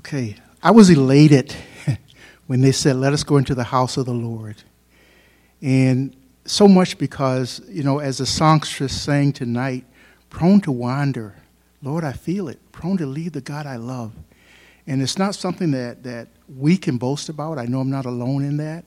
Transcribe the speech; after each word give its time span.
Okay, 0.00 0.34
I 0.62 0.70
was 0.70 0.88
elated 0.88 1.54
when 2.46 2.62
they 2.62 2.72
said, 2.72 2.96
Let 2.96 3.12
us 3.12 3.22
go 3.22 3.36
into 3.36 3.54
the 3.54 3.64
house 3.64 3.98
of 3.98 4.06
the 4.06 4.14
Lord. 4.14 4.56
And 5.60 6.16
so 6.46 6.66
much 6.66 6.96
because, 6.96 7.60
you 7.68 7.82
know, 7.82 7.98
as 7.98 8.16
the 8.16 8.24
songstress 8.24 8.98
sang 8.98 9.34
tonight, 9.34 9.84
prone 10.30 10.62
to 10.62 10.72
wander. 10.72 11.34
Lord, 11.82 12.02
I 12.02 12.12
feel 12.12 12.48
it. 12.48 12.58
Prone 12.72 12.96
to 12.96 13.04
leave 13.04 13.32
the 13.32 13.42
God 13.42 13.66
I 13.66 13.76
love. 13.76 14.14
And 14.86 15.02
it's 15.02 15.18
not 15.18 15.34
something 15.34 15.72
that, 15.72 16.02
that 16.04 16.28
we 16.48 16.78
can 16.78 16.96
boast 16.96 17.28
about. 17.28 17.58
I 17.58 17.66
know 17.66 17.80
I'm 17.80 17.90
not 17.90 18.06
alone 18.06 18.42
in 18.42 18.56
that. 18.56 18.86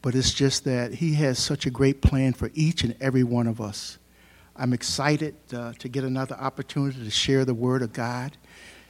But 0.00 0.14
it's 0.14 0.32
just 0.32 0.62
that 0.62 0.94
He 0.94 1.14
has 1.14 1.40
such 1.40 1.66
a 1.66 1.70
great 1.70 2.02
plan 2.02 2.34
for 2.34 2.52
each 2.54 2.84
and 2.84 2.94
every 3.00 3.24
one 3.24 3.48
of 3.48 3.60
us. 3.60 3.98
I'm 4.54 4.72
excited 4.72 5.34
uh, 5.52 5.72
to 5.80 5.88
get 5.88 6.04
another 6.04 6.36
opportunity 6.36 7.02
to 7.02 7.10
share 7.10 7.44
the 7.44 7.52
Word 7.52 7.82
of 7.82 7.92
God. 7.92 8.36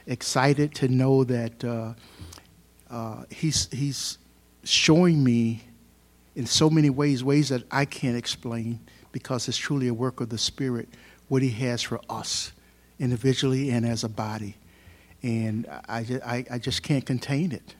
Excited 0.07 0.73
to 0.75 0.87
know 0.87 1.23
that 1.25 1.63
uh, 1.63 1.93
uh, 2.89 3.23
he's, 3.29 3.69
he's 3.71 4.17
showing 4.63 5.23
me 5.23 5.63
in 6.35 6.45
so 6.45 6.69
many 6.69 6.89
ways, 6.89 7.23
ways 7.23 7.49
that 7.49 7.63
I 7.71 7.85
can't 7.85 8.15
explain 8.15 8.79
because 9.11 9.47
it's 9.47 9.57
truly 9.57 9.87
a 9.87 9.93
work 9.93 10.21
of 10.21 10.29
the 10.29 10.37
Spirit, 10.37 10.87
what 11.27 11.41
He 11.41 11.49
has 11.49 11.81
for 11.81 11.99
us 12.09 12.53
individually 12.99 13.71
and 13.71 13.85
as 13.85 14.03
a 14.03 14.09
body. 14.09 14.55
And 15.23 15.67
I, 15.89 16.05
I, 16.23 16.45
I 16.51 16.59
just 16.59 16.83
can't 16.83 17.05
contain 17.05 17.51
it. 17.51 17.75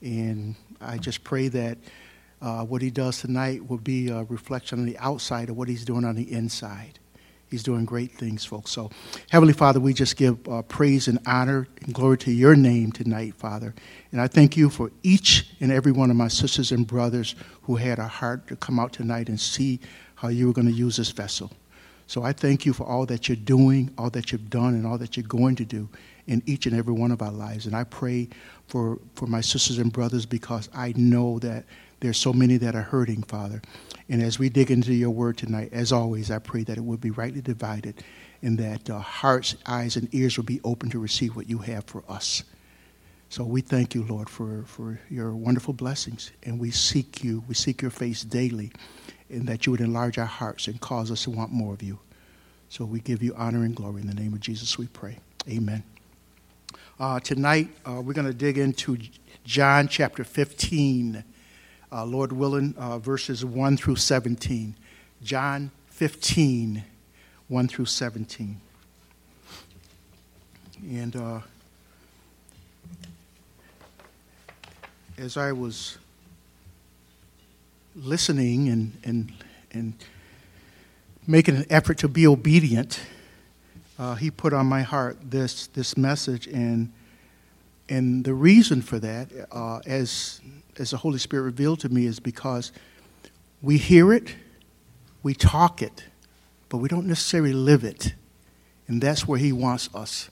And 0.00 0.54
I 0.80 0.98
just 0.98 1.24
pray 1.24 1.48
that 1.48 1.78
uh, 2.40 2.64
what 2.64 2.82
He 2.82 2.90
does 2.90 3.20
tonight 3.20 3.68
will 3.68 3.78
be 3.78 4.08
a 4.08 4.22
reflection 4.24 4.78
on 4.78 4.86
the 4.86 4.96
outside 4.98 5.50
of 5.50 5.56
what 5.56 5.68
He's 5.68 5.84
doing 5.84 6.04
on 6.04 6.14
the 6.14 6.32
inside. 6.32 7.00
He's 7.50 7.62
doing 7.62 7.84
great 7.84 8.12
things, 8.12 8.44
folks. 8.44 8.70
So, 8.70 8.90
Heavenly 9.30 9.54
Father, 9.54 9.80
we 9.80 9.94
just 9.94 10.16
give 10.16 10.46
uh, 10.48 10.62
praise 10.62 11.08
and 11.08 11.18
honor 11.26 11.66
and 11.82 11.94
glory 11.94 12.18
to 12.18 12.30
your 12.30 12.54
name 12.54 12.92
tonight, 12.92 13.34
Father. 13.34 13.74
And 14.12 14.20
I 14.20 14.28
thank 14.28 14.56
you 14.56 14.68
for 14.68 14.90
each 15.02 15.50
and 15.60 15.72
every 15.72 15.92
one 15.92 16.10
of 16.10 16.16
my 16.16 16.28
sisters 16.28 16.72
and 16.72 16.86
brothers 16.86 17.34
who 17.62 17.76
had 17.76 17.98
a 17.98 18.06
heart 18.06 18.48
to 18.48 18.56
come 18.56 18.78
out 18.78 18.92
tonight 18.92 19.28
and 19.28 19.40
see 19.40 19.80
how 20.16 20.28
you 20.28 20.46
were 20.46 20.52
going 20.52 20.66
to 20.66 20.72
use 20.72 20.96
this 20.96 21.10
vessel. 21.10 21.50
So 22.06 22.22
I 22.22 22.32
thank 22.32 22.66
you 22.66 22.72
for 22.72 22.84
all 22.84 23.06
that 23.06 23.28
you're 23.28 23.36
doing, 23.36 23.92
all 23.98 24.10
that 24.10 24.32
you've 24.32 24.50
done, 24.50 24.74
and 24.74 24.86
all 24.86 24.98
that 24.98 25.16
you're 25.16 25.26
going 25.26 25.56
to 25.56 25.64
do 25.64 25.88
in 26.26 26.42
each 26.46 26.66
and 26.66 26.76
every 26.76 26.92
one 26.92 27.10
of 27.10 27.22
our 27.22 27.32
lives. 27.32 27.66
And 27.66 27.74
I 27.74 27.84
pray 27.84 28.28
for, 28.66 28.98
for 29.14 29.26
my 29.26 29.40
sisters 29.40 29.78
and 29.78 29.92
brothers 29.92 30.26
because 30.26 30.68
I 30.74 30.92
know 30.96 31.38
that 31.40 31.64
there's 32.00 32.18
so 32.18 32.32
many 32.32 32.56
that 32.58 32.74
are 32.74 32.82
hurting, 32.82 33.22
Father. 33.22 33.60
And 34.08 34.22
as 34.22 34.38
we 34.38 34.48
dig 34.48 34.70
into 34.70 34.94
your 34.94 35.10
word 35.10 35.36
tonight, 35.36 35.70
as 35.72 35.92
always, 35.92 36.30
I 36.30 36.38
pray 36.38 36.62
that 36.64 36.78
it 36.78 36.84
will 36.84 36.96
be 36.96 37.10
rightly 37.10 37.40
divided 37.40 38.02
and 38.42 38.56
that 38.58 38.88
uh, 38.88 38.98
hearts, 38.98 39.56
eyes, 39.66 39.96
and 39.96 40.12
ears 40.14 40.36
will 40.36 40.44
be 40.44 40.60
open 40.64 40.90
to 40.90 40.98
receive 40.98 41.34
what 41.34 41.48
you 41.48 41.58
have 41.58 41.84
for 41.84 42.04
us. 42.08 42.44
So 43.30 43.44
we 43.44 43.60
thank 43.60 43.94
you, 43.94 44.04
Lord, 44.04 44.30
for, 44.30 44.64
for 44.66 45.00
your 45.10 45.34
wonderful 45.34 45.74
blessings. 45.74 46.30
And 46.44 46.58
we 46.58 46.70
seek 46.70 47.22
you, 47.22 47.44
we 47.46 47.54
seek 47.54 47.82
your 47.82 47.90
face 47.90 48.22
daily, 48.22 48.72
and 49.28 49.46
that 49.48 49.66
you 49.66 49.72
would 49.72 49.80
enlarge 49.80 50.18
our 50.18 50.24
hearts 50.24 50.66
and 50.66 50.80
cause 50.80 51.10
us 51.10 51.24
to 51.24 51.30
want 51.30 51.52
more 51.52 51.74
of 51.74 51.82
you. 51.82 51.98
So 52.70 52.84
we 52.84 53.00
give 53.00 53.22
you 53.22 53.34
honor 53.36 53.64
and 53.64 53.74
glory. 53.74 54.00
In 54.02 54.06
the 54.06 54.14
name 54.14 54.32
of 54.32 54.40
Jesus, 54.40 54.78
we 54.78 54.86
pray. 54.86 55.18
Amen. 55.48 55.82
Uh, 56.98 57.20
tonight, 57.20 57.68
uh, 57.86 58.00
we're 58.00 58.14
going 58.14 58.26
to 58.26 58.34
dig 58.34 58.56
into 58.56 58.98
John 59.44 59.88
chapter 59.88 60.24
15 60.24 61.24
uh, 61.90 62.04
Lord 62.04 62.32
willing, 62.32 62.74
uh, 62.76 62.98
verses 62.98 63.44
1 63.44 63.76
through 63.76 63.96
17. 63.96 64.74
John 65.22 65.70
15, 65.88 66.84
1 67.48 67.68
through 67.68 67.86
17. 67.86 68.60
And 70.90 71.16
uh, 71.16 71.40
as 75.16 75.36
I 75.36 75.52
was 75.52 75.98
listening 77.96 78.68
and, 78.68 78.92
and, 79.02 79.32
and 79.72 79.94
making 81.26 81.56
an 81.56 81.66
effort 81.68 81.98
to 81.98 82.08
be 82.08 82.26
obedient, 82.26 83.00
uh, 83.98 84.14
he 84.14 84.30
put 84.30 84.52
on 84.52 84.66
my 84.66 84.82
heart 84.82 85.18
this, 85.30 85.66
this 85.68 85.96
message. 85.96 86.46
And, 86.46 86.92
and 87.88 88.24
the 88.24 88.34
reason 88.34 88.82
for 88.82 89.00
that, 89.00 89.28
uh, 89.50 89.80
as 89.84 90.40
as 90.78 90.90
the 90.90 90.98
Holy 90.98 91.18
Spirit 91.18 91.42
revealed 91.42 91.80
to 91.80 91.88
me, 91.88 92.06
is 92.06 92.20
because 92.20 92.72
we 93.60 93.78
hear 93.78 94.12
it, 94.12 94.34
we 95.22 95.34
talk 95.34 95.82
it, 95.82 96.04
but 96.68 96.78
we 96.78 96.88
don't 96.88 97.06
necessarily 97.06 97.52
live 97.52 97.84
it. 97.84 98.14
And 98.86 99.02
that's 99.02 99.26
where 99.26 99.38
He 99.38 99.52
wants 99.52 99.90
us. 99.94 100.30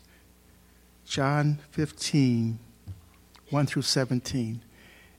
John 1.05 1.59
15, 1.71 2.59
1 3.51 3.67
through 3.67 3.83
17. 3.83 4.63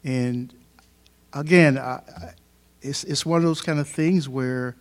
And 0.04 0.54
again, 1.34 1.78
I, 1.78 2.34
it's, 2.82 3.04
it's 3.04 3.26
one 3.26 3.38
of 3.38 3.44
those 3.44 3.62
kind 3.62 3.80
of 3.80 3.88
things 3.88 4.28
where 4.28 4.76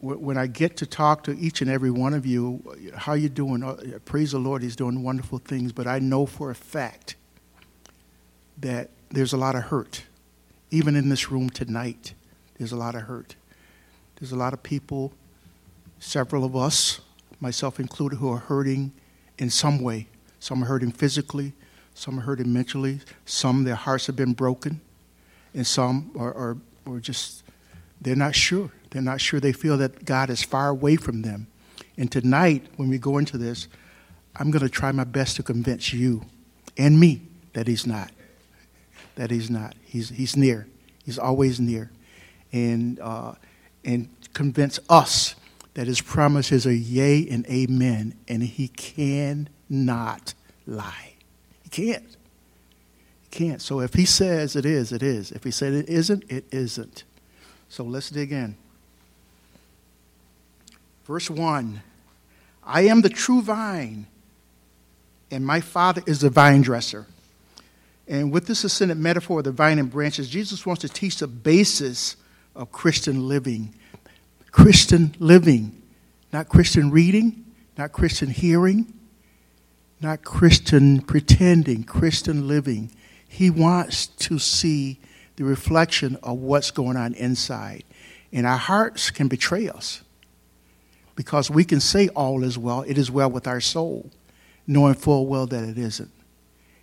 when 0.00 0.38
I 0.38 0.46
get 0.46 0.78
to 0.78 0.86
talk 0.86 1.24
to 1.24 1.36
each 1.38 1.60
and 1.60 1.70
every 1.70 1.90
one 1.90 2.14
of 2.14 2.24
you, 2.24 2.62
how 2.96 3.12
you 3.12 3.28
doing? 3.28 3.62
Uh, 3.62 3.98
praise 4.06 4.32
the 4.32 4.38
Lord, 4.38 4.62
He's 4.62 4.76
doing 4.76 5.02
wonderful 5.02 5.38
things. 5.38 5.72
But 5.72 5.86
I 5.86 5.98
know 5.98 6.24
for 6.24 6.50
a 6.50 6.54
fact 6.54 7.16
that 8.58 8.90
there's 9.10 9.32
a 9.32 9.36
lot 9.36 9.54
of 9.54 9.64
hurt. 9.64 10.04
Even 10.70 10.94
in 10.94 11.08
this 11.08 11.30
room 11.30 11.50
tonight, 11.50 12.14
there's 12.58 12.72
a 12.72 12.76
lot 12.76 12.94
of 12.94 13.02
hurt. 13.02 13.34
There's 14.16 14.32
a 14.32 14.36
lot 14.36 14.52
of 14.52 14.62
people, 14.62 15.12
several 15.98 16.44
of 16.44 16.54
us, 16.54 17.00
myself 17.40 17.80
included, 17.80 18.16
who 18.16 18.30
are 18.30 18.38
hurting 18.38 18.92
in 19.38 19.50
some 19.50 19.80
way. 19.80 20.06
Some 20.38 20.62
are 20.62 20.66
hurting 20.66 20.92
physically, 20.92 21.52
some 21.94 22.18
are 22.18 22.22
hurting 22.22 22.52
mentally, 22.52 23.00
some 23.26 23.64
their 23.64 23.74
hearts 23.74 24.06
have 24.06 24.16
been 24.16 24.32
broken, 24.32 24.80
and 25.54 25.66
some 25.66 26.12
are, 26.18 26.32
are, 26.32 26.56
are 26.86 27.00
just, 27.00 27.42
they're 28.00 28.16
not 28.16 28.34
sure. 28.34 28.70
They're 28.90 29.02
not 29.02 29.20
sure. 29.20 29.40
They 29.40 29.52
feel 29.52 29.76
that 29.78 30.04
God 30.04 30.30
is 30.30 30.42
far 30.42 30.68
away 30.68 30.96
from 30.96 31.22
them. 31.22 31.46
And 31.96 32.10
tonight, 32.10 32.66
when 32.76 32.88
we 32.88 32.98
go 32.98 33.18
into 33.18 33.36
this, 33.36 33.68
I'm 34.36 34.50
going 34.50 34.62
to 34.62 34.68
try 34.68 34.92
my 34.92 35.04
best 35.04 35.36
to 35.36 35.42
convince 35.42 35.92
you 35.92 36.24
and 36.76 36.98
me 36.98 37.22
that 37.52 37.66
He's 37.66 37.86
not 37.86 38.10
that 39.20 39.30
he's 39.30 39.50
not. 39.50 39.74
He's, 39.84 40.08
he's 40.08 40.34
near. 40.34 40.66
He's 41.04 41.18
always 41.18 41.60
near. 41.60 41.90
And, 42.54 42.98
uh, 43.00 43.34
and 43.84 44.08
convince 44.32 44.80
us 44.88 45.34
that 45.74 45.86
his 45.86 46.00
promises 46.00 46.66
are 46.66 46.72
yea 46.72 47.28
and 47.28 47.46
amen, 47.46 48.14
and 48.28 48.42
he 48.42 48.68
cannot 48.68 50.32
lie. 50.66 51.12
He 51.64 51.68
can't. 51.68 52.16
He 53.20 53.28
can't. 53.30 53.60
So 53.60 53.80
if 53.80 53.92
he 53.92 54.06
says 54.06 54.56
it 54.56 54.64
is, 54.64 54.90
it 54.90 55.02
is. 55.02 55.32
If 55.32 55.44
he 55.44 55.50
said 55.50 55.74
it 55.74 55.90
isn't, 55.90 56.24
it 56.30 56.46
isn't. 56.50 57.04
So 57.68 57.84
let's 57.84 58.08
dig 58.08 58.32
in. 58.32 58.56
Verse 61.04 61.28
1 61.28 61.82
I 62.64 62.86
am 62.86 63.02
the 63.02 63.10
true 63.10 63.42
vine, 63.42 64.06
and 65.30 65.44
my 65.44 65.60
Father 65.60 66.02
is 66.06 66.22
the 66.22 66.30
vine 66.30 66.62
dresser. 66.62 67.04
And 68.10 68.32
with 68.32 68.48
this 68.48 68.64
ascended 68.64 68.98
metaphor 68.98 69.38
of 69.38 69.44
the 69.44 69.52
vine 69.52 69.78
and 69.78 69.88
branches, 69.88 70.28
Jesus 70.28 70.66
wants 70.66 70.82
to 70.82 70.88
teach 70.88 71.18
the 71.18 71.28
basis 71.28 72.16
of 72.56 72.72
Christian 72.72 73.28
living. 73.28 73.72
Christian 74.50 75.14
living, 75.20 75.80
not 76.32 76.48
Christian 76.48 76.90
reading, 76.90 77.44
not 77.78 77.92
Christian 77.92 78.28
hearing, 78.28 78.92
not 80.00 80.24
Christian 80.24 81.02
pretending, 81.02 81.84
Christian 81.84 82.48
living. 82.48 82.90
He 83.28 83.48
wants 83.48 84.08
to 84.08 84.40
see 84.40 84.98
the 85.36 85.44
reflection 85.44 86.18
of 86.20 86.38
what's 86.38 86.72
going 86.72 86.96
on 86.96 87.14
inside. 87.14 87.84
And 88.32 88.44
our 88.44 88.56
hearts 88.56 89.12
can 89.12 89.28
betray 89.28 89.68
us 89.68 90.02
because 91.14 91.48
we 91.48 91.62
can 91.64 91.78
say 91.78 92.08
all 92.08 92.42
is 92.42 92.58
well, 92.58 92.82
it 92.82 92.98
is 92.98 93.08
well 93.08 93.30
with 93.30 93.46
our 93.46 93.60
soul, 93.60 94.10
knowing 94.66 94.94
full 94.94 95.28
well 95.28 95.46
that 95.46 95.62
it 95.62 95.78
isn't. 95.78 96.10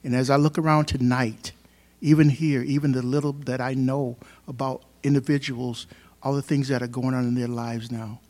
And 0.08 0.16
as 0.16 0.30
I 0.30 0.38
look 0.38 0.58
around 0.58 0.86
tonight, 0.86 1.52
even 2.00 2.30
here, 2.30 2.62
even 2.62 2.94
the 2.94 3.02
little 3.02 3.34
that 3.34 3.60
I 3.60 3.74
know 3.74 4.16
about 4.48 4.84
individuals, 5.04 5.86
all 6.24 6.34
the 6.34 6.42
things 6.42 6.70
that 6.70 6.82
are 6.82 6.88
going 6.88 7.14
on 7.14 7.26
in 7.26 7.36
their 7.36 7.50
lives 7.50 7.92
now. 7.92 8.22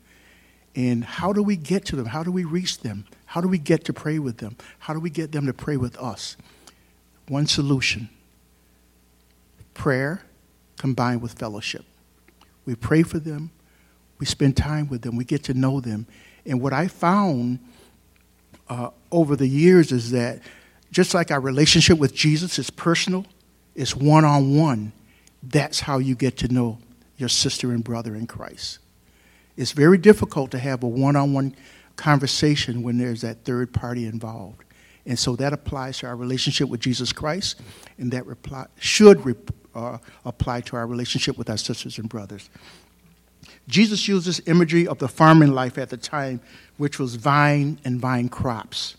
And 0.74 1.04
how 1.04 1.32
do 1.32 1.40
we 1.40 1.54
get 1.54 1.84
to 1.84 1.94
them? 1.94 2.06
How 2.06 2.24
do 2.24 2.32
we 2.32 2.42
reach 2.42 2.80
them? 2.80 3.04
How 3.26 3.40
do 3.40 3.46
we 3.46 3.58
get 3.58 3.84
to 3.84 3.92
pray 3.92 4.18
with 4.18 4.38
them? 4.38 4.56
How 4.80 4.92
do 4.92 4.98
we 4.98 5.08
get 5.08 5.30
them 5.30 5.46
to 5.46 5.52
pray 5.52 5.76
with 5.76 5.96
us? 5.98 6.36
One 7.28 7.46
solution 7.46 8.08
prayer 9.72 10.22
combined 10.78 11.22
with 11.22 11.34
fellowship. 11.34 11.84
We 12.66 12.74
pray 12.74 13.04
for 13.04 13.20
them, 13.20 13.52
we 14.18 14.26
spend 14.26 14.56
time 14.56 14.88
with 14.88 15.02
them, 15.02 15.14
we 15.14 15.24
get 15.24 15.44
to 15.44 15.54
know 15.54 15.78
them. 15.78 16.08
And 16.44 16.60
what 16.60 16.72
I 16.72 16.88
found 16.88 17.60
uh, 18.68 18.90
over 19.12 19.36
the 19.36 19.46
years 19.46 19.92
is 19.92 20.10
that 20.10 20.42
just 20.90 21.14
like 21.14 21.30
our 21.30 21.40
relationship 21.40 21.98
with 21.98 22.14
Jesus 22.14 22.58
is 22.58 22.70
personal, 22.70 23.26
it's 23.74 23.94
one 23.94 24.24
on 24.24 24.56
one. 24.56 24.92
That's 25.42 25.80
how 25.80 25.98
you 25.98 26.14
get 26.14 26.36
to 26.38 26.48
know 26.48 26.78
your 27.16 27.28
sister 27.28 27.72
and 27.72 27.84
brother 27.84 28.14
in 28.14 28.26
Christ. 28.26 28.78
It's 29.56 29.72
very 29.72 29.98
difficult 29.98 30.50
to 30.52 30.58
have 30.58 30.82
a 30.82 30.88
one 30.88 31.16
on 31.16 31.32
one 31.32 31.54
conversation 31.96 32.82
when 32.82 32.98
there's 32.98 33.20
that 33.22 33.44
third 33.44 33.72
party 33.72 34.06
involved. 34.06 34.62
And 35.04 35.18
so 35.18 35.36
that 35.36 35.52
applies 35.52 35.98
to 35.98 36.06
our 36.06 36.16
relationship 36.16 36.68
with 36.68 36.80
Jesus 36.80 37.12
Christ, 37.12 37.60
and 37.98 38.12
that 38.12 38.26
reply, 38.26 38.66
should 38.78 39.36
uh, 39.74 39.98
apply 40.24 40.60
to 40.62 40.76
our 40.76 40.86
relationship 40.86 41.38
with 41.38 41.48
our 41.48 41.56
sisters 41.56 41.98
and 41.98 42.08
brothers. 42.08 42.50
Jesus 43.68 44.06
uses 44.06 44.40
imagery 44.46 44.86
of 44.86 44.98
the 44.98 45.08
farming 45.08 45.52
life 45.52 45.78
at 45.78 45.90
the 45.90 45.96
time, 45.96 46.40
which 46.76 46.98
was 46.98 47.14
vine 47.14 47.78
and 47.84 48.00
vine 48.00 48.28
crops. 48.28 48.96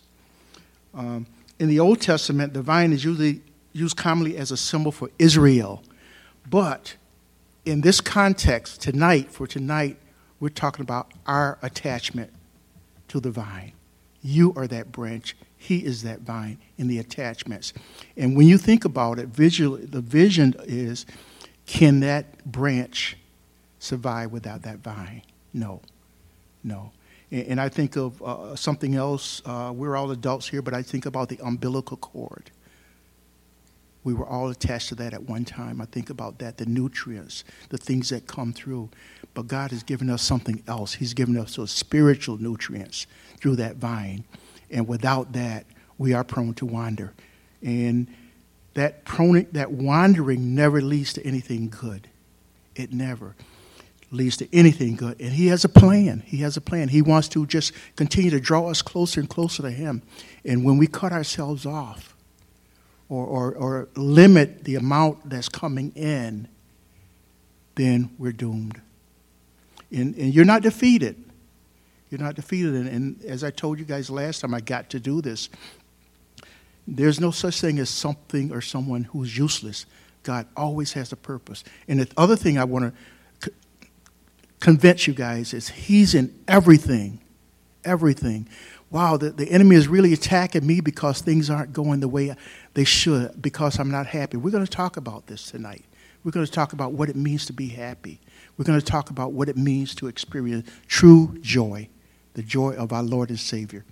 Um, 0.94 1.28
in 1.60 1.68
the 1.68 1.80
Old 1.80 2.02
Testament, 2.02 2.54
the 2.54 2.62
vine 2.62 2.94
is 2.94 3.04
usually 3.04 3.42
used 3.74 3.98
commonly 3.98 4.38
as 4.38 4.52
a 4.52 4.58
symbol 4.58 4.92
for 4.92 5.10
Israel. 5.20 5.84
But 6.50 6.96
in 7.66 7.82
this 7.82 8.02
context, 8.02 8.82
tonight, 8.82 9.32
for 9.32 9.46
tonight, 9.46 9.98
we're 10.40 10.50
talking 10.50 10.82
about 10.82 11.14
our 11.28 11.60
attachment 11.62 12.32
to 13.10 13.20
the 13.20 13.30
vine. 13.30 13.74
You 14.22 14.54
are 14.56 14.68
that 14.68 14.92
branch, 14.92 15.36
He 15.58 15.86
is 15.86 16.04
that 16.04 16.22
vine 16.22 16.58
in 16.78 16.88
the 16.88 17.00
attachments. 17.00 17.74
And 18.16 18.36
when 18.36 18.48
you 18.48 18.58
think 18.58 18.86
about 18.86 19.20
it, 19.20 19.28
visually, 19.28 19.86
the 19.86 20.02
vision 20.02 20.56
is 20.64 21.06
can 21.66 22.00
that 22.00 22.44
branch 22.46 23.18
survive 23.78 24.32
without 24.32 24.64
that 24.64 24.80
vine? 24.80 25.22
No, 25.54 25.82
no. 26.64 26.92
And, 27.32 27.62
I 27.62 27.70
think 27.70 27.96
of 27.96 28.22
uh, 28.24 28.56
something 28.56 28.96
else. 28.96 29.42
Uh, 29.46 29.72
we're 29.74 29.96
all 29.96 30.10
adults 30.10 30.48
here, 30.48 30.64
but 30.64 30.74
I 30.74 30.82
think 30.82 31.06
about 31.06 31.30
the 31.30 31.40
umbilical 31.44 31.98
cord. 31.98 32.50
We 34.04 34.14
were 34.14 34.26
all 34.26 34.50
attached 34.50 34.90
to 34.90 34.96
that 34.96 35.14
at 35.14 35.24
one 35.24 35.46
time. 35.46 35.80
I 35.80 35.86
think 35.86 36.10
about 36.10 36.40
that, 36.40 36.58
the 36.58 36.66
nutrients, 36.66 37.44
the 37.70 37.78
things 37.78 38.10
that 38.10 38.26
come 38.26 38.52
through. 38.52 38.90
But 39.36 39.48
God 39.48 39.70
has 39.72 39.84
given 39.84 40.10
us 40.10 40.24
something 40.24 40.64
else. 40.68 40.94
He's 40.96 41.14
given 41.14 41.38
us 41.38 41.58
those 41.58 41.72
spiritual 41.72 42.38
nutrients 42.38 43.06
through 43.38 43.58
that 43.58 43.76
vine. 43.76 44.24
And 44.72 44.88
without 44.88 45.34
that, 45.34 45.66
we 46.00 46.14
are 46.14 46.24
prone 46.24 46.56
to 46.56 46.66
wander. 46.66 47.14
And 47.62 48.08
that, 48.74 49.06
prone, 49.06 49.46
that 49.52 49.72
wandering 49.72 50.56
never 50.56 50.82
leads 50.82 51.14
to 51.14 51.26
anything 51.26 51.70
good. 51.70 52.08
It 52.76 52.94
never 52.94 53.36
leads 54.12 54.38
to 54.38 54.48
anything 54.56 54.96
good. 54.96 55.20
And 55.20 55.32
He 55.32 55.48
has 55.48 55.64
a 55.66 55.70
plan. 55.70 56.24
He 56.26 56.38
has 56.38 56.58
a 56.58 56.62
plan. 56.62 56.88
He 56.88 57.02
wants 57.02 57.28
to 57.30 57.46
just 57.46 57.74
continue 57.96 58.32
to 58.32 58.40
draw 58.40 58.70
us 58.70 58.82
closer 58.82 59.20
and 59.20 59.30
closer 59.30 59.64
to 59.64 59.72
Him. 59.72 60.02
And 60.44 60.64
when 60.64 60.78
we 60.78 60.88
cut 60.88 61.12
ourselves 61.12 61.66
off 61.66 62.16
or, 63.08 63.26
or, 63.26 63.54
or 63.54 63.88
limit 63.96 64.64
the 64.64 64.76
amount 64.76 65.30
that's 65.30 65.50
coming 65.50 65.92
in, 65.96 66.48
then 67.76 68.10
we're 68.18 68.32
doomed. 68.32 68.82
And, 69.92 70.16
and 70.16 70.34
you're 70.34 70.46
not 70.46 70.62
defeated. 70.62 71.24
You're 72.10 72.20
not 72.20 72.36
defeated. 72.36 72.74
And, 72.74 72.88
and 72.88 73.26
as 73.26 73.44
I 73.44 73.52
told 73.52 73.80
you 73.80 73.86
guys 73.86 74.10
last 74.10 74.42
time 74.42 74.54
I 74.54 74.60
got 74.60 74.90
to 74.92 75.00
do 75.00 75.22
this, 75.22 75.50
there's 76.88 77.20
no 77.20 77.32
such 77.32 77.62
thing 77.62 77.80
as 77.80 77.90
something 77.90 78.52
or 78.52 78.62
someone 78.62 79.04
who's 79.06 79.38
useless. 79.38 79.86
God 80.24 80.48
always 80.58 80.94
has 80.94 81.12
a 81.12 81.16
purpose. 81.16 81.64
And 81.88 82.00
the 82.00 82.10
other 82.18 82.36
thing 82.36 82.58
I 82.58 82.64
want 82.64 82.86
to 82.86 82.94
convince 84.60 85.08
you 85.08 85.14
guys 85.14 85.54
is 85.54 85.70
He's 85.70 86.16
in 86.16 86.38
everything. 86.48 87.20
Everything. 87.84 88.48
Wow, 88.92 89.18
the, 89.18 89.30
the 89.30 89.50
enemy 89.52 89.76
is 89.76 89.88
really 89.88 90.14
attacking 90.14 90.66
me 90.66 90.82
because 90.82 91.22
things 91.22 91.50
aren't 91.50 91.74
going 91.74 92.00
the 92.00 92.08
way 92.08 92.36
they 92.74 92.84
should, 92.84 93.40
because 93.42 93.80
I'm 93.80 93.92
not 93.92 94.08
happy. 94.08 94.38
We're 94.38 94.50
going 94.52 94.66
to 94.66 94.72
talk 94.72 94.98
about 94.98 95.28
this 95.28 95.52
tonight. 95.52 95.86
We're 96.24 96.32
going 96.32 96.46
to 96.46 96.52
talk 96.52 96.74
about 96.74 96.94
what 96.94 97.08
it 97.08 97.16
means 97.16 97.46
to 97.46 97.54
be 97.54 97.68
happy. 97.68 98.20
We're 98.58 98.66
going 98.66 98.80
to 98.80 98.86
talk 98.86 99.10
about 99.10 99.32
what 99.32 99.48
it 99.48 99.58
means 99.58 99.96
to 99.96 100.08
experience 100.08 100.70
true 100.88 101.38
joy, 101.40 101.88
the 102.34 102.42
joy 102.44 102.74
of 102.74 102.92
our 102.92 103.04
Lord 103.04 103.30
and 103.30 103.40
Savior. 103.40 103.86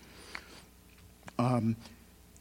Um, 1.40 1.76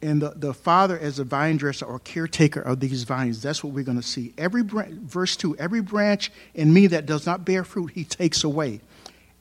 and 0.01 0.21
the, 0.21 0.29
the 0.35 0.53
father 0.53 0.97
as 0.99 1.19
a 1.19 1.23
vine 1.23 1.57
dresser 1.57 1.85
or 1.85 1.99
caretaker 1.99 2.61
of 2.61 2.79
these 2.79 3.03
vines 3.03 3.41
that's 3.41 3.63
what 3.63 3.73
we're 3.73 3.83
going 3.83 3.99
to 3.99 4.03
see. 4.03 4.33
Every 4.37 4.63
verse 4.63 5.35
2 5.35 5.57
every 5.57 5.81
branch 5.81 6.31
in 6.53 6.73
me 6.73 6.87
that 6.87 7.05
does 7.05 7.25
not 7.25 7.45
bear 7.45 7.63
fruit 7.63 7.91
he 7.91 8.03
takes 8.03 8.43
away. 8.43 8.81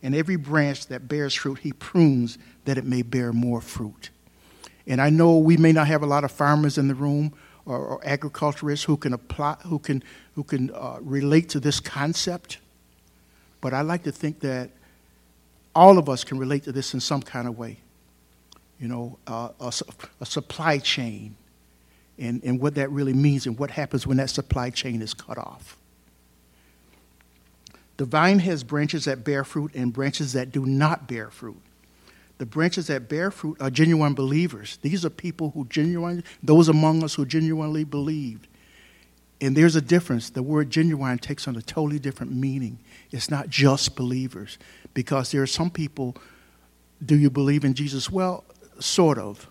And 0.03 0.15
every 0.15 0.37
branch 0.37 0.87
that 0.89 1.09
bears 1.09 1.35
fruit 1.35 1.59
he 1.61 1.73
prunes 1.73 2.39
that 2.65 2.79
it 2.79 2.85
may 2.85 3.03
bear 3.03 3.33
more 3.33 3.61
fruit. 3.61 4.11
And 4.87 5.01
i 5.01 5.11
know 5.11 5.39
we 5.39 5.57
may 5.57 5.73
not 5.73 5.87
have 5.89 6.03
a 6.03 6.07
lot 6.07 6.25
of 6.25 6.33
farmers 6.33 6.79
in 6.79 6.89
the 6.89 6.95
room 6.95 7.33
or, 7.65 7.79
or 7.79 8.01
agriculturists 8.07 8.85
who 8.85 8.97
can 8.97 9.13
apply 9.13 9.57
who 9.65 9.79
can 9.79 10.03
who 10.35 10.45
can 10.45 10.71
uh, 10.75 10.99
relate 11.01 11.49
to 11.51 11.61
this 11.61 11.81
concept 11.81 12.59
but 13.61 13.75
I 13.75 13.81
like 13.81 14.05
to 14.05 14.13
think 14.13 14.41
that 14.41 14.71
all 15.75 15.99
of 15.99 16.09
us 16.09 16.25
can 16.25 16.39
relate 16.39 16.65
to 16.65 16.73
this 16.73 16.95
in 16.95 17.01
some 17.01 17.21
kind 17.21 17.49
of 17.49 17.59
way. 17.59 17.79
You 18.81 18.89
know, 18.89 19.19
uh, 19.27 19.51
a, 19.59 19.73
a, 20.21 20.27
supply 20.27 20.79
chain 20.79 21.37
and, 22.19 22.43
and 22.45 22.61
what 22.61 22.75
that 22.75 22.91
really 22.91 23.15
means 23.15 23.47
and 23.47 23.59
what 23.59 23.71
happens 23.71 24.07
when 24.07 24.19
that 24.19 24.29
supply 24.29 24.69
chain 24.69 25.01
is 25.01 25.15
cut 25.15 25.39
off. 25.39 25.79
The 27.97 28.05
vine 28.05 28.41
has 28.41 28.63
branches 28.63 29.07
that 29.07 29.25
bear 29.25 29.45
fruit 29.45 29.75
and 29.75 29.93
branches 29.93 30.35
that 30.35 30.53
do 30.53 30.67
not 30.67 31.09
bear 31.09 31.31
fruit. 31.31 31.61
The 32.39 32.45
branches 32.45 32.89
that 32.89 33.09
bear 33.09 33.31
fruit 33.31 33.57
are 33.61 33.71
genuine 33.71 34.13
believers. 34.13 34.79
These 34.83 35.07
are 35.07 35.11
people 35.11 35.51
who 35.51 35.65
genuinely, 35.67 36.23
those 36.43 36.69
among 36.69 37.03
us 37.03 37.15
who 37.15 37.25
genuinely 37.25 37.85
believed. 37.85 38.47
And 39.41 39.57
there's 39.57 39.77
a 39.77 39.81
difference. 39.81 40.31
The 40.31 40.43
word 40.43 40.71
genuine 40.71 41.19
takes 41.19 41.49
on 41.49 41.57
a 41.57 41.63
totally 41.63 41.99
different 41.99 42.33
meaning. 42.33 42.79
It's 43.11 43.31
not 43.31 43.49
just 43.49 43.97
believers. 43.97 44.59
Because 44.93 45.31
there 45.31 45.43
are 45.43 45.47
some 45.47 45.71
people, 45.71 46.17
do 47.05 47.17
you 47.17 47.31
believe 47.31 47.65
in 47.65 47.75
Jesus? 47.75 48.11
Well, 48.11 48.45
sort 48.79 49.19
of. 49.19 49.49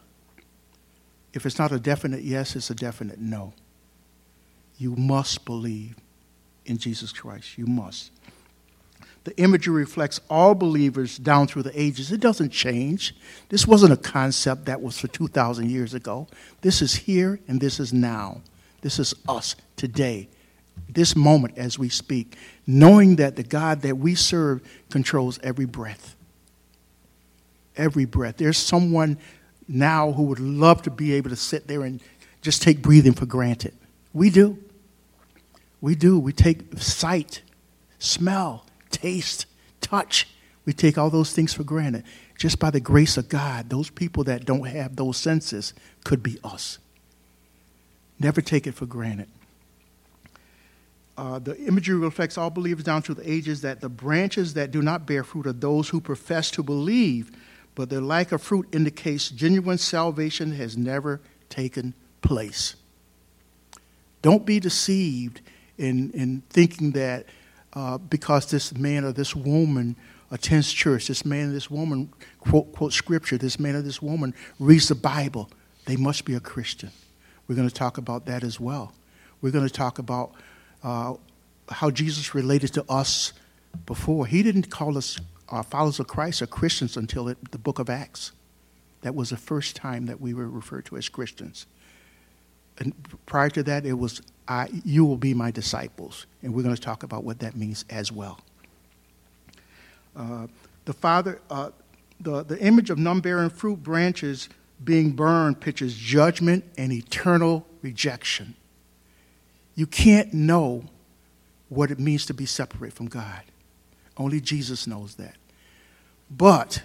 If 1.34 1.46
it's 1.46 1.60
not 1.60 1.72
a 1.72 1.80
definite 1.80 2.22
yes, 2.22 2.56
it's 2.56 2.70
a 2.70 2.76
definite 2.76 3.20
no. 3.20 3.54
You 4.78 4.96
must 4.96 5.46
believe 5.46 5.96
in 6.66 6.78
Jesus 6.78 7.12
Christ. 7.12 7.58
You 7.58 7.66
must. 7.66 8.12
The 9.26 9.36
imagery 9.38 9.74
reflects 9.74 10.22
all 10.30 10.54
believers 10.54 11.18
down 11.18 11.48
through 11.48 11.64
the 11.64 11.80
ages. 11.80 12.12
It 12.12 12.20
doesn't 12.20 12.52
change. 12.52 13.16
This 13.50 13.66
wasn't 13.68 13.92
a 13.92 13.98
concept 13.98 14.66
that 14.66 14.82
was 14.82 15.00
for 15.00 15.08
2,000 15.08 15.70
years 15.70 15.94
ago. 15.96 16.28
This 16.62 16.82
is 16.82 16.94
here 16.96 17.40
and 17.48 17.60
this 17.60 17.80
is 17.80 17.92
now. 17.92 18.42
This 18.82 19.00
is 19.00 19.16
us 19.28 19.56
today, 19.78 20.30
this 20.88 21.16
moment 21.16 21.58
as 21.58 21.80
we 21.80 21.90
speak, 21.90 22.38
knowing 22.68 23.16
that 23.16 23.36
the 23.36 23.42
God 23.42 23.82
that 23.82 23.98
we 23.98 24.14
serve 24.14 24.62
controls 24.92 25.40
every 25.42 25.66
breath. 25.66 26.16
Every 27.78 28.06
breath. 28.06 28.38
There's 28.38 28.58
someone 28.58 29.18
now 29.68 30.12
who 30.12 30.24
would 30.24 30.40
love 30.40 30.82
to 30.84 30.92
be 30.92 31.14
able 31.14 31.30
to 31.30 31.36
sit 31.36 31.68
there 31.68 31.84
and 31.84 32.02
just 32.42 32.62
take 32.62 32.82
breathing 32.82 33.14
for 33.14 33.26
granted. 33.26 33.74
We 34.14 34.30
do. 34.30 34.58
We 35.82 35.96
do. 35.96 36.18
We 36.20 36.32
take 36.32 36.80
sight, 36.80 37.42
smell, 38.00 38.66
taste, 38.92 39.46
touch. 39.82 40.28
We 40.66 40.74
take 40.74 40.98
all 40.98 41.10
those 41.10 41.32
things 41.34 41.54
for 41.54 41.64
granted. 41.64 42.04
Just 42.38 42.60
by 42.60 42.70
the 42.70 42.80
grace 42.80 43.18
of 43.18 43.30
God, 43.30 43.70
those 43.70 43.90
people 43.90 44.24
that 44.26 44.46
don't 44.46 44.68
have 44.68 44.96
those 44.96 45.18
senses 45.18 45.74
could 46.04 46.22
be 46.24 46.38
us. 46.44 46.80
Never 48.20 48.42
take 48.42 48.68
it 48.68 48.74
for 48.74 48.86
granted. 48.86 49.28
Uh, 51.18 51.40
the 51.40 51.58
imagery 51.62 51.96
reflects 51.96 52.38
all 52.38 52.50
believers 52.50 52.84
down 52.84 53.02
through 53.02 53.16
the 53.16 53.30
ages 53.30 53.62
that 53.62 53.80
the 53.80 53.88
branches 53.88 54.54
that 54.54 54.72
do 54.72 54.82
not 54.82 55.06
bear 55.06 55.24
fruit 55.24 55.48
are 55.48 55.54
those 55.54 55.90
who 55.90 56.02
profess 56.02 56.52
to 56.52 56.62
believe, 56.62 57.32
but 57.76 57.90
their 57.90 58.02
lack 58.02 58.32
of 58.32 58.42
fruit 58.42 58.68
indicates 58.72 59.30
genuine 59.30 59.78
salvation 59.78 60.54
has 60.54 60.78
never 60.78 61.20
taken 61.50 61.94
place. 62.22 62.76
Don't 64.22 64.46
be 64.46 64.60
deceived 64.60 65.42
in, 65.78 66.12
in 66.12 66.42
thinking 66.50 66.92
that 66.92 67.26
uh, 67.74 67.98
because 67.98 68.50
this 68.50 68.76
man 68.76 69.04
or 69.04 69.12
this 69.12 69.36
woman 69.36 69.96
attends 70.32 70.72
church, 70.72 71.08
this 71.08 71.26
man 71.26 71.50
or 71.50 71.52
this 71.52 71.70
woman 71.70 72.12
quote, 72.40 72.72
quote 72.74 72.94
scripture, 72.94 73.38
this 73.38 73.60
man 73.60 73.76
or 73.76 73.82
this 73.82 74.02
woman 74.02 74.34
reads 74.60 74.88
the 74.88 74.96
Bible, 74.96 75.50
they 75.86 75.96
must 75.96 76.26
be 76.26 76.34
a 76.34 76.40
Christian. 76.40 76.92
We're 77.48 77.56
going 77.56 77.70
to 77.70 77.76
talk 77.76 77.98
about 77.98 78.26
that 78.26 78.44
as 78.44 78.60
well. 78.60 78.94
We're 79.42 79.52
going 79.52 79.68
to 79.68 79.74
talk 79.74 80.00
about 80.00 80.32
uh, 80.84 81.16
how 81.70 81.92
Jesus 81.92 82.34
related 82.34 82.74
to 82.74 82.86
us 82.90 83.34
before. 83.86 84.26
He 84.26 84.42
didn't 84.42 84.70
call 84.70 84.98
us 84.98 85.20
uh, 85.50 85.64
followers 85.64 86.00
of 86.00 86.08
Christ 86.08 86.42
are 86.42 86.48
Christians 86.48 86.98
until 86.98 87.28
it, 87.28 87.52
the 87.52 87.58
book 87.58 87.80
of 87.80 87.90
Acts. 87.90 88.32
That 89.02 89.14
was 89.14 89.30
the 89.30 89.38
first 89.38 89.76
time 89.76 90.08
that 90.08 90.20
we 90.20 90.34
were 90.34 90.50
referred 90.50 90.86
to 90.86 90.98
as 90.98 91.10
Christians. 91.10 91.68
And 92.78 92.94
prior 93.26 93.50
to 93.52 93.64
that, 93.64 93.86
it 93.86 93.94
was, 93.94 94.22
I, 94.48 94.68
You 94.84 95.06
will 95.06 95.18
be 95.18 95.34
my 95.34 95.52
disciples. 95.52 96.26
And 96.42 96.54
we're 96.54 96.64
going 96.64 96.76
to 96.76 96.82
talk 96.82 97.04
about 97.04 97.24
what 97.24 97.40
that 97.40 97.56
means 97.56 97.86
as 97.90 98.12
well. 98.12 98.40
Uh, 100.16 100.48
the 100.86 100.94
Father, 100.94 101.40
uh, 101.50 101.72
the, 102.20 102.44
the 102.44 102.60
image 102.60 102.90
of 102.90 102.98
non 102.98 103.20
bearing 103.20 103.50
fruit 103.50 103.84
branches 103.84 104.50
being 104.84 105.12
burned 105.12 105.62
pictures 105.62 105.96
judgment 105.96 106.64
and 106.78 106.92
eternal 106.92 107.66
rejection. 107.82 108.56
You 109.76 109.88
can't 109.88 110.34
know 110.34 110.86
what 111.70 111.92
it 111.92 112.00
means 112.00 112.26
to 112.28 112.34
be 112.34 112.46
separate 112.46 112.94
from 112.94 113.08
God. 113.08 113.42
Only 114.18 114.42
Jesus 114.42 114.88
knows 114.88 115.16
that. 115.16 115.36
But 116.30 116.84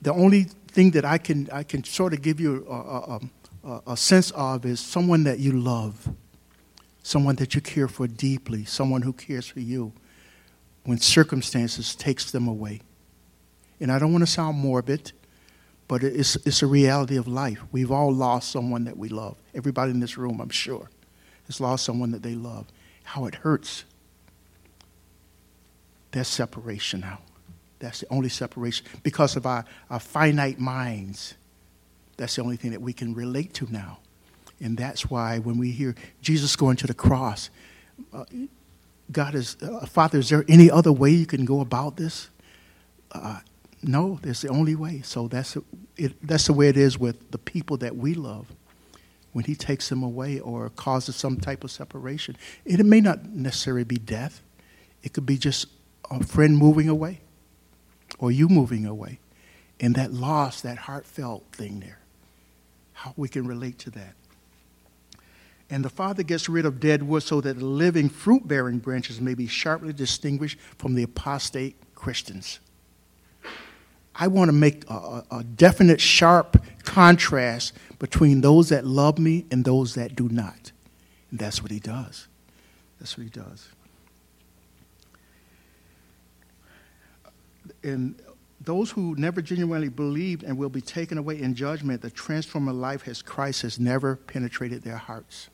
the 0.00 0.12
only 0.12 0.44
thing 0.68 0.92
that 0.92 1.04
I 1.04 1.18
can, 1.18 1.48
I 1.52 1.62
can 1.62 1.84
sort 1.84 2.12
of 2.12 2.22
give 2.22 2.40
you 2.40 2.66
a, 2.68 3.20
a, 3.64 3.80
a 3.88 3.96
sense 3.96 4.30
of 4.32 4.64
is 4.64 4.80
someone 4.80 5.24
that 5.24 5.38
you 5.38 5.52
love, 5.52 6.08
someone 7.02 7.36
that 7.36 7.54
you 7.54 7.60
care 7.60 7.88
for 7.88 8.06
deeply, 8.06 8.64
someone 8.64 9.02
who 9.02 9.12
cares 9.12 9.46
for 9.46 9.60
you 9.60 9.92
when 10.84 10.98
circumstances 10.98 11.94
takes 11.94 12.30
them 12.30 12.48
away. 12.48 12.80
And 13.80 13.90
I 13.90 13.98
don't 13.98 14.12
want 14.12 14.22
to 14.22 14.30
sound 14.30 14.58
morbid, 14.58 15.12
but 15.88 16.02
it's, 16.02 16.36
it's 16.46 16.62
a 16.62 16.66
reality 16.66 17.16
of 17.16 17.26
life. 17.28 17.60
We've 17.72 17.90
all 17.90 18.12
lost 18.12 18.50
someone 18.50 18.84
that 18.84 18.96
we 18.96 19.08
love. 19.08 19.36
Everybody 19.54 19.90
in 19.90 20.00
this 20.00 20.16
room, 20.16 20.40
I'm 20.40 20.50
sure, 20.50 20.90
has 21.46 21.60
lost 21.60 21.84
someone 21.84 22.12
that 22.12 22.22
they 22.22 22.34
love. 22.34 22.66
How 23.04 23.26
it 23.26 23.36
hurts. 23.36 23.84
That's 26.12 26.28
separation 26.28 27.00
now. 27.00 27.18
That's 27.78 28.00
the 28.00 28.06
only 28.10 28.28
separation. 28.28 28.86
Because 29.02 29.34
of 29.34 29.44
our, 29.44 29.64
our 29.90 29.98
finite 29.98 30.60
minds, 30.60 31.34
that's 32.16 32.36
the 32.36 32.42
only 32.42 32.56
thing 32.56 32.70
that 32.70 32.80
we 32.80 32.92
can 32.92 33.14
relate 33.14 33.54
to 33.54 33.66
now. 33.72 33.98
And 34.60 34.76
that's 34.78 35.10
why 35.10 35.40
when 35.40 35.58
we 35.58 35.72
hear 35.72 35.96
Jesus 36.20 36.54
going 36.54 36.76
to 36.76 36.86
the 36.86 36.94
cross, 36.94 37.50
uh, 38.12 38.24
God 39.10 39.34
is, 39.34 39.56
uh, 39.60 39.84
Father, 39.86 40.18
is 40.18 40.28
there 40.28 40.44
any 40.48 40.70
other 40.70 40.92
way 40.92 41.10
you 41.10 41.26
can 41.26 41.44
go 41.44 41.60
about 41.60 41.96
this? 41.96 42.30
Uh, 43.10 43.40
no, 43.82 44.20
that's 44.22 44.42
the 44.42 44.48
only 44.48 44.76
way. 44.76 45.02
So 45.02 45.26
that's, 45.26 45.56
it, 45.96 46.14
that's 46.26 46.46
the 46.46 46.52
way 46.52 46.68
it 46.68 46.76
is 46.76 46.98
with 46.98 47.32
the 47.32 47.38
people 47.38 47.76
that 47.78 47.96
we 47.96 48.14
love. 48.14 48.46
When 49.32 49.44
He 49.44 49.56
takes 49.56 49.88
them 49.88 50.02
away 50.02 50.38
or 50.38 50.68
causes 50.70 51.16
some 51.16 51.38
type 51.38 51.64
of 51.64 51.70
separation, 51.70 52.36
it 52.64 52.84
may 52.86 53.00
not 53.00 53.24
necessarily 53.24 53.84
be 53.84 53.96
death, 53.96 54.42
it 55.02 55.12
could 55.12 55.26
be 55.26 55.36
just 55.36 55.66
a 56.20 56.24
friend 56.24 56.56
moving 56.56 56.88
away 56.88 57.20
or 58.18 58.30
you 58.30 58.48
moving 58.48 58.86
away. 58.86 59.18
And 59.80 59.94
that 59.96 60.12
loss, 60.12 60.60
that 60.60 60.78
heartfelt 60.78 61.44
thing 61.52 61.80
there, 61.80 61.98
how 62.92 63.14
we 63.16 63.28
can 63.28 63.46
relate 63.46 63.78
to 63.80 63.90
that. 63.90 64.14
And 65.68 65.84
the 65.84 65.90
Father 65.90 66.22
gets 66.22 66.48
rid 66.48 66.66
of 66.66 66.80
dead 66.80 67.02
wood 67.02 67.22
so 67.22 67.40
that 67.40 67.56
living 67.56 68.08
fruit 68.10 68.46
bearing 68.46 68.78
branches 68.78 69.20
may 69.20 69.34
be 69.34 69.46
sharply 69.46 69.92
distinguished 69.92 70.58
from 70.76 70.94
the 70.94 71.02
apostate 71.02 71.76
Christians. 71.94 72.60
I 74.14 74.28
want 74.28 74.50
to 74.50 74.52
make 74.52 74.84
a, 74.90 75.24
a, 75.30 75.42
definite, 75.42 76.00
sharp 76.00 76.62
contrast 76.84 77.72
between 77.98 78.42
those 78.42 78.68
that 78.68 78.84
love 78.84 79.18
me 79.18 79.46
and 79.50 79.64
those 79.64 79.94
that 79.94 80.14
do 80.14 80.28
not. 80.28 80.72
And 81.30 81.40
that's 81.40 81.62
what 81.62 81.70
he 81.70 81.78
does. 81.78 82.28
That's 83.00 83.16
what 83.16 83.24
he 83.24 83.30
does. 83.30 83.68
And 87.82 88.20
those 88.64 88.90
who 88.90 89.14
never 89.16 89.42
genuinely 89.42 89.88
believed 89.88 90.44
and 90.44 90.56
will 90.56 90.68
be 90.68 90.80
taken 90.80 91.18
away 91.18 91.40
in 91.40 91.54
judgment, 91.54 92.02
the 92.02 92.10
transformer 92.10 92.72
life 92.72 93.08
as 93.08 93.22
Christ 93.22 93.62
has 93.62 93.78
never 93.78 94.16
penetrated 94.16 94.82
their 94.82 94.96
hearts. 94.96 95.48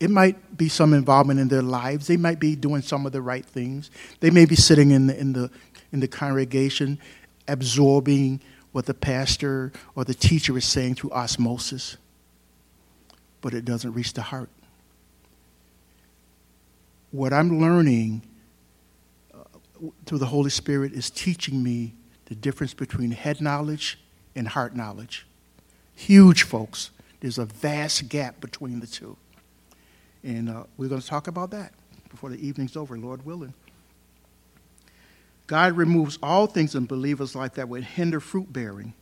It 0.00 0.10
might 0.10 0.56
be 0.56 0.68
some 0.68 0.92
involvement 0.92 1.38
in 1.38 1.48
their 1.48 1.62
lives. 1.62 2.08
They 2.08 2.16
might 2.16 2.40
be 2.40 2.56
doing 2.56 2.82
some 2.82 3.06
of 3.06 3.12
the 3.12 3.22
right 3.22 3.44
things. 3.44 3.90
They 4.20 4.30
may 4.30 4.44
be 4.44 4.56
sitting 4.56 4.90
in 4.90 5.06
the, 5.06 5.18
in 5.18 5.32
the, 5.32 5.50
in 5.92 6.00
the 6.00 6.08
congregation, 6.08 6.98
absorbing 7.46 8.40
what 8.72 8.86
the 8.86 8.94
pastor 8.94 9.72
or 9.94 10.04
the 10.04 10.14
teacher 10.14 10.56
is 10.58 10.64
saying 10.64 10.96
through 10.96 11.12
osmosis, 11.12 11.96
but 13.40 13.54
it 13.54 13.64
doesn't 13.64 13.92
reach 13.92 14.14
the 14.14 14.22
heart. 14.22 14.50
What 17.12 17.32
I'm 17.32 17.60
learning 17.60 18.22
through 20.06 20.18
the 20.18 20.26
Holy 20.26 20.50
Spirit 20.50 20.92
is 20.92 21.10
teaching 21.10 21.62
me 21.62 21.94
the 22.26 22.34
difference 22.34 22.74
between 22.74 23.10
head 23.10 23.40
knowledge 23.40 23.98
and 24.34 24.48
heart 24.48 24.74
knowledge. 24.74 25.26
Huge, 25.94 26.42
folks. 26.42 26.90
There's 27.20 27.38
a 27.38 27.44
vast 27.44 28.08
gap 28.08 28.40
between 28.40 28.80
the 28.80 28.86
two. 28.86 29.16
And 30.22 30.48
uh, 30.48 30.64
we're 30.76 30.88
going 30.88 31.00
to 31.00 31.06
talk 31.06 31.28
about 31.28 31.50
that 31.50 31.72
before 32.10 32.30
the 32.30 32.46
evening's 32.46 32.76
over, 32.76 32.96
Lord 32.96 33.26
willing. 33.26 33.54
God 35.46 35.76
removes 35.76 36.18
all 36.22 36.46
things 36.46 36.74
in 36.74 36.86
believers' 36.86 37.34
life 37.34 37.54
that 37.54 37.68
would 37.68 37.84
hinder 37.84 38.20
fruit 38.20 38.52
bearing. 38.52 38.94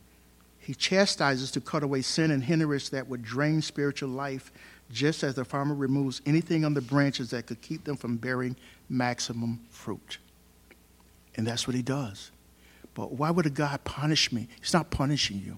He 0.59 0.73
chastises 0.73 1.51
to 1.51 1.61
cut 1.61 1.83
away 1.83 2.01
sin 2.01 2.31
and 2.31 2.43
hindrance 2.43 2.89
that 2.89 3.07
would 3.07 3.23
drain 3.23 3.61
spiritual 3.61 4.09
life, 4.09 4.51
just 4.91 5.23
as 5.23 5.35
the 5.35 5.45
farmer 5.45 5.75
removes 5.75 6.21
anything 6.25 6.65
on 6.65 6.73
the 6.73 6.81
branches 6.81 7.29
that 7.31 7.47
could 7.47 7.61
keep 7.61 7.83
them 7.83 7.95
from 7.95 8.17
bearing 8.17 8.55
maximum 8.89 9.61
fruit. 9.69 10.17
And 11.35 11.47
that's 11.47 11.67
what 11.67 11.75
he 11.75 11.81
does. 11.81 12.31
But 12.93 13.13
why 13.13 13.31
would 13.31 13.45
a 13.45 13.49
God 13.49 13.83
punish 13.83 14.31
me? 14.31 14.47
He's 14.59 14.73
not 14.73 14.91
punishing 14.91 15.41
you. 15.43 15.57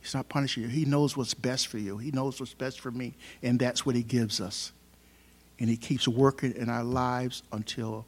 He's 0.00 0.14
not 0.14 0.28
punishing 0.28 0.62
you. 0.62 0.68
He 0.68 0.84
knows 0.84 1.16
what's 1.16 1.34
best 1.34 1.66
for 1.66 1.78
you. 1.78 1.98
He 1.98 2.10
knows 2.10 2.38
what's 2.40 2.54
best 2.54 2.80
for 2.80 2.90
me. 2.90 3.14
And 3.42 3.58
that's 3.58 3.84
what 3.84 3.96
he 3.96 4.02
gives 4.02 4.40
us. 4.40 4.72
And 5.58 5.68
he 5.68 5.76
keeps 5.76 6.06
working 6.06 6.54
in 6.54 6.68
our 6.68 6.84
lives 6.84 7.42
until 7.52 8.06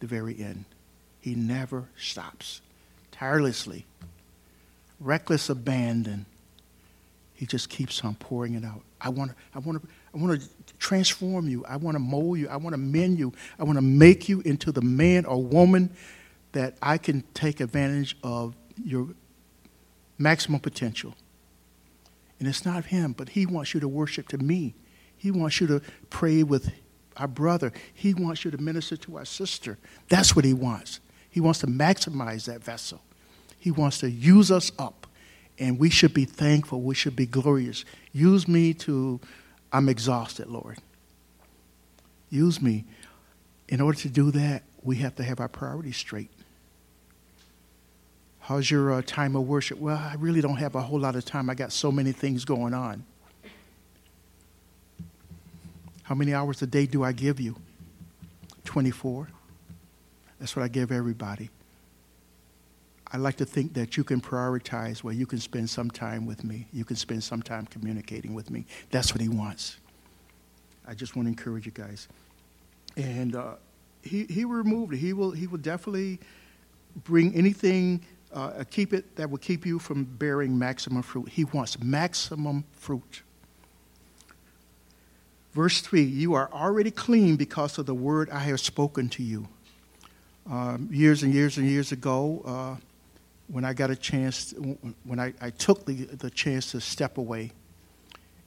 the 0.00 0.06
very 0.06 0.38
end. 0.38 0.64
He 1.20 1.34
never 1.34 1.88
stops. 1.96 2.60
Tirelessly, 3.12 3.86
reckless 4.98 5.48
abandon. 5.48 6.26
He 7.34 7.46
just 7.46 7.68
keeps 7.68 8.04
on 8.04 8.16
pouring 8.16 8.54
it 8.54 8.64
out. 8.64 8.82
I 9.00 9.08
want 9.08 9.30
to, 9.30 9.36
I 9.54 9.58
want 9.60 9.82
to, 9.82 9.88
I 10.14 10.18
want 10.18 10.40
to 10.40 10.48
transform 10.78 11.48
you. 11.48 11.64
I 11.66 11.76
want 11.76 11.96
to 11.96 11.98
mold 11.98 12.38
you. 12.38 12.48
I 12.48 12.56
want 12.56 12.74
to 12.74 12.78
mend 12.78 13.18
you. 13.18 13.32
I 13.58 13.64
want 13.64 13.78
to 13.78 13.82
make 13.82 14.28
you 14.28 14.40
into 14.42 14.70
the 14.70 14.82
man 14.82 15.24
or 15.24 15.42
woman 15.42 15.90
that 16.52 16.76
I 16.80 16.98
can 16.98 17.24
take 17.34 17.60
advantage 17.60 18.16
of 18.22 18.54
your 18.82 19.08
maximum 20.16 20.60
potential. 20.60 21.14
And 22.38 22.48
it's 22.48 22.64
not 22.64 22.86
him, 22.86 23.12
but 23.12 23.30
he 23.30 23.44
wants 23.44 23.74
you 23.74 23.80
to 23.80 23.88
worship 23.88 24.28
to 24.28 24.38
me. 24.38 24.74
He 25.16 25.30
wants 25.30 25.60
you 25.60 25.66
to 25.66 25.80
pray 26.10 26.42
with 26.42 26.72
our 27.16 27.28
brother. 27.28 27.72
He 27.92 28.14
wants 28.14 28.44
you 28.44 28.50
to 28.50 28.58
minister 28.58 28.96
to 28.98 29.16
our 29.16 29.24
sister. 29.24 29.78
That's 30.08 30.36
what 30.36 30.44
he 30.44 30.52
wants. 30.52 31.00
He 31.30 31.40
wants 31.40 31.60
to 31.60 31.66
maximize 31.66 32.44
that 32.44 32.62
vessel. 32.62 33.00
He 33.58 33.70
wants 33.70 33.98
to 33.98 34.10
use 34.10 34.50
us 34.50 34.70
up. 34.78 35.06
And 35.58 35.78
we 35.78 35.90
should 35.90 36.12
be 36.14 36.24
thankful. 36.24 36.82
We 36.82 36.94
should 36.94 37.16
be 37.16 37.26
glorious. 37.26 37.84
Use 38.12 38.46
me 38.46 38.74
to 38.74 39.20
I'm 39.74 39.88
exhausted, 39.88 40.46
Lord. 40.46 40.78
Use 42.30 42.62
me. 42.62 42.84
In 43.68 43.80
order 43.80 43.98
to 43.98 44.08
do 44.08 44.30
that, 44.30 44.62
we 44.84 44.96
have 44.98 45.16
to 45.16 45.24
have 45.24 45.40
our 45.40 45.48
priorities 45.48 45.96
straight. 45.96 46.30
How's 48.38 48.70
your 48.70 48.92
uh, 48.92 49.02
time 49.04 49.34
of 49.34 49.48
worship? 49.48 49.78
Well, 49.78 49.96
I 49.96 50.14
really 50.16 50.40
don't 50.40 50.58
have 50.58 50.76
a 50.76 50.80
whole 50.80 51.00
lot 51.00 51.16
of 51.16 51.24
time. 51.24 51.50
I 51.50 51.54
got 51.54 51.72
so 51.72 51.90
many 51.90 52.12
things 52.12 52.44
going 52.44 52.72
on. 52.72 53.04
How 56.04 56.14
many 56.14 56.32
hours 56.32 56.62
a 56.62 56.68
day 56.68 56.86
do 56.86 57.02
I 57.02 57.10
give 57.10 57.40
you? 57.40 57.56
24. 58.66 59.28
That's 60.38 60.54
what 60.54 60.62
I 60.62 60.68
give 60.68 60.92
everybody. 60.92 61.50
I 63.14 63.16
like 63.16 63.36
to 63.36 63.44
think 63.44 63.74
that 63.74 63.96
you 63.96 64.02
can 64.02 64.20
prioritize 64.20 65.04
where 65.04 65.14
you 65.14 65.24
can 65.24 65.38
spend 65.38 65.70
some 65.70 65.88
time 65.88 66.26
with 66.26 66.42
me. 66.42 66.66
You 66.72 66.84
can 66.84 66.96
spend 66.96 67.22
some 67.22 67.42
time 67.42 67.64
communicating 67.66 68.34
with 68.34 68.50
me. 68.50 68.66
That's 68.90 69.14
what 69.14 69.20
he 69.20 69.28
wants. 69.28 69.76
I 70.84 70.94
just 70.94 71.14
want 71.14 71.26
to 71.26 71.30
encourage 71.30 71.64
you 71.64 71.70
guys. 71.70 72.08
And 72.96 73.36
uh, 73.36 73.52
he, 74.02 74.24
he 74.24 74.44
removed 74.44 74.94
it. 74.94 74.96
He 74.96 75.12
will, 75.12 75.30
he 75.30 75.46
will 75.46 75.58
definitely 75.58 76.18
bring 77.04 77.32
anything, 77.36 78.04
uh, 78.32 78.64
keep 78.68 78.92
it 78.92 79.14
that 79.14 79.30
will 79.30 79.38
keep 79.38 79.64
you 79.64 79.78
from 79.78 80.02
bearing 80.02 80.58
maximum 80.58 81.02
fruit. 81.02 81.28
He 81.28 81.44
wants 81.44 81.80
maximum 81.80 82.64
fruit. 82.72 83.22
Verse 85.52 85.80
3 85.82 86.02
You 86.02 86.34
are 86.34 86.50
already 86.52 86.90
clean 86.90 87.36
because 87.36 87.78
of 87.78 87.86
the 87.86 87.94
word 87.94 88.28
I 88.30 88.40
have 88.40 88.58
spoken 88.58 89.08
to 89.10 89.22
you. 89.22 89.46
Um, 90.50 90.88
years 90.90 91.22
and 91.22 91.32
years 91.32 91.58
and 91.58 91.68
years 91.68 91.92
ago, 91.92 92.42
uh, 92.44 92.84
when 93.48 93.64
I 93.64 93.72
got 93.74 93.90
a 93.90 93.96
chance, 93.96 94.54
when 95.04 95.20
I, 95.20 95.34
I 95.40 95.50
took 95.50 95.84
the, 95.84 95.94
the 95.94 96.30
chance 96.30 96.70
to 96.72 96.80
step 96.80 97.18
away 97.18 97.52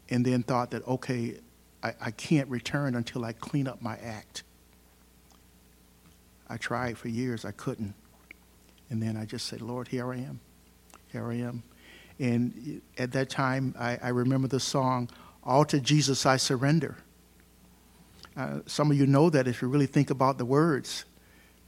and 0.10 0.26
then 0.26 0.44
thought 0.44 0.72
that, 0.72 0.88
okay, 0.88 1.36
I, 1.84 1.94
I 2.02 2.12
can't 2.12 2.50
return 2.50 2.96
until 2.96 3.24
I 3.24 3.34
clean 3.34 3.68
up 3.68 3.82
my 3.82 3.98
act. 3.98 4.44
I 6.50 6.58
tried 6.58 6.98
for 6.98 7.10
years, 7.10 7.46
I 7.46 7.52
couldn't. 7.52 7.94
And 8.90 9.02
then 9.02 9.18
I 9.18 9.26
just 9.26 9.48
said, 9.48 9.62
Lord, 9.62 9.90
here 9.90 10.12
I 10.12 10.18
am. 10.18 10.40
Here 11.12 11.30
I 11.30 11.36
am. 11.36 11.64
And 12.20 12.82
at 12.98 13.12
that 13.12 13.30
time, 13.30 13.76
I, 13.78 14.00
I 14.02 14.10
remember 14.10 14.48
the 14.48 14.60
song, 14.60 15.10
All 15.44 15.66
to 15.66 15.80
Jesus 15.80 16.26
I 16.26 16.38
Surrender. 16.38 16.98
Uh, 18.36 18.60
some 18.66 18.92
of 18.92 18.98
you 18.98 19.06
know 19.06 19.30
that 19.30 19.48
if 19.48 19.62
you 19.62 19.68
really 19.68 19.88
think 19.88 20.10
about 20.10 20.38
the 20.38 20.46
words. 20.46 21.06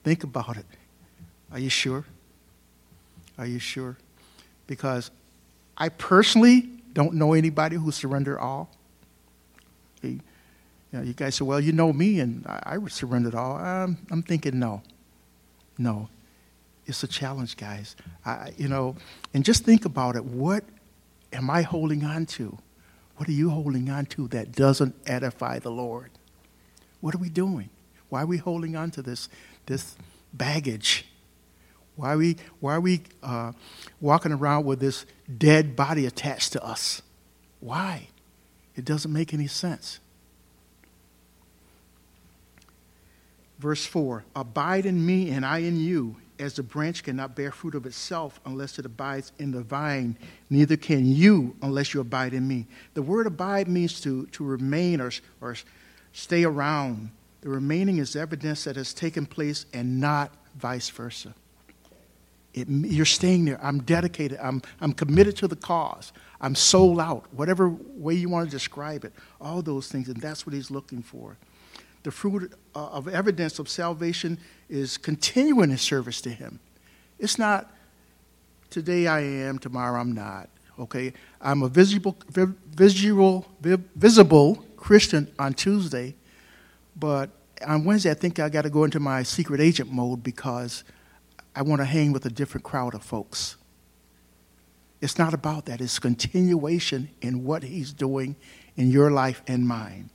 Think 0.03 0.24
about 0.24 0.55
it. 0.57 0.65
Are 1.51 1.59
you 1.59 1.69
sure? 1.69 2.05
Are 3.39 3.48
you 3.48 3.58
sure? 3.58 3.98
Because 4.67 5.10
I 5.77 5.89
personally 5.89 6.69
don't 6.93 7.13
know 7.13 7.34
anybody 7.34 7.77
who 7.77 7.89
surrendered 7.91 8.38
all. 8.38 8.69
You, 10.03 10.19
know, 10.91 11.01
you 11.01 11.13
guys 11.13 11.36
say, 11.36 11.46
well, 11.46 11.60
you 11.60 11.72
know 11.72 11.93
me, 11.93 12.19
and 12.19 12.46
I, 12.46 12.75
I 12.75 12.88
surrendered 12.89 13.36
all. 13.36 13.55
I'm, 13.55 13.98
I'm 14.12 14.22
thinking, 14.22 14.60
no. 14.60 14.81
No. 15.77 16.10
It's 16.86 17.01
a 17.03 17.08
challenge, 17.08 17.55
guys. 17.55 17.96
I, 18.25 18.51
you 18.58 18.67
know, 18.67 18.98
and 19.34 19.46
just 19.46 19.63
think 19.63 19.86
about 19.86 20.15
it. 20.17 20.25
What 20.25 20.65
am 21.31 21.50
I 21.50 21.62
holding 21.62 22.03
on 22.03 22.25
to? 22.27 22.58
What 23.15 23.29
are 23.29 23.34
you 23.34 23.51
holding 23.51 23.89
on 23.89 24.05
to 24.08 24.27
that 24.29 24.51
doesn't 24.51 24.96
edify 25.05 25.60
the 25.60 25.72
Lord? 25.72 26.12
What 27.00 27.15
are 27.15 27.19
we 27.19 27.29
doing? 27.29 27.69
Why 28.10 28.24
are 28.24 28.25
we 28.25 28.38
holding 28.38 28.75
on 28.75 28.91
to 28.91 29.01
this, 29.01 29.29
this 29.65 29.96
baggage? 30.34 31.05
Why 32.00 32.13
are 32.13 32.18
we, 32.18 32.38
why 32.62 32.75
are 32.75 32.79
we 32.79 33.01
uh, 33.22 33.51
walking 34.00 34.32
around 34.32 34.63
with 34.63 34.79
this 34.79 35.06
dead 35.38 35.75
body 35.75 36.06
attached 36.06 36.53
to 36.53 36.63
us? 36.63 37.01
Why? 37.60 38.08
It 38.77 38.86
doesn't 38.86 39.12
make 39.12 39.34
any 39.34 39.48
sense. 39.48 40.00
Verse 43.60 43.86
4 43.86 44.24
Abide 44.34 44.86
in 44.86 45.06
me, 45.06 45.29
and 45.29 45.46
I 45.46 45.58
in 45.58 45.77
you, 45.77 46.15
as 46.39 46.53
the 46.53 46.63
branch 46.63 47.03
cannot 47.03 47.36
bear 47.36 47.51
fruit 47.51 47.75
of 47.75 47.86
itself 47.86 48.39
unless 48.46 48.79
it 48.79 48.86
abides 48.86 49.34
in 49.38 49.51
the 49.51 49.62
vine, 49.62 50.15
neither 50.50 50.77
can 50.77 51.06
you 51.06 51.58
unless 51.62 51.94
you 51.94 52.00
abide 52.00 52.34
in 52.34 52.48
me. 52.48 52.65
The 52.94 53.01
word 53.01 53.27
abide 53.27 53.68
means 53.68 54.00
to, 54.01 54.25
to 54.27 54.46
remain 54.46 55.01
or, 55.01 55.12
or 55.41 55.58
stay 56.13 56.46
around. 56.46 57.12
The 57.41 57.50
remaining 57.50 57.98
is 57.98 58.15
evidence 58.15 58.63
that 58.63 58.77
has 58.77 58.94
taken 58.94 59.25
place 59.25 59.65
and 59.74 60.00
not 60.00 60.34
vice 60.56 60.88
versa. 60.88 61.36
It, 62.53 62.68
you're 62.68 63.06
staying 63.06 63.46
there. 63.46 63.60
I'm 63.63 63.79
dedicated. 63.84 64.39
I'm, 64.41 64.62
I'm 64.82 64.94
committed 64.94 65.38
to 65.38 65.48
the 65.48 65.56
cause. 65.56 66.12
I'm 66.41 66.56
sold 66.56 67.00
out. 67.00 67.25
Whatever 67.34 67.70
way 67.70 68.15
you 68.15 68.29
want 68.29 68.50
to 68.50 68.51
describe 68.51 69.06
it, 69.06 69.13
all 69.39 69.62
those 69.62 69.88
things. 69.88 70.08
And 70.08 70.18
that's 70.18 70.46
what 70.46 70.53
he's 70.53 70.72
looking 70.72 71.01
for. 71.01 71.38
The 72.03 72.12
fruit 72.12 72.53
uh, 72.74 72.88
of 72.88 73.08
evidence 73.08 73.60
of 73.60 73.70
salvation 73.70 74.39
is 74.70 74.98
continuing 74.98 75.70
his 75.70 75.82
service 75.82 76.22
to 76.22 76.29
him. 76.29 76.60
It's 77.20 77.38
not 77.38 77.72
today 78.70 79.08
I 79.08 79.20
am, 79.20 79.60
tomorrow 79.60 80.00
I'm 80.00 80.13
not. 80.13 80.50
Okay? 80.79 81.13
I'm 81.41 81.62
a 81.63 81.68
visible, 81.68 82.15
visual, 82.29 83.46
visible 83.62 84.65
Christian 84.77 85.29
on 85.38 85.53
Tuesday, 85.53 86.15
but 86.96 87.29
on 87.68 87.84
Wednesday 87.84 88.12
I 88.12 88.13
think 88.13 88.39
I 88.39 88.48
got 88.48 88.62
to 88.62 88.70
go 88.70 88.86
into 88.86 89.00
my 89.00 89.24
secret 89.24 89.60
agent 89.60 89.91
mode 89.91 90.24
because 90.24 90.86
I 91.56 91.62
want 91.62 91.82
to 91.82 91.86
hang 91.86 92.12
with 92.12 92.25
a 92.25 92.29
different 92.29 92.63
crowd 92.63 92.94
of 92.94 93.03
folks. 93.03 93.58
It's 95.01 95.18
not 95.18 95.34
about 95.34 95.65
that. 95.65 95.82
It's 95.82 96.00
continuation 96.00 97.10
in 97.22 97.44
what 97.46 97.63
he's 97.63 97.94
doing 97.94 98.36
in 98.75 98.91
your 98.91 99.12
life 99.12 99.41
and 99.48 99.68
mine. 99.68 100.10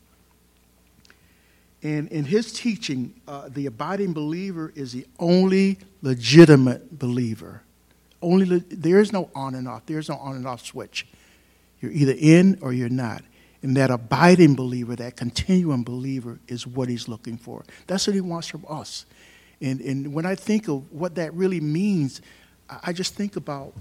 And 1.83 2.09
in 2.09 2.25
his 2.25 2.53
teaching, 2.53 3.15
uh, 3.29 3.49
the 3.49 3.67
abiding 3.67 4.15
believer 4.15 4.73
is 4.75 4.93
the 4.93 5.07
only 5.19 5.79
legitimate 6.01 6.99
believer. 6.99 7.63
Only 8.23 8.47
le- 8.47 8.61
there 8.71 9.01
is 9.01 9.13
no 9.13 9.31
on 9.35 9.55
and 9.55 9.69
off. 9.69 9.85
There's 9.85 10.09
no 10.09 10.17
on 10.17 10.37
and 10.37 10.47
off 10.47 10.65
switch. 10.65 11.07
You're 11.81 11.93
either 11.93 12.15
in 12.19 12.59
or 12.63 12.73
you're 12.73 12.89
not. 12.89 13.23
And 13.63 13.77
that 13.77 13.91
abiding 13.91 14.55
believer, 14.55 14.97
that 14.97 15.17
continuum 15.17 15.85
believer, 15.85 16.39
is 16.49 16.67
what 16.67 16.89
he's 16.89 17.07
looking 17.07 17.37
for. 17.37 17.65
That's 17.87 18.07
what 18.07 18.15
he 18.15 18.21
wants 18.23 18.49
from 18.49 18.65
us. 18.69 19.05
And, 19.65 19.81
and 19.81 20.13
when 20.13 20.27
I 20.27 20.35
think 20.35 20.69
of 20.69 20.93
what 20.93 21.15
that 21.15 21.33
really 21.33 21.59
means, 21.59 22.21
I 22.83 22.93
just 22.93 23.15
think 23.15 23.35
about 23.35 23.73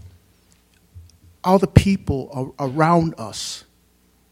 all 1.43 1.59
the 1.59 1.67
people 1.67 2.55
around 2.57 3.15
us 3.17 3.65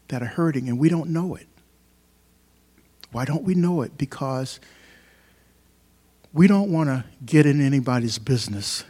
that 0.08 0.22
are 0.22 0.26
hurting 0.26 0.70
and 0.70 0.78
we 0.78 0.88
don't 0.88 1.10
know 1.10 1.34
it. 1.34 1.46
Why 3.10 3.26
don't 3.26 3.42
we 3.42 3.54
know 3.54 3.82
it? 3.82 3.98
Because 3.98 4.60
we 6.32 6.46
don't 6.46 6.72
want 6.72 6.88
to 6.88 7.04
get 7.22 7.44
in 7.44 7.60
anybody's 7.60 8.18
business. 8.18 8.84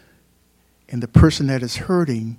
And 0.89 1.03
the 1.03 1.09
person 1.09 1.49
that 1.49 1.65
is 1.65 1.75
hurting 1.75 2.37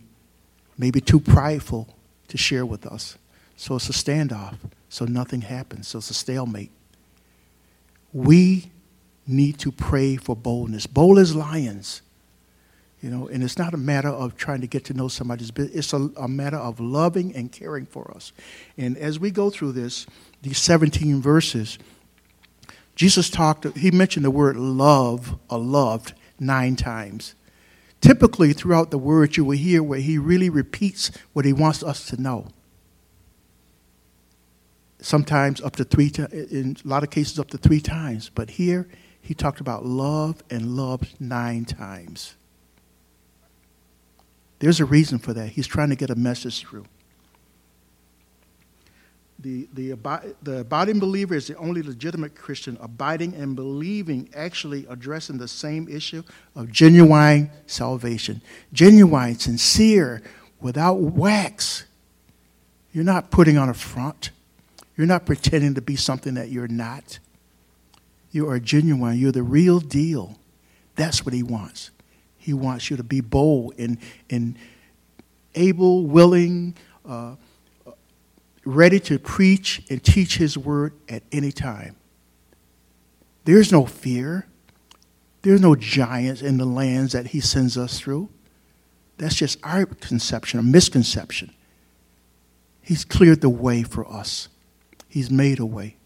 may 0.78 0.90
be 0.90 1.02
too 1.02 1.20
prideful 1.20 1.98
to 2.30 2.38
share 2.38 2.66
with 2.66 2.86
us. 2.86 3.18
So 3.58 3.76
it's 3.76 3.90
a 3.90 3.92
standoff. 3.92 4.56
So 4.88 5.04
nothing 5.04 5.42
happens. 5.42 5.90
So 5.90 5.98
it's 5.98 6.12
a 6.12 6.14
stalemate. 6.14 6.72
We 8.14 8.72
need 9.26 9.58
to 9.60 9.72
pray 9.72 10.16
for 10.16 10.36
boldness. 10.36 10.88
Bold 10.88 11.20
as 11.20 11.36
lions. 11.36 12.02
You 13.02 13.10
know, 13.10 13.28
and 13.28 13.44
it's 13.44 13.58
not 13.58 13.74
a 13.74 13.78
matter 13.78 14.08
of 14.08 14.38
trying 14.38 14.62
to 14.62 14.68
get 14.68 14.86
to 14.86 14.94
know 14.94 15.10
somebody's 15.10 15.52
business. 15.52 15.76
It's 15.76 15.94
a, 15.94 16.10
a 16.16 16.28
matter 16.30 16.58
of 16.58 16.80
loving 16.80 17.36
and 17.36 17.52
caring 17.52 17.86
for 17.86 18.10
us. 18.16 18.32
And 18.78 18.98
as 18.98 19.20
we 19.20 19.30
go 19.30 19.50
through 19.50 19.74
this, 19.74 20.06
these 20.42 20.58
17 20.58 21.22
verses, 21.22 21.78
Jesus 22.96 23.30
talked, 23.30 23.66
he 23.78 23.92
mentioned 23.92 24.24
the 24.24 24.32
word 24.32 24.56
love 24.56 25.38
or 25.50 25.60
loved 25.60 26.14
nine 26.40 26.76
times. 26.78 27.36
Typically, 28.00 28.54
throughout 28.54 28.92
the 28.92 28.98
word, 28.98 29.36
you 29.38 29.46
will 29.46 29.58
hear 29.58 29.82
where 29.82 30.00
he 30.00 30.18
really 30.18 30.50
repeats 30.50 31.12
what 31.34 31.46
he 31.46 31.54
wants 31.54 31.84
us 31.84 32.06
to 32.06 32.22
know. 32.22 32.48
Sometimes 35.00 35.60
up 35.60 35.76
to 35.76 35.84
three 35.84 36.12
in 36.32 36.78
a 36.84 36.88
lot 36.88 37.04
of 37.04 37.10
cases, 37.10 37.38
up 37.38 37.50
to 37.50 37.58
three 37.58 37.82
times. 37.82 38.30
But 38.34 38.52
here, 38.52 38.88
he 39.24 39.34
talked 39.34 39.62
about 39.62 39.86
love 39.86 40.44
and 40.50 40.76
loved 40.76 41.20
nine 41.20 41.64
times. 41.64 42.36
There's 44.60 44.82
a 44.82 44.86
reason 44.86 45.18
for 45.18 45.34
that. 45.34 45.48
He's 45.48 45.66
trying 45.66 45.90
to 45.90 45.96
get 45.96 46.10
a 46.10 46.16
message 46.16 46.60
through. 46.60 46.86
The, 49.40 49.68
the, 49.74 49.94
the 50.42 50.60
abiding 50.60 51.00
believer 51.00 51.36
is 51.36 51.48
the 51.48 51.58
only 51.58 51.82
legitimate 51.82 52.36
Christian 52.36 52.78
abiding 52.82 53.34
and 53.36 53.56
believing, 53.56 54.30
actually 54.36 54.86
addressing 54.90 55.38
the 55.38 55.48
same 55.48 55.88
issue 55.88 56.24
of 56.56 56.70
genuine 56.70 57.50
salvation. 57.66 58.42
Genuine, 58.74 59.40
sincere, 59.40 60.22
without 60.60 60.96
wax. 60.96 61.86
You're 62.92 63.04
not 63.06 63.32
putting 63.32 63.58
on 63.58 63.70
a 63.70 63.74
front. 63.74 64.32
You're 64.98 65.08
not 65.08 65.26
pretending 65.26 65.76
to 65.76 65.82
be 65.82 65.96
something 65.96 66.34
that 66.34 66.50
you're 66.50 66.68
not. 66.68 67.20
You 68.34 68.50
are 68.50 68.60
genuine. 68.60 69.18
You're 69.18 69.32
the 69.32 69.44
real 69.44 69.80
deal. 69.80 70.40
That's 70.96 71.24
what 71.24 71.34
he 71.34 71.44
wants. 71.44 71.92
He 72.38 72.52
wants 72.52 72.90
you 72.90 72.98
to 72.98 73.04
be 73.04 73.22
bold 73.22 73.76
and, 73.78 74.00
and 74.30 74.58
able, 75.56 76.08
willing, 76.08 76.76
uh, 77.08 77.36
ready 78.66 79.00
to 79.02 79.20
preach 79.20 79.84
and 79.90 80.04
teach 80.04 80.38
his 80.38 80.58
word 80.58 80.94
at 81.08 81.22
any 81.32 81.52
time. 81.52 81.96
There's 83.46 83.72
no 83.72 83.86
fear. 83.86 84.48
There's 85.44 85.62
no 85.62 85.76
giants 85.76 86.42
in 86.42 86.58
the 86.58 86.66
lands 86.66 87.14
that 87.14 87.28
he 87.28 87.40
sends 87.40 87.78
us 87.78 88.00
through. 88.00 88.30
That's 89.20 89.36
just 89.36 89.60
our 89.64 89.86
conception, 89.86 90.60
a 90.60 90.64
misconception. 90.64 91.54
He's 92.82 93.06
cleared 93.06 93.42
the 93.42 93.50
way 93.50 93.84
for 93.84 94.12
us. 94.12 94.50
He's 95.08 95.30
made 95.30 95.60
a 95.60 95.66
way. 95.68 95.98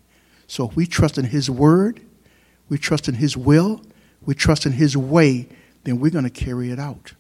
So 0.45 0.67
if 0.69 0.75
we 0.75 0.85
trust 0.85 1.17
in 1.17 1.25
his 1.25 1.49
word, 1.49 2.01
we 2.69 2.77
trust 2.77 3.08
in 3.08 3.15
his 3.15 3.38
will, 3.38 3.82
we 4.25 4.36
trust 4.36 4.65
in 4.65 4.73
his 4.73 4.97
way, 4.97 5.47
then 5.84 5.99
we're 5.99 6.12
going 6.12 6.23
to 6.23 6.30
carry 6.30 6.71
it 6.71 6.80
out. 6.80 7.13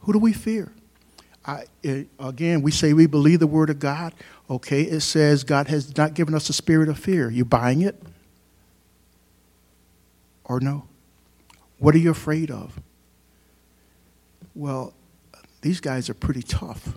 Who 0.00 0.12
do 0.12 0.18
we 0.18 0.32
fear? 0.32 0.72
I, 1.46 1.64
it, 1.82 2.08
again, 2.18 2.62
we 2.62 2.70
say 2.70 2.92
we 2.92 3.06
believe 3.06 3.40
the 3.40 3.46
word 3.46 3.70
of 3.70 3.78
God. 3.78 4.14
Okay, 4.48 4.82
it 4.82 5.00
says 5.00 5.44
God 5.44 5.68
has 5.68 5.96
not 5.96 6.14
given 6.14 6.34
us 6.34 6.48
a 6.48 6.52
spirit 6.52 6.88
of 6.88 6.98
fear. 6.98 7.30
You 7.30 7.44
buying 7.44 7.82
it? 7.82 8.02
Or 10.44 10.60
no? 10.60 10.86
What 11.78 11.94
are 11.94 11.98
you 11.98 12.10
afraid 12.10 12.50
of? 12.50 12.80
Well, 14.54 14.94
these 15.60 15.80
guys 15.80 16.08
are 16.08 16.14
pretty 16.14 16.42
tough. 16.42 16.96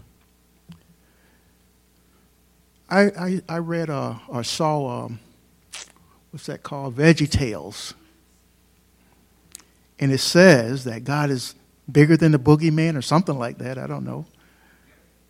I, 2.90 3.02
I, 3.02 3.42
I 3.50 3.58
read 3.58 3.90
uh, 3.90 4.16
or 4.30 4.44
saw, 4.44 5.06
um, 5.06 5.20
what's 6.32 6.46
that 6.48 6.63
called? 6.63 6.96
Veggie 6.96 7.30
Tales. 7.30 7.94
And 10.00 10.12
it 10.12 10.20
says 10.20 10.84
that 10.84 11.04
God 11.04 11.30
is 11.30 11.56
bigger 11.92 12.18
than 12.18 12.32
the 12.32 12.40
boogeyman 12.40 12.98
or 12.98 13.02
something 13.02 13.38
like 13.38 13.58
that. 13.60 13.78
I 13.78 13.88
don't 13.88 14.06
know. 14.06 14.26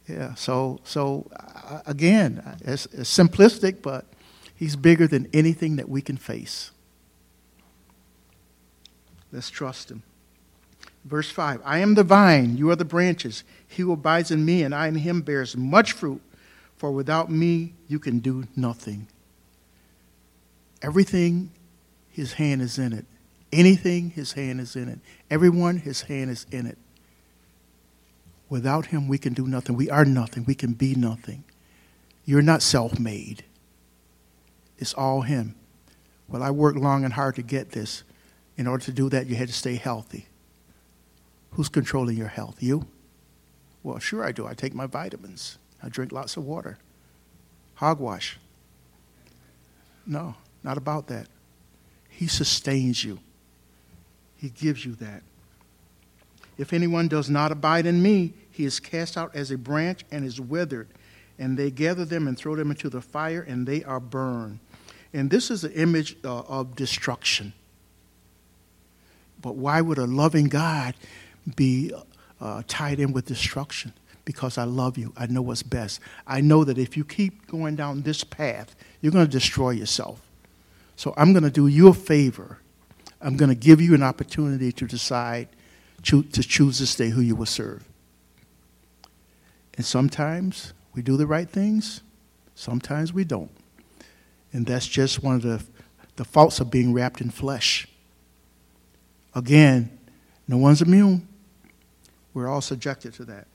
Yeah, 0.08 0.36
so, 0.36 0.80
so 0.84 1.30
uh, 1.36 1.82
again, 1.86 2.42
it's, 2.62 2.86
it's 2.88 3.16
simplistic, 3.16 3.82
but 3.82 4.06
he's 4.56 4.76
bigger 4.76 5.06
than 5.06 5.30
anything 5.34 5.76
that 5.76 5.90
we 5.90 6.02
can 6.02 6.16
face. 6.18 6.72
Let's 9.32 9.50
trust 9.50 9.92
him. 9.92 10.04
Verse 11.04 11.30
5 11.30 11.62
I 11.66 11.80
am 11.80 11.96
the 11.96 12.04
vine, 12.04 12.58
you 12.58 12.70
are 12.70 12.76
the 12.76 12.86
branches. 12.86 13.44
He 13.68 13.84
who 13.84 13.92
abides 13.92 14.32
in 14.32 14.46
me 14.46 14.64
and 14.64 14.74
I 14.74 14.88
in 14.88 14.96
him 14.96 15.22
bears 15.22 15.58
much 15.58 15.92
fruit, 15.92 16.22
for 16.78 16.92
without 16.92 17.30
me 17.30 17.74
you 17.88 18.00
can 18.00 18.20
do 18.20 18.48
nothing. 18.56 19.08
Everything, 20.82 21.52
his 22.10 22.34
hand 22.34 22.62
is 22.62 22.78
in 22.78 22.94
it. 22.94 23.06
Anything, 23.52 24.12
his 24.12 24.34
hand 24.34 24.60
is 24.60 24.76
in 24.76 24.90
it. 24.90 25.00
Everyone, 25.32 25.78
his 25.78 26.04
hand 26.04 26.30
is 26.30 26.46
in 26.52 26.66
it. 26.66 26.78
Without 28.50 28.88
him, 28.88 29.08
we 29.08 29.18
can 29.18 29.34
do 29.34 29.48
nothing. 29.48 29.76
We 29.76 29.90
are 29.90 30.06
nothing. 30.06 30.46
We 30.46 30.56
can 30.56 30.74
be 30.74 30.96
nothing. 30.96 31.44
You're 32.26 32.42
not 32.42 32.62
self 32.62 33.00
made, 33.00 33.46
it's 34.78 34.94
all 34.94 35.22
him. 35.22 35.56
Well, 36.28 36.44
I 36.44 36.52
worked 36.52 36.78
long 36.78 37.06
and 37.06 37.14
hard 37.14 37.36
to 37.36 37.42
get 37.42 37.72
this. 37.72 38.04
In 38.58 38.68
order 38.68 38.84
to 38.86 38.92
do 38.92 39.08
that, 39.10 39.28
you 39.28 39.36
had 39.36 39.48
to 39.48 39.54
stay 39.54 39.76
healthy. 39.76 40.26
Who's 41.52 41.70
controlling 41.70 42.18
your 42.18 42.28
health? 42.28 42.62
You? 42.62 42.86
Well, 43.82 44.00
sure 44.00 44.26
I 44.26 44.32
do. 44.32 44.46
I 44.46 44.54
take 44.54 44.74
my 44.74 44.88
vitamins. 44.88 45.58
I 45.82 45.90
drink 45.90 46.12
lots 46.12 46.36
of 46.36 46.44
water. 46.44 46.78
Hogwash. 47.76 48.38
No, 50.06 50.36
not 50.68 50.78
about 50.78 51.08
that. 51.08 51.28
He 52.10 52.28
sustains 52.28 53.02
you. 53.02 53.20
He 54.36 54.50
gives 54.50 54.84
you 54.86 54.96
that. 54.96 55.24
If 56.58 56.74
anyone 56.74 57.08
does 57.08 57.30
not 57.30 57.54
abide 57.54 57.86
in 57.86 58.04
me, 58.04 58.34
he 58.52 58.66
is 58.66 58.82
cast 58.82 59.16
out 59.16 59.34
as 59.34 59.50
a 59.50 59.58
branch 59.58 60.04
and 60.12 60.26
is 60.26 60.42
withered. 60.42 60.90
And 61.40 61.58
they 61.58 61.72
gather 61.72 62.04
them 62.04 62.28
and 62.28 62.38
throw 62.38 62.58
them 62.58 62.70
into 62.70 62.90
the 62.90 63.00
fire, 63.00 63.42
and 63.48 63.66
they 63.66 63.82
are 63.86 64.02
burned. 64.02 64.60
And 65.14 65.30
this 65.32 65.50
is 65.50 65.64
an 65.64 65.72
image 65.72 66.18
uh, 66.26 66.40
of 66.40 66.76
destruction. 66.76 67.54
But 69.42 69.56
why 69.56 69.80
would 69.80 70.00
a 70.00 70.06
loving 70.06 70.50
God 70.50 70.96
be 71.56 71.94
uh, 72.42 72.64
tied 72.68 73.00
in 73.00 73.14
with 73.14 73.26
destruction? 73.26 73.94
Because 74.26 74.58
I 74.58 74.66
love 74.66 74.98
you. 74.98 75.14
I 75.16 75.28
know 75.28 75.44
what's 75.44 75.64
best. 75.64 76.02
I 76.26 76.42
know 76.42 76.66
that 76.66 76.78
if 76.78 76.98
you 76.98 77.06
keep 77.06 77.48
going 77.48 77.78
down 77.78 78.02
this 78.02 78.26
path, 78.26 78.76
you're 79.00 79.14
going 79.14 79.26
to 79.26 79.32
destroy 79.32 79.70
yourself. 79.70 80.27
So 80.98 81.14
I'm 81.16 81.32
going 81.32 81.44
to 81.44 81.52
do 81.52 81.68
you 81.68 81.88
a 81.88 81.94
favor. 81.94 82.58
I'm 83.22 83.38
going 83.38 83.50
to 83.50 83.56
give 83.56 83.80
you 83.80 83.94
an 83.94 84.04
opportunity 84.04 84.72
to 84.74 84.86
decide 84.86 85.48
to 86.04 86.24
choose 86.24 86.80
this 86.80 86.96
day 86.96 87.10
who 87.10 87.22
you 87.22 87.36
will 87.36 87.46
serve. 87.46 87.88
And 89.76 89.86
sometimes 89.86 90.74
we 90.96 91.02
do 91.02 91.16
the 91.16 91.28
right 91.28 91.50
things, 91.50 92.02
sometimes 92.56 93.14
we 93.14 93.24
don't. 93.24 93.52
And 94.52 94.66
that's 94.66 94.88
just 94.88 95.22
one 95.22 95.36
of 95.36 95.42
the, 95.44 95.64
the 96.16 96.26
faults 96.26 96.60
of 96.60 96.72
being 96.72 96.94
wrapped 96.94 97.22
in 97.22 97.30
flesh. 97.30 97.88
Again, 99.36 99.98
no 100.48 100.58
one's 100.58 100.82
immune. 100.82 101.28
We're 102.34 102.48
all 102.48 102.62
subjected 102.62 103.14
to 103.16 103.26
that. 103.26 103.48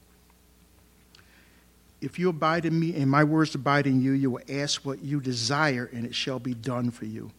If 2.02 2.18
you 2.18 2.28
abide 2.28 2.64
in 2.64 2.78
me 2.78 2.96
and 2.96 3.08
my 3.08 3.22
words 3.22 3.54
abide 3.54 3.86
in 3.86 4.02
you, 4.02 4.10
you 4.10 4.32
will 4.32 4.42
ask 4.48 4.84
what 4.84 5.04
you 5.04 5.20
desire 5.20 5.88
and 5.92 6.04
it 6.04 6.16
shall 6.16 6.40
be 6.40 6.52
done 6.52 6.90
for 6.90 7.04
you. 7.04 7.30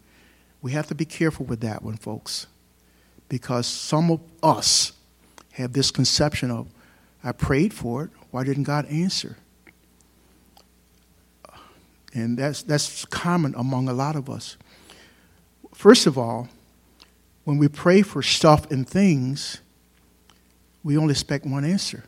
We 0.62 0.71
have 0.71 0.88
to 0.88 0.95
be 0.95 1.04
careful 1.04 1.45
with 1.45 1.60
that 1.60 1.84
one, 1.84 1.97
folks, 1.97 2.47
because 3.28 3.67
some 3.67 4.10
of 4.10 4.21
us 4.41 4.93
have 5.52 5.73
this 5.73 5.91
conception 5.91 6.49
of, 6.49 6.67
I 7.26 7.34
prayed 7.34 7.73
for 7.73 8.06
it, 8.06 8.12
why 8.32 8.45
didn't 8.45 8.63
God 8.63 8.86
answer? 8.86 9.36
And 12.13 12.38
that's, 12.38 12.63
that's 12.63 13.04
common 13.06 13.54
among 13.58 13.89
a 13.89 13.93
lot 13.93 14.15
of 14.15 14.30
us. 14.30 14.56
First 15.73 16.08
of 16.08 16.17
all, 16.17 16.47
when 17.43 17.58
we 17.58 17.67
pray 17.67 18.02
for 18.02 18.21
stuff 18.21 18.71
and 18.71 18.88
things, 18.88 19.60
we 20.84 20.97
only 20.97 21.12
expect 21.12 21.45
one 21.45 21.65
answer. 21.65 22.06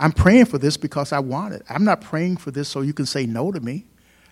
I'm 0.00 0.12
praying 0.12 0.46
for 0.46 0.56
this 0.56 0.78
because 0.78 1.12
I 1.12 1.18
want 1.18 1.52
it. 1.52 1.62
I'm 1.68 1.84
not 1.84 2.00
praying 2.00 2.38
for 2.38 2.50
this 2.50 2.68
so 2.68 2.80
you 2.80 2.94
can 2.94 3.04
say 3.04 3.26
no 3.26 3.52
to 3.52 3.60
me. 3.60 3.84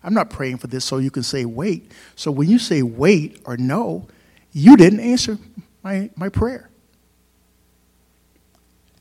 I'm 0.02 0.14
not 0.14 0.31
praying 0.31 0.57
for 0.57 0.66
this 0.66 0.85
so 0.85 0.96
you 0.96 1.11
can 1.11 1.22
say 1.22 1.44
wait. 1.44 1.92
So 2.16 2.31
when 2.31 2.48
you 2.48 2.59
say 2.59 2.83
wait 2.83 3.42
or 3.44 3.59
no, 3.59 4.09
you 4.52 4.78
didn't 4.78 5.00
answer 5.00 5.38
my, 5.83 6.09
my 6.16 6.31
prayer. 6.31 6.70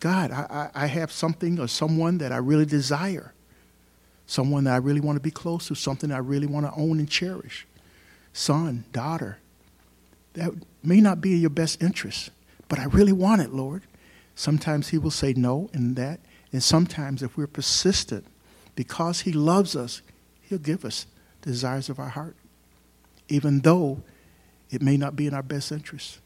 God, 0.01 0.31
I, 0.31 0.69
I 0.75 0.87
have 0.87 1.11
something 1.11 1.57
or 1.57 1.67
someone 1.67 2.17
that 2.17 2.33
I 2.33 2.37
really 2.37 2.65
desire, 2.65 3.33
someone 4.25 4.65
that 4.65 4.73
I 4.73 4.77
really 4.77 4.99
want 4.99 5.15
to 5.15 5.21
be 5.21 5.31
close 5.31 5.67
to, 5.67 5.75
something 5.75 6.11
I 6.11 6.17
really 6.17 6.47
want 6.47 6.65
to 6.65 6.73
own 6.73 6.99
and 6.99 7.09
cherish. 7.09 7.65
Son, 8.33 8.83
daughter, 8.91 9.37
that 10.33 10.51
may 10.83 10.99
not 10.99 11.21
be 11.21 11.33
in 11.33 11.39
your 11.39 11.49
best 11.49 11.81
interest, 11.81 12.29
but 12.67 12.77
I 12.77 12.85
really 12.85 13.13
want 13.13 13.41
it, 13.41 13.53
Lord. 13.53 13.83
Sometimes 14.35 14.89
He 14.89 14.97
will 14.97 15.11
say 15.11 15.33
no 15.33 15.69
in 15.73 15.95
that, 15.95 16.19
and 16.51 16.63
sometimes 16.63 17.23
if 17.23 17.37
we're 17.37 17.47
persistent, 17.47 18.25
because 18.75 19.21
He 19.21 19.31
loves 19.31 19.75
us, 19.75 20.01
He'll 20.41 20.59
give 20.59 20.85
us 20.85 21.05
the 21.41 21.51
desires 21.51 21.89
of 21.89 21.99
our 21.99 22.09
heart, 22.09 22.35
even 23.27 23.59
though 23.59 24.01
it 24.69 24.81
may 24.81 24.97
not 24.97 25.15
be 25.15 25.27
in 25.27 25.33
our 25.33 25.43
best 25.43 25.71
interest. 25.71 26.19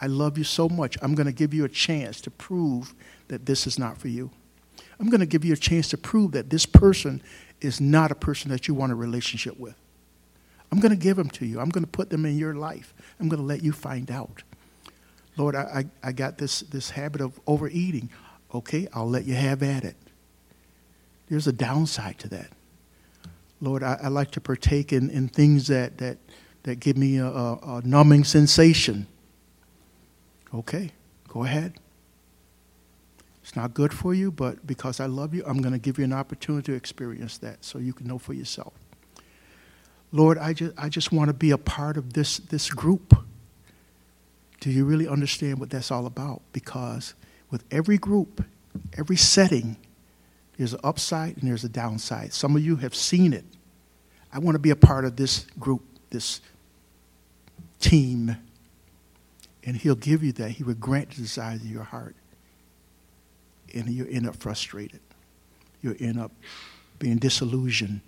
I 0.00 0.06
love 0.06 0.38
you 0.38 0.44
so 0.44 0.68
much. 0.68 0.96
I'm 1.02 1.14
going 1.14 1.26
to 1.26 1.32
give 1.32 1.52
you 1.52 1.64
a 1.64 1.68
chance 1.68 2.20
to 2.22 2.30
prove 2.30 2.94
that 3.28 3.46
this 3.46 3.66
is 3.66 3.78
not 3.78 3.98
for 3.98 4.08
you. 4.08 4.30
I'm 5.00 5.08
going 5.08 5.20
to 5.20 5.26
give 5.26 5.44
you 5.44 5.52
a 5.52 5.56
chance 5.56 5.88
to 5.88 5.98
prove 5.98 6.32
that 6.32 6.50
this 6.50 6.66
person 6.66 7.22
is 7.60 7.80
not 7.80 8.10
a 8.10 8.14
person 8.14 8.50
that 8.50 8.68
you 8.68 8.74
want 8.74 8.92
a 8.92 8.94
relationship 8.94 9.58
with. 9.58 9.74
I'm 10.70 10.80
going 10.80 10.90
to 10.90 10.98
give 10.98 11.16
them 11.16 11.30
to 11.30 11.46
you. 11.46 11.60
I'm 11.60 11.70
going 11.70 11.84
to 11.84 11.90
put 11.90 12.10
them 12.10 12.26
in 12.26 12.36
your 12.38 12.54
life. 12.54 12.94
I'm 13.18 13.28
going 13.28 13.40
to 13.40 13.46
let 13.46 13.62
you 13.62 13.72
find 13.72 14.10
out. 14.10 14.42
Lord, 15.36 15.54
I, 15.54 15.84
I, 16.02 16.08
I 16.08 16.12
got 16.12 16.38
this, 16.38 16.60
this 16.60 16.90
habit 16.90 17.20
of 17.20 17.40
overeating. 17.46 18.10
Okay, 18.54 18.88
I'll 18.92 19.08
let 19.08 19.24
you 19.24 19.34
have 19.34 19.62
at 19.62 19.84
it. 19.84 19.96
There's 21.28 21.46
a 21.46 21.52
downside 21.52 22.18
to 22.20 22.28
that. 22.28 22.50
Lord, 23.60 23.82
I, 23.82 23.98
I 24.04 24.08
like 24.08 24.30
to 24.32 24.40
partake 24.40 24.92
in, 24.92 25.10
in 25.10 25.28
things 25.28 25.66
that, 25.66 25.98
that, 25.98 26.18
that 26.62 26.76
give 26.80 26.96
me 26.96 27.18
a, 27.18 27.26
a, 27.26 27.82
numbing 27.84 28.24
sensation. 28.24 29.06
Okay, 30.54 30.92
go 31.26 31.44
ahead. 31.44 31.74
It's 33.42 33.56
not 33.56 33.74
good 33.74 33.92
for 33.92 34.14
you, 34.14 34.30
but 34.30 34.66
because 34.66 35.00
I 35.00 35.06
love 35.06 35.34
you, 35.34 35.42
I'm 35.46 35.60
going 35.60 35.72
to 35.72 35.78
give 35.78 35.98
you 35.98 36.04
an 36.04 36.12
opportunity 36.12 36.72
to 36.72 36.76
experience 36.76 37.38
that 37.38 37.64
so 37.64 37.78
you 37.78 37.92
can 37.92 38.06
know 38.06 38.18
for 38.18 38.32
yourself. 38.32 38.74
Lord, 40.12 40.38
I 40.38 40.52
just, 40.52 40.72
I 40.78 40.88
just 40.88 41.12
want 41.12 41.28
to 41.28 41.34
be 41.34 41.50
a 41.50 41.58
part 41.58 41.96
of 41.96 42.14
this, 42.14 42.38
this 42.38 42.70
group. 42.70 43.14
Do 44.60 44.70
you 44.70 44.84
really 44.84 45.06
understand 45.06 45.58
what 45.60 45.70
that's 45.70 45.90
all 45.90 46.06
about? 46.06 46.42
Because 46.52 47.14
with 47.50 47.64
every 47.70 47.98
group, 47.98 48.44
every 48.96 49.16
setting, 49.16 49.76
there's 50.56 50.74
an 50.74 50.80
upside 50.82 51.36
and 51.38 51.48
there's 51.48 51.64
a 51.64 51.68
downside. 51.68 52.32
Some 52.32 52.56
of 52.56 52.64
you 52.64 52.76
have 52.76 52.94
seen 52.94 53.32
it. 53.32 53.44
I 54.32 54.38
want 54.38 54.54
to 54.56 54.58
be 54.58 54.70
a 54.70 54.76
part 54.76 55.04
of 55.04 55.16
this 55.16 55.46
group, 55.58 55.82
this 56.10 56.40
team 57.80 58.36
and 59.68 59.76
He'll 59.76 59.96
give 59.96 60.24
you 60.24 60.32
that. 60.32 60.52
He 60.52 60.64
will 60.64 60.72
grant 60.72 61.10
the 61.10 61.16
desires 61.16 61.60
of 61.60 61.66
your 61.66 61.82
heart. 61.82 62.16
And 63.74 63.86
you 63.90 64.06
end 64.10 64.26
up 64.26 64.34
frustrated. 64.36 65.00
you 65.82 65.94
end 66.00 66.18
up 66.18 66.32
being 66.98 67.18
disillusioned. 67.18 68.00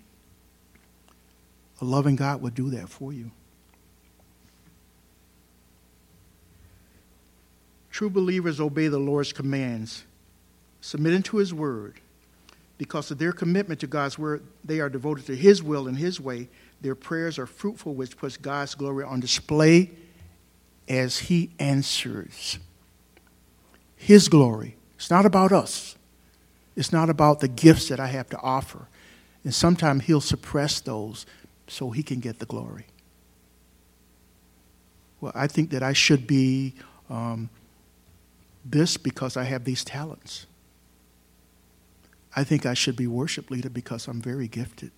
A 1.79 1.85
loving 1.85 2.15
God 2.15 2.41
will 2.41 2.49
do 2.49 2.71
that 2.71 2.89
for 2.89 3.13
you. 3.13 3.29
True 7.91 8.09
believers 8.09 8.59
obey 8.59 8.87
the 8.87 8.99
Lord's 8.99 9.33
commands, 9.33 10.05
submitting 10.79 11.23
to 11.23 11.37
His 11.37 11.53
word. 11.53 11.95
Because 12.77 13.11
of 13.11 13.19
their 13.19 13.31
commitment 13.31 13.79
to 13.81 13.87
God's 13.87 14.17
word, 14.17 14.41
they 14.65 14.79
are 14.79 14.89
devoted 14.89 15.27
to 15.27 15.35
His 15.35 15.61
will 15.61 15.87
and 15.87 15.97
His 15.97 16.19
way. 16.19 16.47
Their 16.81 16.95
prayers 16.95 17.37
are 17.37 17.45
fruitful, 17.45 17.93
which 17.93 18.17
puts 18.17 18.37
God's 18.37 18.73
glory 18.73 19.03
on 19.03 19.19
display 19.19 19.91
as 20.91 21.19
he 21.19 21.51
answers 21.59 22.59
his 23.95 24.27
glory. 24.27 24.75
It's 24.95 25.09
not 25.09 25.25
about 25.25 25.51
us, 25.51 25.95
it's 26.75 26.91
not 26.91 27.09
about 27.09 27.39
the 27.39 27.47
gifts 27.47 27.87
that 27.89 27.99
I 27.99 28.07
have 28.07 28.29
to 28.29 28.39
offer. 28.39 28.87
And 29.43 29.53
sometimes 29.53 30.05
he'll 30.05 30.21
suppress 30.21 30.79
those 30.79 31.25
so 31.67 31.89
he 31.89 32.03
can 32.03 32.19
get 32.19 32.39
the 32.39 32.45
glory. 32.45 32.85
Well, 35.19 35.31
I 35.33 35.47
think 35.47 35.71
that 35.71 35.81
I 35.81 35.93
should 35.93 36.27
be 36.27 36.73
um, 37.09 37.49
this 38.63 38.97
because 38.97 39.37
I 39.37 39.43
have 39.43 39.63
these 39.63 39.83
talents. 39.83 40.45
I 42.35 42.43
think 42.43 42.65
I 42.65 42.73
should 42.73 42.95
be 42.95 43.07
worship 43.07 43.51
leader 43.51 43.69
because 43.69 44.07
I'm 44.07 44.21
very 44.21 44.47
gifted. 44.47 44.91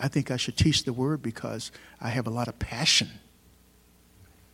I 0.00 0.08
think 0.08 0.30
I 0.30 0.36
should 0.36 0.56
teach 0.56 0.84
the 0.84 0.92
word 0.92 1.22
because 1.22 1.70
I 2.00 2.08
have 2.08 2.26
a 2.26 2.30
lot 2.30 2.48
of 2.48 2.58
passion 2.58 3.10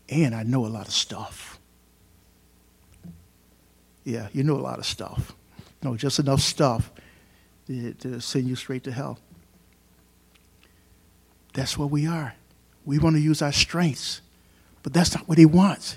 and 0.08 0.34
I 0.34 0.42
know 0.42 0.66
a 0.66 0.68
lot 0.68 0.86
of 0.86 0.92
stuff. 0.92 1.58
Yeah, 4.04 4.28
you 4.32 4.42
know 4.42 4.56
a 4.56 4.60
lot 4.60 4.78
of 4.78 4.86
stuff. 4.86 5.34
No, 5.82 5.96
just 5.96 6.18
enough 6.18 6.40
stuff 6.40 6.90
to, 7.66 7.92
to 7.94 8.20
send 8.20 8.46
you 8.46 8.56
straight 8.56 8.84
to 8.84 8.92
hell. 8.92 9.18
That's 11.52 11.76
what 11.76 11.90
we 11.90 12.06
are. 12.06 12.34
We 12.84 12.98
want 12.98 13.16
to 13.16 13.20
use 13.20 13.42
our 13.42 13.52
strengths, 13.52 14.20
but 14.82 14.92
that's 14.92 15.14
not 15.14 15.28
what 15.28 15.38
he 15.38 15.44
wants. 15.44 15.96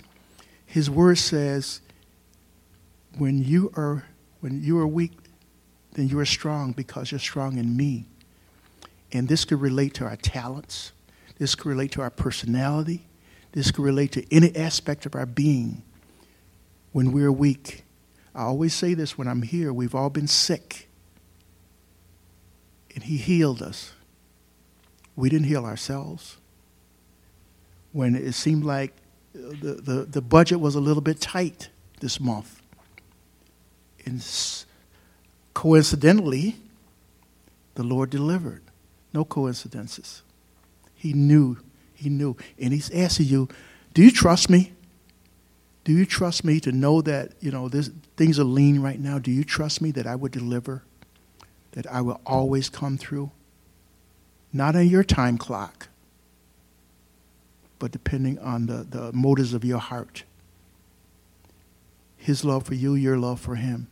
His 0.65 0.89
word 0.89 1.17
says, 1.17 1.81
when 3.17 3.43
you 3.43 3.71
are 3.75 4.05
when 4.39 4.63
you 4.63 4.79
are 4.79 4.87
weak, 4.87 5.11
then 5.93 6.07
you 6.07 6.19
are 6.19 6.25
strong 6.25 6.71
because 6.71 7.11
you're 7.11 7.19
strong 7.19 7.57
in 7.57 7.77
me. 7.77 8.05
And 9.11 9.27
this 9.27 9.45
could 9.45 9.61
relate 9.61 9.93
to 9.95 10.05
our 10.05 10.15
talents. 10.15 10.93
This 11.37 11.53
could 11.53 11.69
relate 11.69 11.91
to 11.93 12.01
our 12.01 12.09
personality. 12.09 13.05
This 13.51 13.71
could 13.71 13.83
relate 13.83 14.11
to 14.13 14.33
any 14.33 14.55
aspect 14.55 15.05
of 15.05 15.15
our 15.15 15.25
being 15.25 15.83
when 16.91 17.11
we're 17.11 17.31
weak. 17.31 17.83
I 18.33 18.43
always 18.43 18.73
say 18.73 18.93
this 18.93 19.17
when 19.17 19.27
I'm 19.27 19.41
here 19.41 19.73
we've 19.73 19.93
all 19.93 20.09
been 20.09 20.27
sick, 20.27 20.87
and 22.95 23.03
He 23.03 23.17
healed 23.17 23.61
us. 23.61 23.93
We 25.15 25.29
didn't 25.29 25.47
heal 25.47 25.65
ourselves. 25.65 26.37
When 27.91 28.15
it 28.15 28.33
seemed 28.33 28.63
like 28.63 28.93
the, 29.33 29.73
the, 29.73 30.05
the 30.05 30.21
budget 30.21 30.61
was 30.61 30.75
a 30.75 30.79
little 30.79 31.01
bit 31.01 31.19
tight 31.19 31.69
this 31.99 32.21
month, 32.21 32.60
And 34.05 34.23
coincidentally, 35.53 36.57
the 37.75 37.83
Lord 37.83 38.09
delivered. 38.09 38.63
No 39.13 39.25
coincidences. 39.25 40.21
He 40.95 41.13
knew. 41.13 41.57
He 41.93 42.09
knew. 42.09 42.37
And 42.59 42.73
he's 42.73 42.91
asking 42.91 43.27
you, 43.27 43.49
do 43.93 44.03
you 44.03 44.11
trust 44.11 44.49
me? 44.49 44.73
Do 45.83 45.91
you 45.91 46.05
trust 46.05 46.43
me 46.43 46.59
to 46.59 46.71
know 46.71 47.01
that, 47.01 47.31
you 47.39 47.51
know, 47.51 47.67
this, 47.67 47.89
things 48.15 48.39
are 48.39 48.43
lean 48.43 48.81
right 48.81 48.99
now? 48.99 49.17
Do 49.19 49.31
you 49.31 49.43
trust 49.43 49.81
me 49.81 49.91
that 49.91 50.05
I 50.05 50.15
would 50.15 50.31
deliver? 50.31 50.83
That 51.71 51.87
I 51.87 52.01
will 52.01 52.21
always 52.25 52.69
come 52.69 52.97
through? 52.97 53.31
Not 54.53 54.75
on 54.75 54.87
your 54.87 55.03
time 55.03 55.37
clock, 55.37 55.87
but 57.79 57.91
depending 57.91 58.37
on 58.39 58.67
the, 58.67 58.85
the 58.87 59.11
motives 59.13 59.53
of 59.53 59.65
your 59.65 59.79
heart. 59.79 60.23
His 62.21 62.45
love 62.45 62.67
for 62.67 62.75
you, 62.75 62.93
your 62.93 63.17
love 63.17 63.39
for 63.39 63.55
him. 63.55 63.87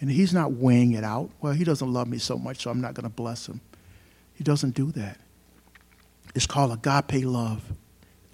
And 0.00 0.10
he's 0.10 0.34
not 0.34 0.54
weighing 0.54 0.92
it 0.92 1.04
out. 1.04 1.30
Well, 1.40 1.52
he 1.52 1.62
doesn't 1.62 1.92
love 1.92 2.08
me 2.08 2.18
so 2.18 2.36
much, 2.36 2.62
so 2.62 2.70
I'm 2.70 2.80
not 2.80 2.94
going 2.94 3.04
to 3.04 3.14
bless 3.14 3.46
him. 3.46 3.60
He 4.34 4.42
doesn't 4.42 4.74
do 4.74 4.90
that. 4.90 5.20
It's 6.34 6.48
called 6.48 6.72
agape 6.72 7.24
love, 7.24 7.62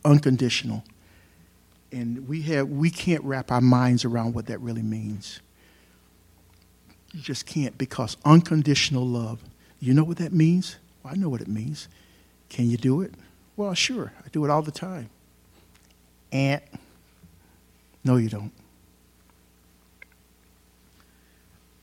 unconditional. 0.06 0.84
And 1.92 2.26
we, 2.26 2.40
have, 2.42 2.70
we 2.70 2.88
can't 2.88 3.22
wrap 3.24 3.52
our 3.52 3.60
minds 3.60 4.06
around 4.06 4.34
what 4.34 4.46
that 4.46 4.58
really 4.60 4.82
means. 4.82 5.40
You 7.12 7.20
just 7.20 7.44
can't 7.44 7.76
because 7.76 8.16
unconditional 8.24 9.06
love, 9.06 9.42
you 9.80 9.92
know 9.92 10.02
what 10.02 10.16
that 10.16 10.32
means? 10.32 10.76
Well, 11.02 11.12
I 11.12 11.16
know 11.18 11.28
what 11.28 11.42
it 11.42 11.48
means. 11.48 11.88
Can 12.48 12.70
you 12.70 12.78
do 12.78 13.02
it? 13.02 13.12
Well, 13.54 13.74
sure. 13.74 14.14
I 14.24 14.30
do 14.30 14.46
it 14.46 14.50
all 14.50 14.62
the 14.62 14.72
time. 14.72 15.10
And 16.32 16.62
no, 18.02 18.16
you 18.16 18.30
don't. 18.30 18.50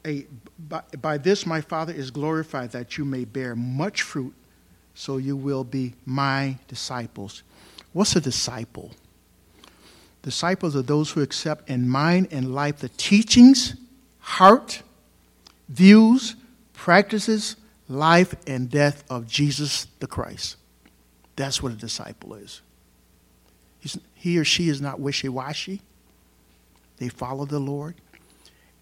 A, 0.06 0.26
by, 0.58 0.82
by 1.02 1.18
this 1.18 1.46
my 1.46 1.62
Father 1.62 1.94
is 1.94 2.10
glorified 2.12 2.72
that 2.72 2.98
you 2.98 3.06
may 3.06 3.26
bear 3.26 3.56
much 3.56 4.02
fruit, 4.02 4.34
so 4.94 5.18
you 5.18 5.36
will 5.36 5.64
be 5.64 5.94
my 6.06 6.58
disciples. 6.68 7.44
What's 7.92 8.16
a 8.16 8.22
disciple? 8.22 8.92
Disciples 10.22 10.76
are 10.76 10.82
those 10.82 11.12
who 11.12 11.22
accept 11.22 11.70
in 11.70 11.88
mind 11.88 12.28
and 12.32 12.54
life 12.54 12.78
the 12.78 12.90
teachings, 12.90 13.76
heart, 14.20 14.84
views, 15.68 16.36
practices, 16.74 17.56
life, 17.88 18.36
and 18.48 18.70
death 18.70 19.04
of 19.10 19.28
Jesus 19.28 19.88
the 20.00 20.08
Christ. 20.08 20.58
That's 21.36 21.64
what 21.64 21.72
a 21.72 21.76
disciple 21.76 22.36
is. 22.36 22.62
He's, 23.80 23.98
he 24.14 24.38
or 24.38 24.44
she 24.44 24.70
is 24.70 24.82
not 24.82 25.00
wishy 25.00 25.30
washy. 25.30 25.82
They 26.98 27.10
follow 27.10 27.46
the 27.46 27.60
Lord 27.60 27.96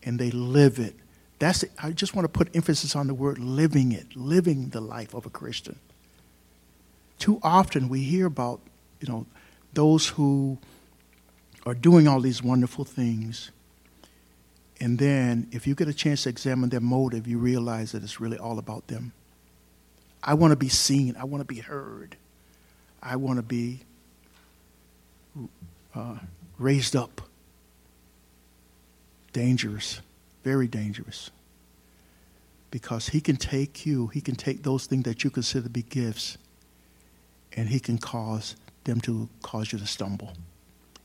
and 0.03 0.17
they 0.17 0.31
live 0.31 0.79
it. 0.79 0.95
That's 1.39 1.63
it. 1.63 1.71
I 1.81 1.91
just 1.91 2.15
want 2.15 2.25
to 2.25 2.29
put 2.29 2.55
emphasis 2.55 2.95
on 2.95 3.07
the 3.07 3.13
word 3.13 3.37
living 3.37 3.91
it, 3.91 4.15
living 4.15 4.69
the 4.69 4.81
life 4.81 5.13
of 5.13 5.25
a 5.25 5.29
Christian. 5.29 5.77
Too 7.19 7.39
often 7.43 7.89
we 7.89 8.03
hear 8.03 8.25
about, 8.25 8.59
you 8.99 9.07
know, 9.07 9.25
those 9.73 10.07
who 10.09 10.57
are 11.65 11.73
doing 11.73 12.07
all 12.07 12.21
these 12.21 12.41
wonderful 12.41 12.85
things. 12.85 13.51
And 14.79 14.99
then, 14.99 15.47
if 15.51 15.65
you 15.65 15.73
get 15.75 15.87
a 15.87 15.93
chance 15.93 16.23
to 16.23 16.29
examine 16.29 16.69
their 16.69 16.79
motive, 16.79 17.27
you 17.27 17.39
realize 17.39 17.91
that 17.91 18.03
it's 18.03 18.19
really 18.19 18.37
all 18.37 18.59
about 18.59 18.87
them. 18.87 19.11
I 20.23 20.35
want 20.35 20.51
to 20.51 20.55
be 20.55 20.69
seen. 20.69 21.15
I 21.17 21.23
want 21.23 21.41
to 21.41 21.45
be 21.45 21.61
heard. 21.61 22.15
I 23.01 23.15
want 23.15 23.37
to 23.37 23.43
be 23.43 23.81
uh, 25.95 26.17
raised 26.57 26.95
up. 26.95 27.21
Dangerous, 29.33 30.01
very 30.47 30.67
dangerous. 30.67 31.29
Because 32.71 33.09
he 33.09 33.19
can 33.19 33.35
take 33.35 33.85
you, 33.85 34.07
he 34.07 34.21
can 34.21 34.35
take 34.35 34.63
those 34.63 34.85
things 34.85 35.03
that 35.03 35.25
you 35.25 35.29
consider 35.29 35.63
to 35.63 35.69
be 35.69 35.83
gifts, 35.83 36.37
and 37.57 37.67
he 37.67 37.81
can 37.81 37.97
cause 37.97 38.55
them 38.85 39.01
to 39.01 39.27
cause 39.41 39.73
you 39.73 39.79
to 39.79 39.85
stumble. 39.85 40.31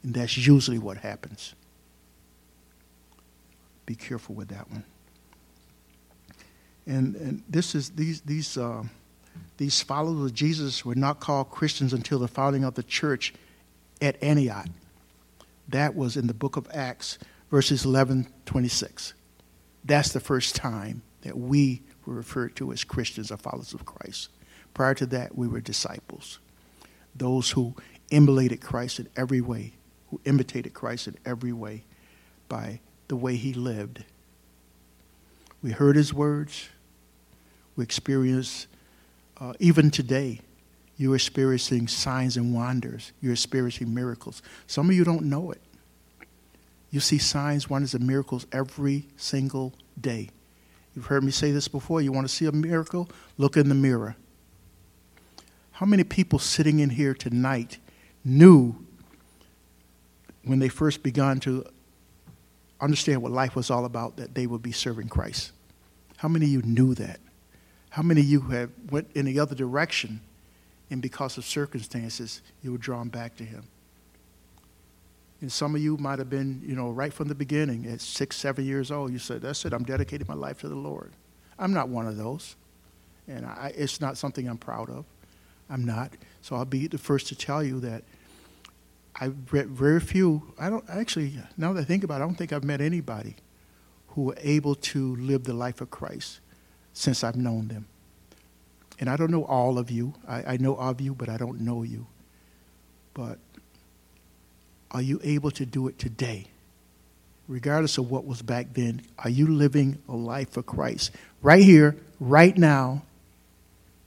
And 0.04 0.14
that's 0.14 0.36
usually 0.36 0.78
what 0.78 0.98
happens. 0.98 1.56
Be 3.84 3.96
careful 3.96 4.36
with 4.36 4.48
that 4.48 4.70
one. 4.70 4.84
And, 6.86 7.16
and 7.16 7.42
this 7.48 7.74
is 7.74 7.90
these 7.90 8.20
these 8.20 8.56
uh, 8.56 8.84
these 9.56 9.82
followers 9.82 10.30
of 10.30 10.34
Jesus 10.34 10.84
were 10.84 10.94
not 10.94 11.18
called 11.18 11.50
Christians 11.50 11.92
until 11.92 12.20
the 12.20 12.28
founding 12.28 12.62
of 12.62 12.74
the 12.74 12.82
church 12.84 13.34
at 14.00 14.22
Antioch. 14.22 14.68
That 15.68 15.96
was 15.96 16.16
in 16.16 16.28
the 16.28 16.34
book 16.34 16.56
of 16.56 16.68
Acts, 16.72 17.18
verses 17.50 17.84
11, 17.84 18.28
26. 18.46 19.14
That's 19.84 20.12
the 20.12 20.20
first 20.20 20.54
time 20.54 21.02
that 21.22 21.36
we 21.36 21.82
were 22.06 22.14
referred 22.14 22.56
to 22.56 22.72
as 22.72 22.84
Christians 22.84 23.30
or 23.30 23.36
followers 23.36 23.74
of 23.74 23.84
Christ. 23.84 24.28
Prior 24.74 24.94
to 24.94 25.06
that, 25.06 25.36
we 25.36 25.48
were 25.48 25.60
disciples, 25.60 26.38
those 27.14 27.50
who 27.50 27.74
emulated 28.10 28.60
Christ 28.60 28.98
in 29.00 29.08
every 29.16 29.40
way 29.40 29.72
who 30.12 30.20
imitated 30.26 30.74
Christ 30.74 31.08
in 31.08 31.16
every 31.24 31.54
way 31.54 31.84
by 32.46 32.80
the 33.08 33.16
way 33.16 33.34
he 33.34 33.54
lived. 33.54 34.04
We 35.62 35.70
heard 35.70 35.96
his 35.96 36.12
words. 36.12 36.68
We 37.76 37.84
experienced, 37.84 38.66
uh, 39.40 39.54
even 39.58 39.90
today, 39.90 40.40
you're 40.98 41.14
experiencing 41.14 41.88
signs 41.88 42.36
and 42.36 42.54
wonders. 42.54 43.12
You're 43.22 43.32
experiencing 43.32 43.94
miracles. 43.94 44.42
Some 44.66 44.90
of 44.90 44.94
you 44.94 45.02
don't 45.02 45.24
know 45.24 45.50
it. 45.50 45.62
You 46.92 47.00
see 47.00 47.18
signs, 47.18 47.68
wonders, 47.68 47.94
and 47.94 48.06
miracles 48.06 48.46
every 48.52 49.08
single 49.16 49.74
day. 50.00 50.30
You've 50.94 51.06
heard 51.06 51.24
me 51.24 51.32
say 51.32 51.50
this 51.50 51.66
before. 51.66 52.00
You 52.00 52.12
want 52.12 52.28
to 52.28 52.32
see 52.32 52.46
a 52.46 52.52
miracle? 52.52 53.08
Look 53.36 53.56
in 53.56 53.68
the 53.68 53.74
mirror. 53.74 54.14
How 55.72 55.86
many 55.86 56.04
people 56.04 56.38
sitting 56.38 56.78
in 56.78 56.90
here 56.90 57.14
tonight 57.14 57.78
knew 58.24 58.76
when 60.44 60.60
they 60.60 60.68
first 60.68 61.02
began 61.02 61.40
to 61.40 61.64
understand 62.82 63.22
what 63.22 63.32
life 63.32 63.54
was 63.54 63.70
all 63.70 63.84
about, 63.84 64.16
that 64.16 64.34
they 64.34 64.46
would 64.46 64.62
be 64.62 64.72
serving 64.72 65.08
Christ. 65.08 65.52
How 66.16 66.28
many 66.28 66.46
of 66.46 66.50
you 66.50 66.62
knew 66.62 66.94
that? 66.96 67.20
How 67.90 68.02
many 68.02 68.20
of 68.20 68.26
you 68.26 68.40
have 68.42 68.70
went 68.90 69.08
in 69.14 69.24
the 69.24 69.38
other 69.38 69.54
direction, 69.54 70.20
and 70.90 71.00
because 71.00 71.38
of 71.38 71.44
circumstances, 71.44 72.42
you 72.62 72.72
were 72.72 72.78
drawn 72.78 73.08
back 73.08 73.36
to 73.36 73.44
Him? 73.44 73.64
And 75.42 75.50
some 75.50 75.74
of 75.74 75.82
you 75.82 75.96
might 75.96 76.20
have 76.20 76.30
been, 76.30 76.62
you 76.64 76.76
know, 76.76 76.90
right 76.90 77.12
from 77.12 77.26
the 77.26 77.34
beginning, 77.34 77.84
at 77.86 78.00
six, 78.00 78.36
seven 78.36 78.64
years 78.64 78.92
old, 78.92 79.12
you 79.12 79.18
said, 79.18 79.42
"That's 79.42 79.64
it. 79.64 79.72
I'm 79.72 79.82
dedicating 79.82 80.26
my 80.28 80.34
life 80.34 80.60
to 80.60 80.68
the 80.68 80.76
Lord." 80.76 81.12
I'm 81.58 81.72
not 81.72 81.88
one 81.88 82.06
of 82.06 82.16
those, 82.16 82.56
and 83.26 83.44
I, 83.44 83.72
it's 83.76 84.00
not 84.00 84.16
something 84.16 84.48
I'm 84.48 84.56
proud 84.56 84.88
of. 84.88 85.04
I'm 85.68 85.84
not. 85.84 86.12
So 86.42 86.54
I'll 86.54 86.64
be 86.64 86.86
the 86.86 86.96
first 86.96 87.26
to 87.26 87.34
tell 87.34 87.62
you 87.62 87.80
that 87.80 88.04
I've 89.16 89.52
read 89.52 89.68
very 89.68 89.98
few. 89.98 90.54
I 90.58 90.70
don't 90.70 90.84
actually. 90.88 91.36
Now 91.56 91.72
that 91.72 91.80
I 91.80 91.84
think 91.84 92.04
about 92.04 92.20
it, 92.20 92.24
I 92.24 92.26
don't 92.26 92.36
think 92.36 92.52
I've 92.52 92.64
met 92.64 92.80
anybody 92.80 93.34
who 94.08 94.22
were 94.22 94.36
able 94.38 94.76
to 94.76 95.16
live 95.16 95.42
the 95.42 95.54
life 95.54 95.80
of 95.80 95.90
Christ 95.90 96.38
since 96.92 97.24
I've 97.24 97.36
known 97.36 97.66
them. 97.66 97.86
And 99.00 99.10
I 99.10 99.16
don't 99.16 99.32
know 99.32 99.44
all 99.44 99.76
of 99.76 99.90
you. 99.90 100.14
I, 100.28 100.54
I 100.54 100.56
know 100.58 100.76
of 100.76 101.00
you, 101.00 101.14
but 101.14 101.28
I 101.28 101.36
don't 101.36 101.60
know 101.62 101.82
you. 101.82 102.06
But 103.14 103.38
are 104.92 105.02
you 105.02 105.20
able 105.24 105.50
to 105.52 105.66
do 105.66 105.88
it 105.88 105.98
today? 105.98 106.46
Regardless 107.48 107.98
of 107.98 108.10
what 108.10 108.24
was 108.24 108.40
back 108.40 108.74
then, 108.74 109.02
are 109.18 109.30
you 109.30 109.46
living 109.48 110.00
a 110.08 110.14
life 110.14 110.50
for 110.50 110.62
Christ? 110.62 111.10
Right 111.42 111.64
here, 111.64 111.96
right 112.20 112.56
now, 112.56 113.02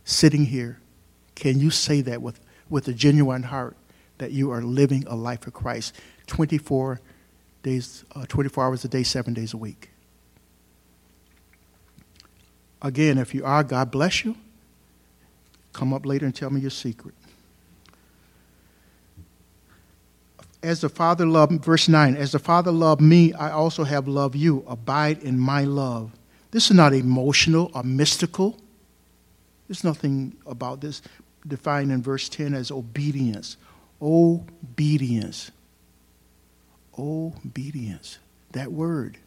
sitting 0.05 0.45
here, 0.45 0.79
can 1.35 1.59
you 1.59 1.69
say 1.69 2.01
that 2.01 2.21
with, 2.21 2.39
with 2.69 2.87
a 2.87 2.93
genuine 2.93 3.43
heart? 3.43 3.75
that 4.17 4.31
you 4.31 4.51
are 4.51 4.61
living 4.61 5.05
a 5.07 5.15
life 5.15 5.47
of 5.47 5.53
Christ 5.53 5.95
24 6.27 6.99
days, 7.63 8.03
uh, 8.15 8.25
24 8.27 8.65
hours 8.65 8.85
a 8.85 8.87
day, 8.87 9.03
seven 9.03 9.33
days 9.33 9.53
a 9.53 9.57
week. 9.57 9.89
Again, 12.81 13.17
if 13.17 13.33
you 13.33 13.43
are, 13.45 13.63
God 13.63 13.91
bless 13.91 14.23
you. 14.23 14.35
Come 15.73 15.93
up 15.93 16.05
later 16.05 16.25
and 16.25 16.35
tell 16.35 16.49
me 16.49 16.61
your 16.61 16.69
secret. 16.69 17.15
As 20.65 20.81
the 20.81 20.89
Father 20.89 21.27
loved, 21.27 21.63
verse 21.63 21.87
9, 21.87 22.17
as 22.17 22.31
the 22.31 22.39
Father 22.39 22.71
loved 22.71 22.99
me, 22.99 23.31
I 23.33 23.51
also 23.51 23.83
have 23.83 24.07
loved 24.07 24.35
you. 24.35 24.65
Abide 24.67 25.21
in 25.21 25.37
my 25.37 25.63
love. 25.63 26.11
This 26.49 26.71
is 26.71 26.75
not 26.75 26.91
emotional 26.91 27.69
or 27.75 27.83
mystical. 27.83 28.57
There's 29.67 29.83
nothing 29.83 30.35
about 30.47 30.81
this 30.81 31.03
defined 31.47 31.91
in 31.91 32.01
verse 32.01 32.27
10 32.29 32.55
as 32.55 32.71
obedience 32.71 33.57
Obedience. 34.01 35.51
Obedience. 36.97 38.17
That 38.53 38.71
word. 38.71 39.19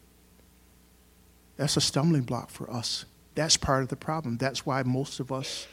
That's 1.56 1.76
a 1.76 1.80
stumbling 1.80 2.22
block 2.22 2.50
for 2.50 2.68
us. 2.68 3.04
That's 3.36 3.56
part 3.56 3.84
of 3.84 3.90
the 3.90 3.96
problem. 3.96 4.38
That's 4.38 4.66
why 4.66 4.82
most 4.82 5.20
of 5.20 5.30
us 5.30 5.68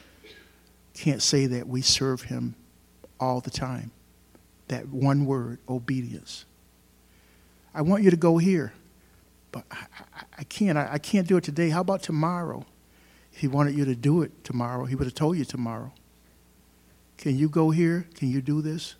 can't 0.94 1.22
say 1.22 1.46
that 1.46 1.66
we 1.66 1.82
serve 1.82 2.22
Him 2.22 2.54
all 3.18 3.40
the 3.40 3.50
time. 3.50 3.90
That 4.68 4.88
one 4.88 5.26
word, 5.26 5.58
obedience. 5.68 6.44
I 7.74 7.82
want 7.82 8.02
you 8.02 8.10
to 8.10 8.16
go 8.16 8.38
here, 8.38 8.72
but 9.52 9.64
I, 9.70 9.86
I, 9.98 10.22
I 10.38 10.44
can't. 10.44 10.76
I, 10.76 10.88
I 10.92 10.98
can't 10.98 11.28
do 11.28 11.36
it 11.36 11.44
today. 11.44 11.68
How 11.68 11.82
about 11.82 12.02
tomorrow? 12.02 12.64
If 13.32 13.40
he 13.40 13.48
wanted 13.48 13.76
you 13.76 13.84
to 13.84 13.94
do 13.94 14.22
it 14.22 14.44
tomorrow, 14.44 14.86
he 14.86 14.94
would 14.94 15.04
have 15.04 15.14
told 15.14 15.36
you 15.36 15.44
tomorrow. 15.44 15.92
Can 17.18 17.36
you 17.36 17.48
go 17.48 17.70
here? 17.70 18.06
Can 18.14 18.30
you 18.30 18.40
do 18.40 18.62
this? 18.62 18.94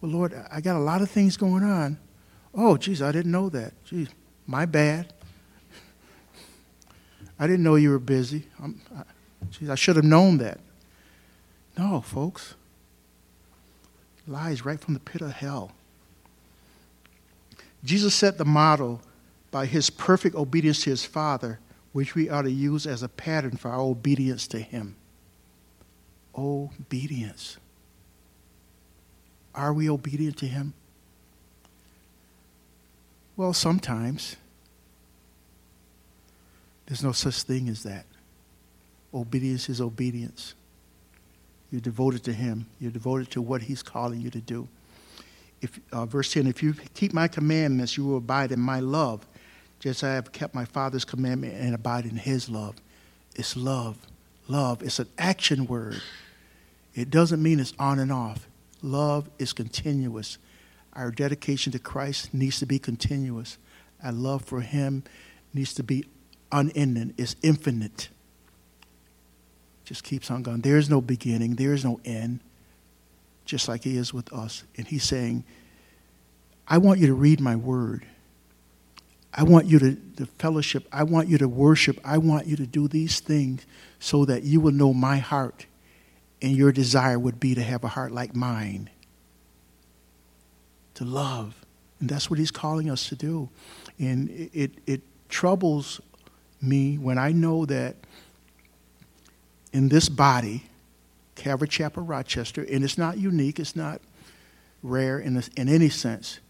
Well, 0.00 0.12
Lord, 0.12 0.34
I 0.50 0.60
got 0.60 0.76
a 0.76 0.80
lot 0.80 1.02
of 1.02 1.10
things 1.10 1.36
going 1.36 1.64
on. 1.64 1.98
Oh, 2.54 2.76
geez, 2.76 3.02
I 3.02 3.10
didn't 3.10 3.32
know 3.32 3.48
that. 3.48 3.72
Geez, 3.84 4.08
my 4.46 4.64
bad. 4.64 5.12
I 7.38 7.46
didn't 7.46 7.64
know 7.64 7.74
you 7.74 7.90
were 7.90 7.98
busy. 7.98 8.46
I'm, 8.62 8.80
I, 8.96 9.02
geez, 9.50 9.68
I 9.68 9.74
should 9.74 9.96
have 9.96 10.04
known 10.04 10.38
that. 10.38 10.60
No, 11.76 12.00
folks. 12.00 12.54
Lies 14.26 14.64
right 14.64 14.80
from 14.80 14.94
the 14.94 15.00
pit 15.00 15.20
of 15.20 15.32
hell. 15.32 15.72
Jesus 17.84 18.14
set 18.14 18.38
the 18.38 18.44
model 18.44 19.02
by 19.50 19.66
his 19.66 19.90
perfect 19.90 20.34
obedience 20.34 20.82
to 20.84 20.90
his 20.90 21.04
Father, 21.04 21.58
which 21.92 22.14
we 22.14 22.30
ought 22.30 22.42
to 22.42 22.50
use 22.50 22.86
as 22.86 23.02
a 23.02 23.08
pattern 23.08 23.56
for 23.56 23.70
our 23.70 23.80
obedience 23.80 24.46
to 24.48 24.58
him. 24.58 24.96
Obedience. 26.36 27.58
Are 29.54 29.72
we 29.72 29.88
obedient 29.88 30.36
to 30.38 30.46
him? 30.46 30.72
Well, 33.36 33.52
sometimes. 33.52 34.36
There's 36.86 37.02
no 37.02 37.12
such 37.12 37.42
thing 37.42 37.68
as 37.68 37.82
that. 37.84 38.06
Obedience 39.12 39.68
is 39.68 39.80
obedience. 39.80 40.54
You're 41.74 41.80
devoted 41.80 42.22
to 42.22 42.32
Him. 42.32 42.66
You're 42.78 42.92
devoted 42.92 43.32
to 43.32 43.42
what 43.42 43.62
He's 43.62 43.82
calling 43.82 44.20
you 44.20 44.30
to 44.30 44.40
do. 44.40 44.68
If, 45.60 45.80
uh, 45.90 46.06
verse 46.06 46.32
10 46.32 46.46
If 46.46 46.62
you 46.62 46.72
keep 46.94 47.12
my 47.12 47.26
commandments, 47.26 47.96
you 47.96 48.04
will 48.04 48.18
abide 48.18 48.52
in 48.52 48.60
my 48.60 48.78
love, 48.78 49.26
just 49.80 50.04
as 50.04 50.08
I 50.08 50.14
have 50.14 50.30
kept 50.30 50.54
my 50.54 50.66
Father's 50.66 51.04
commandment 51.04 51.54
and 51.54 51.74
abide 51.74 52.04
in 52.04 52.14
His 52.14 52.48
love. 52.48 52.76
It's 53.34 53.56
love. 53.56 53.98
Love. 54.46 54.84
It's 54.84 55.00
an 55.00 55.08
action 55.18 55.66
word. 55.66 56.00
It 56.94 57.10
doesn't 57.10 57.42
mean 57.42 57.58
it's 57.58 57.74
on 57.76 57.98
and 57.98 58.12
off. 58.12 58.46
Love 58.80 59.28
is 59.40 59.52
continuous. 59.52 60.38
Our 60.92 61.10
dedication 61.10 61.72
to 61.72 61.80
Christ 61.80 62.32
needs 62.32 62.60
to 62.60 62.66
be 62.66 62.78
continuous. 62.78 63.58
Our 64.00 64.12
love 64.12 64.44
for 64.44 64.60
Him 64.60 65.02
needs 65.52 65.74
to 65.74 65.82
be 65.82 66.04
unending, 66.52 67.14
it's 67.18 67.34
infinite. 67.42 68.10
Just 69.84 70.04
keeps 70.04 70.30
on 70.30 70.42
going. 70.42 70.60
There 70.60 70.78
is 70.78 70.88
no 70.88 71.00
beginning, 71.00 71.56
there 71.56 71.72
is 71.72 71.84
no 71.84 72.00
end, 72.04 72.40
just 73.44 73.68
like 73.68 73.84
He 73.84 73.96
is 73.96 74.14
with 74.14 74.32
us. 74.32 74.64
And 74.76 74.86
He's 74.86 75.04
saying, 75.04 75.44
I 76.66 76.78
want 76.78 77.00
you 77.00 77.06
to 77.08 77.14
read 77.14 77.40
my 77.40 77.56
word. 77.56 78.06
I 79.32 79.42
want 79.42 79.66
you 79.66 79.78
to, 79.80 79.96
to 80.16 80.26
fellowship. 80.26 80.86
I 80.92 81.02
want 81.02 81.28
you 81.28 81.38
to 81.38 81.48
worship. 81.48 81.98
I 82.04 82.18
want 82.18 82.46
you 82.46 82.56
to 82.56 82.66
do 82.66 82.86
these 82.86 83.20
things 83.20 83.66
so 83.98 84.24
that 84.24 84.44
you 84.44 84.60
will 84.60 84.72
know 84.72 84.94
my 84.94 85.18
heart 85.18 85.66
and 86.40 86.56
your 86.56 86.72
desire 86.72 87.18
would 87.18 87.40
be 87.40 87.54
to 87.54 87.62
have 87.62 87.82
a 87.84 87.88
heart 87.88 88.12
like 88.12 88.34
mine 88.34 88.90
to 90.94 91.04
love. 91.04 91.64
And 92.00 92.08
that's 92.08 92.30
what 92.30 92.38
he's 92.38 92.50
calling 92.50 92.90
us 92.90 93.08
to 93.08 93.16
do. 93.16 93.48
And 93.98 94.30
it, 94.30 94.50
it, 94.52 94.70
it 94.86 95.02
troubles 95.28 96.00
me 96.60 96.98
when 96.98 97.18
I 97.18 97.32
know 97.32 97.66
that 97.66 97.96
in 99.74 99.90
this 99.90 100.08
body, 100.08 100.64
Calvary 101.34 101.68
Chapel, 101.68 102.02
Rochester, 102.02 102.62
and 102.62 102.82
it's 102.82 102.96
not 102.96 103.18
unique, 103.18 103.60
it's 103.60 103.76
not 103.76 104.00
rare 104.82 105.18
in, 105.18 105.34
this, 105.34 105.48
in 105.56 105.68
any 105.68 105.90
sense, 105.90 106.40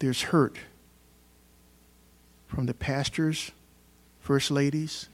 there's 0.00 0.20
hurt 0.20 0.58
from 2.46 2.66
the 2.66 2.74
pastors, 2.74 3.52
first 4.20 4.50
ladies, 4.50 5.08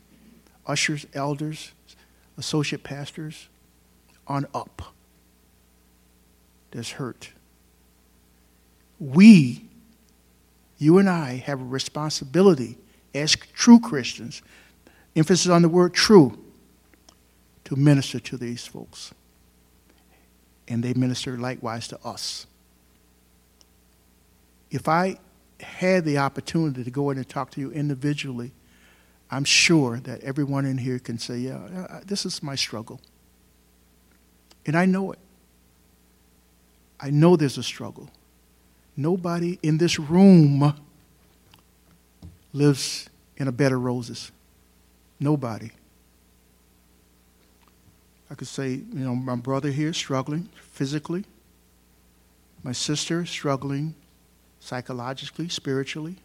ushers, 0.66 1.06
elders, 1.14 1.70
associate 2.36 2.82
pastors, 2.82 3.48
on 4.26 4.46
up. 4.52 4.82
There's 6.72 6.92
hurt 6.92 7.30
we, 8.98 9.64
you 10.78 10.98
and 10.98 11.08
I, 11.08 11.36
have 11.36 11.60
a 11.60 11.64
responsibility 11.64 12.76
as 13.14 13.36
true 13.36 13.80
Christians, 13.80 14.42
emphasis 15.14 15.50
on 15.50 15.62
the 15.62 15.68
word 15.68 15.94
true, 15.94 16.38
to 17.64 17.76
minister 17.76 18.20
to 18.20 18.36
these 18.36 18.66
folks. 18.66 19.12
And 20.68 20.82
they 20.82 20.94
minister 20.94 21.36
likewise 21.36 21.88
to 21.88 21.98
us. 22.04 22.46
If 24.70 24.88
I 24.88 25.18
had 25.60 26.04
the 26.04 26.18
opportunity 26.18 26.84
to 26.84 26.90
go 26.90 27.10
in 27.10 27.18
and 27.18 27.28
talk 27.28 27.50
to 27.52 27.60
you 27.60 27.70
individually, 27.70 28.52
I'm 29.30 29.44
sure 29.44 29.98
that 30.00 30.20
everyone 30.22 30.64
in 30.64 30.78
here 30.78 30.98
can 30.98 31.18
say, 31.18 31.38
Yeah, 31.38 31.56
uh, 31.56 31.94
uh, 31.94 32.00
this 32.04 32.26
is 32.26 32.42
my 32.42 32.54
struggle. 32.54 33.00
And 34.66 34.76
I 34.76 34.86
know 34.86 35.12
it. 35.12 35.18
I 37.00 37.10
know 37.10 37.36
there's 37.36 37.58
a 37.58 37.62
struggle. 37.62 38.08
Nobody 38.96 39.58
in 39.62 39.78
this 39.78 39.98
room 39.98 40.74
lives 42.52 43.08
in 43.36 43.48
a 43.48 43.52
bed 43.52 43.72
of 43.72 43.82
roses. 43.82 44.30
Nobody. 45.18 45.70
I 48.34 48.36
could 48.36 48.48
say, 48.48 48.70
you 48.70 48.84
know, 48.92 49.14
my 49.14 49.36
brother 49.36 49.70
here 49.70 49.92
struggling 49.92 50.48
physically, 50.72 51.24
my 52.64 52.72
sister 52.72 53.24
struggling 53.24 53.94
psychologically, 54.58 55.48
spiritually, 55.48 56.16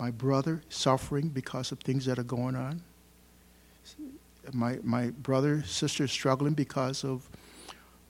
my 0.00 0.10
brother 0.10 0.62
suffering 0.68 1.28
because 1.28 1.70
of 1.70 1.78
things 1.78 2.06
that 2.06 2.18
are 2.18 2.24
going 2.24 2.56
on, 2.56 2.82
my, 4.52 4.80
my 4.82 5.10
brother, 5.10 5.62
sister 5.62 6.08
struggling 6.08 6.54
because 6.54 7.04
of 7.04 7.28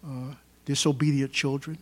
uh, 0.03 0.33
disobedient 0.65 1.35
children. 1.35 1.77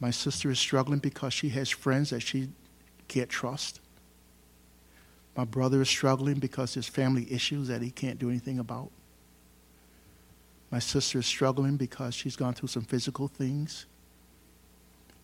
My 0.00 0.10
sister 0.10 0.50
is 0.50 0.58
struggling 0.58 1.00
because 1.00 1.34
she 1.34 1.50
has 1.50 1.68
friends 1.68 2.08
that 2.08 2.20
she 2.20 2.48
can't 3.08 3.28
trust. 3.28 3.78
My 5.36 5.44
brother 5.44 5.82
is 5.82 5.90
struggling 5.90 6.38
because 6.38 6.72
there's 6.72 6.88
family 6.88 7.30
issues 7.30 7.68
that 7.68 7.82
he 7.82 7.90
can't 7.90 8.18
do 8.18 8.30
anything 8.30 8.58
about. 8.58 8.90
My 10.70 10.78
sister 10.78 11.18
is 11.18 11.26
struggling 11.26 11.76
because 11.76 12.14
she's 12.14 12.36
gone 12.36 12.54
through 12.54 12.68
some 12.68 12.84
physical 12.84 13.28
things, 13.28 13.86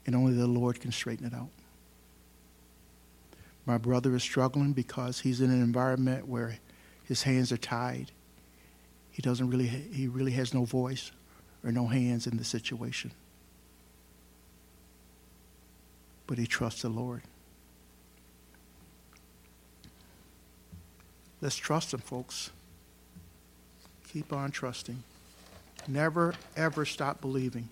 and 0.05 0.15
only 0.15 0.35
the 0.35 0.47
Lord 0.47 0.81
can 0.81 0.93
straighten 0.93 1.27
it 1.27 1.35
out. 1.35 1.51
My 3.65 3.79
brother 3.79 4.15
is 4.15 4.23
struggling 4.23 4.73
because 4.73 5.21
he's 5.21 5.41
in 5.41 5.51
an 5.51 5.63
environment 5.63 6.29
where 6.29 6.59
his 7.05 7.23
hands 7.23 7.53
are 7.53 7.57
tied. 7.57 8.13
He 9.11 9.23
doesn't 9.23 9.49
really 9.49 9.67
he 9.67 10.09
really 10.09 10.33
has 10.33 10.53
no 10.53 10.65
voice 10.65 11.11
or 11.65 11.73
no 11.73 11.87
hands 11.87 12.27
in 12.27 12.37
the 12.37 12.45
situation 12.45 13.13
but 16.27 16.39
he 16.39 16.47
trusts 16.47 16.83
the 16.83 16.89
Lord. 16.89 17.23
Let's 21.41 21.57
trust 21.57 21.95
him, 21.95 22.01
folks. 22.01 22.51
Keep 24.13 24.33
on 24.33 24.51
trusting. 24.51 25.03
Never, 25.89 26.35
ever 26.57 26.85
stop 26.85 27.21
believing. 27.21 27.69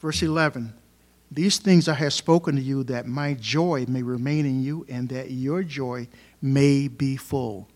Verse 0.00 0.22
11 0.22 0.72
These 1.30 1.58
things 1.58 1.88
I 1.88 1.94
have 1.94 2.12
spoken 2.12 2.56
to 2.56 2.62
you 2.62 2.84
that 2.84 3.06
my 3.06 3.34
joy 3.34 3.86
may 3.88 4.02
remain 4.02 4.46
in 4.46 4.62
you 4.62 4.86
and 4.88 5.08
that 5.08 5.30
your 5.30 5.62
joy 5.62 6.08
may 6.42 6.88
be 6.88 7.16
full. 7.16 7.68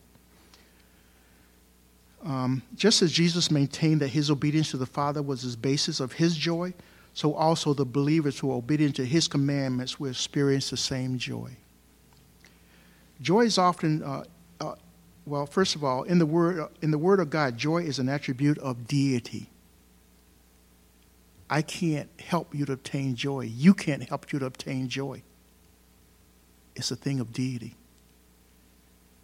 Um, 2.24 2.62
just 2.74 3.00
as 3.00 3.12
Jesus 3.12 3.50
maintained 3.50 4.00
that 4.00 4.08
his 4.08 4.30
obedience 4.30 4.72
to 4.72 4.76
the 4.76 4.86
Father 4.86 5.22
was 5.22 5.42
the 5.42 5.56
basis 5.56 6.00
of 6.00 6.12
his 6.12 6.36
joy, 6.36 6.74
so 7.14 7.34
also 7.34 7.72
the 7.72 7.84
believers 7.84 8.38
who 8.38 8.50
are 8.50 8.56
obedient 8.56 8.96
to 8.96 9.04
his 9.04 9.28
commandments 9.28 9.98
will 9.98 10.10
experience 10.10 10.70
the 10.70 10.76
same 10.76 11.18
joy. 11.18 11.50
Joy 13.20 13.42
is 13.42 13.58
often, 13.58 14.02
uh, 14.02 14.24
well, 15.28 15.46
first 15.46 15.74
of 15.76 15.84
all, 15.84 16.02
in 16.04 16.18
the, 16.18 16.26
word, 16.26 16.68
in 16.80 16.90
the 16.90 16.98
Word 16.98 17.20
of 17.20 17.30
God, 17.30 17.56
joy 17.56 17.82
is 17.82 17.98
an 17.98 18.08
attribute 18.08 18.58
of 18.58 18.88
deity. 18.88 19.50
I 21.50 21.62
can't 21.62 22.08
help 22.18 22.54
you 22.54 22.64
to 22.66 22.72
obtain 22.72 23.14
joy. 23.14 23.42
You 23.42 23.74
can't 23.74 24.02
help 24.02 24.32
you 24.32 24.38
to 24.38 24.46
obtain 24.46 24.88
joy. 24.88 25.22
It's 26.76 26.90
a 26.90 26.96
thing 26.96 27.20
of 27.20 27.32
deity. 27.32 27.74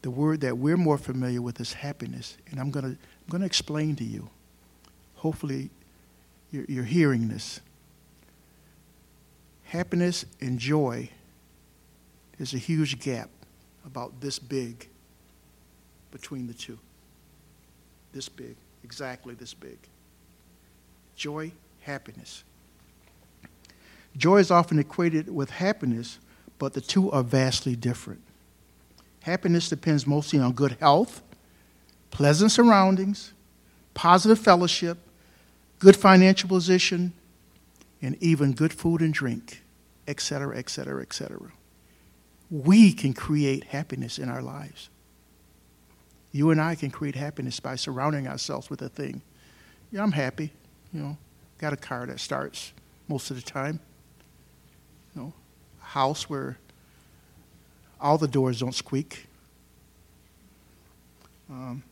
The 0.03 0.11
word 0.11 0.43
that 0.43 0.59
we're 0.59 0.77
more 0.77 0.99
familiar 0.99 1.41
with 1.41 1.61
is 1.61 1.73
happiness, 1.73 2.37
and 2.51 2.61
I'm 2.61 2.71
going 2.71 2.85
to 2.85 2.91
I'm 2.91 3.31
going 3.31 3.41
to 3.41 3.47
explain 3.47 3.97
to 3.97 4.05
you. 4.05 4.29
Hopefully, 5.15 5.71
you're, 6.51 6.67
you're 6.69 6.85
hearing 6.85 7.29
this 7.29 7.61
happiness 9.65 10.25
and 10.41 10.59
joy, 10.59 11.09
is 12.39 12.55
a 12.55 12.59
huge 12.59 13.01
gap 13.01 13.31
about 13.87 14.21
this 14.21 14.39
big 14.39 14.89
between 16.15 16.47
the 16.47 16.55
two. 16.55 16.79
This 18.13 18.29
big, 18.29 18.55
exactly 18.85 19.35
this 19.35 19.53
big. 19.53 19.77
Joy, 21.17 21.51
happiness. 21.81 22.45
Joy 24.17 24.37
is 24.37 24.53
often 24.53 24.79
equated 24.79 25.35
with 25.35 25.51
happiness, 25.51 26.21
but 26.61 26.73
the 26.73 26.81
two 26.81 27.11
are 27.11 27.25
vastly 27.25 27.75
different. 27.75 28.23
Happiness 29.23 29.69
depends 29.69 30.07
mostly 30.07 30.39
on 30.39 30.53
good 30.53 30.77
health, 30.79 31.21
pleasant 32.13 32.53
surroundings, 32.53 33.33
positive 33.95 34.39
fellowship, 34.39 34.99
good 35.81 35.97
financial 35.97 36.49
position, 36.49 37.13
and 38.01 38.17
even 38.23 38.53
good 38.53 38.73
food 38.73 39.01
and 39.01 39.13
drink, 39.13 39.63
etc., 40.07 40.57
etc., 40.57 41.03
etc. 41.03 41.51
We 42.51 42.93
can 42.93 43.15
create 43.15 43.65
happiness 43.65 44.17
in 44.17 44.29
our 44.29 44.43
lives. 44.43 44.91
You 46.35 46.51
and 46.51 46.61
I 46.61 46.75
can 46.75 46.91
create 46.91 47.15
happiness 47.15 47.61
by 47.61 47.77
surrounding 47.77 48.27
ourselves 48.27 48.69
with 48.69 48.83
a 48.83 48.89
thing. 48.89 49.23
Yeah, 49.93 50.03
I'm 50.03 50.11
happy. 50.11 50.51
You 50.93 51.01
know, 51.01 51.17
got 51.59 51.73
a 51.73 51.77
car 51.77 52.07
that 52.07 52.19
starts 52.19 52.73
most 53.07 53.31
of 53.31 53.37
the 53.37 53.43
time. 53.43 53.79
You 55.15 55.23
know, 55.23 55.33
a 55.81 55.85
house 55.85 56.29
where 56.29 56.59
all 58.01 58.19
the 58.19 58.27
doors 58.27 58.59
don't 58.59 58.75
squeak. 58.75 59.29
Um, 61.49 61.85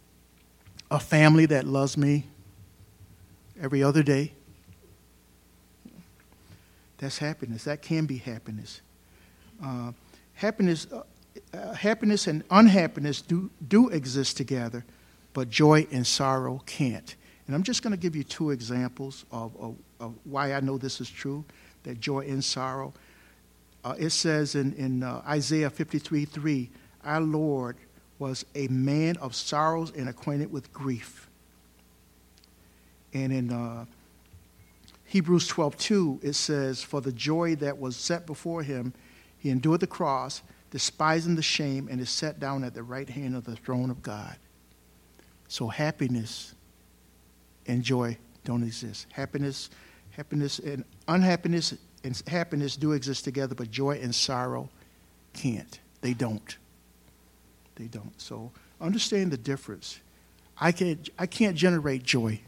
a 0.90 0.98
family 0.98 1.46
that 1.46 1.64
loves 1.64 1.96
me 1.96 2.26
every 3.62 3.80
other 3.80 4.02
day. 4.02 4.32
That's 6.98 7.18
happiness. 7.18 7.62
That 7.62 7.80
can 7.80 8.06
be 8.06 8.16
happiness. 8.16 8.80
Uh, 9.64 9.92
happiness, 10.34 10.88
uh, 11.54 11.72
happiness 11.72 12.26
and 12.26 12.44
unhappiness 12.50 13.22
do, 13.22 13.50
do 13.66 13.88
exist 13.88 14.36
together, 14.36 14.84
but 15.32 15.50
joy 15.50 15.86
and 15.90 16.06
sorrow 16.06 16.62
can't. 16.66 17.16
And 17.46 17.56
I'm 17.56 17.62
just 17.62 17.82
going 17.82 17.92
to 17.92 17.98
give 17.98 18.14
you 18.14 18.24
two 18.24 18.50
examples 18.50 19.24
of, 19.32 19.56
of, 19.56 19.76
of, 20.00 20.14
why 20.24 20.54
I 20.54 20.60
know 20.60 20.78
this 20.78 21.00
is 21.00 21.10
true 21.10 21.44
that 21.82 22.00
joy 22.00 22.20
and 22.20 22.44
sorrow. 22.44 22.94
Uh, 23.84 23.94
it 23.98 24.10
says 24.10 24.54
in, 24.54 24.72
in 24.74 25.02
uh, 25.02 25.22
Isaiah 25.26 25.70
53 25.70 26.24
3, 26.24 26.70
Our 27.04 27.20
Lord 27.20 27.76
was 28.18 28.44
a 28.54 28.68
man 28.68 29.16
of 29.16 29.34
sorrows 29.34 29.92
and 29.96 30.08
acquainted 30.08 30.52
with 30.52 30.72
grief. 30.72 31.28
And 33.12 33.32
in 33.32 33.52
uh, 33.52 33.86
Hebrews 35.06 35.48
12 35.48 35.76
2, 35.76 36.20
it 36.22 36.32
says, 36.34 36.82
For 36.82 37.00
the 37.00 37.12
joy 37.12 37.56
that 37.56 37.78
was 37.78 37.96
set 37.96 38.26
before 38.26 38.62
him, 38.62 38.94
he 39.38 39.50
endured 39.50 39.80
the 39.80 39.86
cross, 39.86 40.40
despising 40.72 41.36
the 41.36 41.42
shame, 41.42 41.86
and 41.88 42.00
is 42.00 42.10
set 42.10 42.40
down 42.40 42.64
at 42.64 42.74
the 42.74 42.82
right 42.82 43.08
hand 43.08 43.36
of 43.36 43.44
the 43.44 43.54
throne 43.54 43.90
of 43.90 44.02
God. 44.02 44.36
So 45.46 45.68
happiness 45.68 46.54
and 47.66 47.82
joy 47.84 48.16
don't 48.44 48.64
exist. 48.64 49.06
Happiness, 49.12 49.70
happiness 50.10 50.58
and 50.58 50.84
unhappiness 51.06 51.74
and 52.04 52.20
happiness 52.26 52.76
do 52.76 52.92
exist 52.92 53.24
together, 53.24 53.54
but 53.54 53.70
joy 53.70 54.00
and 54.02 54.14
sorrow 54.14 54.70
can't. 55.34 55.78
They 56.00 56.14
don't. 56.14 56.56
They 57.76 57.86
don't. 57.86 58.18
So 58.20 58.50
understand 58.80 59.30
the 59.30 59.36
difference. 59.36 60.00
I 60.58 60.72
can't, 60.72 61.08
I 61.18 61.26
can't 61.26 61.56
generate 61.56 62.02
joy. 62.02 62.40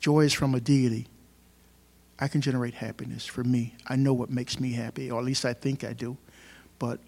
Joy 0.00 0.22
is 0.22 0.32
from 0.32 0.54
a 0.54 0.60
deity. 0.60 1.06
I 2.18 2.28
can 2.28 2.40
generate 2.40 2.74
happiness 2.74 3.26
for 3.26 3.42
me. 3.42 3.74
I 3.86 3.96
know 3.96 4.12
what 4.12 4.30
makes 4.30 4.60
me 4.60 4.72
happy, 4.72 5.10
or 5.10 5.18
at 5.18 5.24
least 5.24 5.44
I 5.44 5.54
think 5.54 5.82
I 5.84 5.92
do. 5.92 6.16
But 6.78 7.00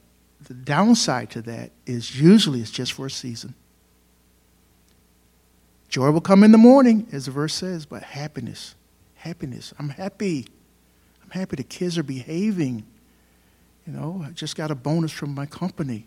the 0.45 0.55
downside 0.55 1.31
to 1.31 1.43
that 1.43 1.71
is 1.87 2.21
usually 2.21 2.61
it's 2.61 2.71
just 2.71 2.93
for 2.93 3.07
a 3.07 3.11
season. 3.11 3.55
Joy 5.89 6.11
will 6.11 6.21
come 6.21 6.43
in 6.43 6.53
the 6.53 6.59
morning, 6.59 7.07
as 7.13 7.27
the 7.27 7.31
verse 7.31 7.55
says, 7.55 7.87
but 7.87 8.03
happiness, 8.03 8.75
happiness. 9.15 9.73
I'm 9.79 9.91
happy. 9.91 10.47
I'm 11.23 11.31
happy 11.31 11.57
the 11.57 11.63
kids 11.63 11.97
are 11.99 12.03
behaving. 12.03 12.85
You 13.87 13.93
know, 13.93 14.25
I 14.27 14.31
just 14.31 14.57
got 14.57 14.71
a 14.71 14.75
bonus 14.75 15.13
from 15.13 15.35
my 15.35 15.47
company. 15.47 16.07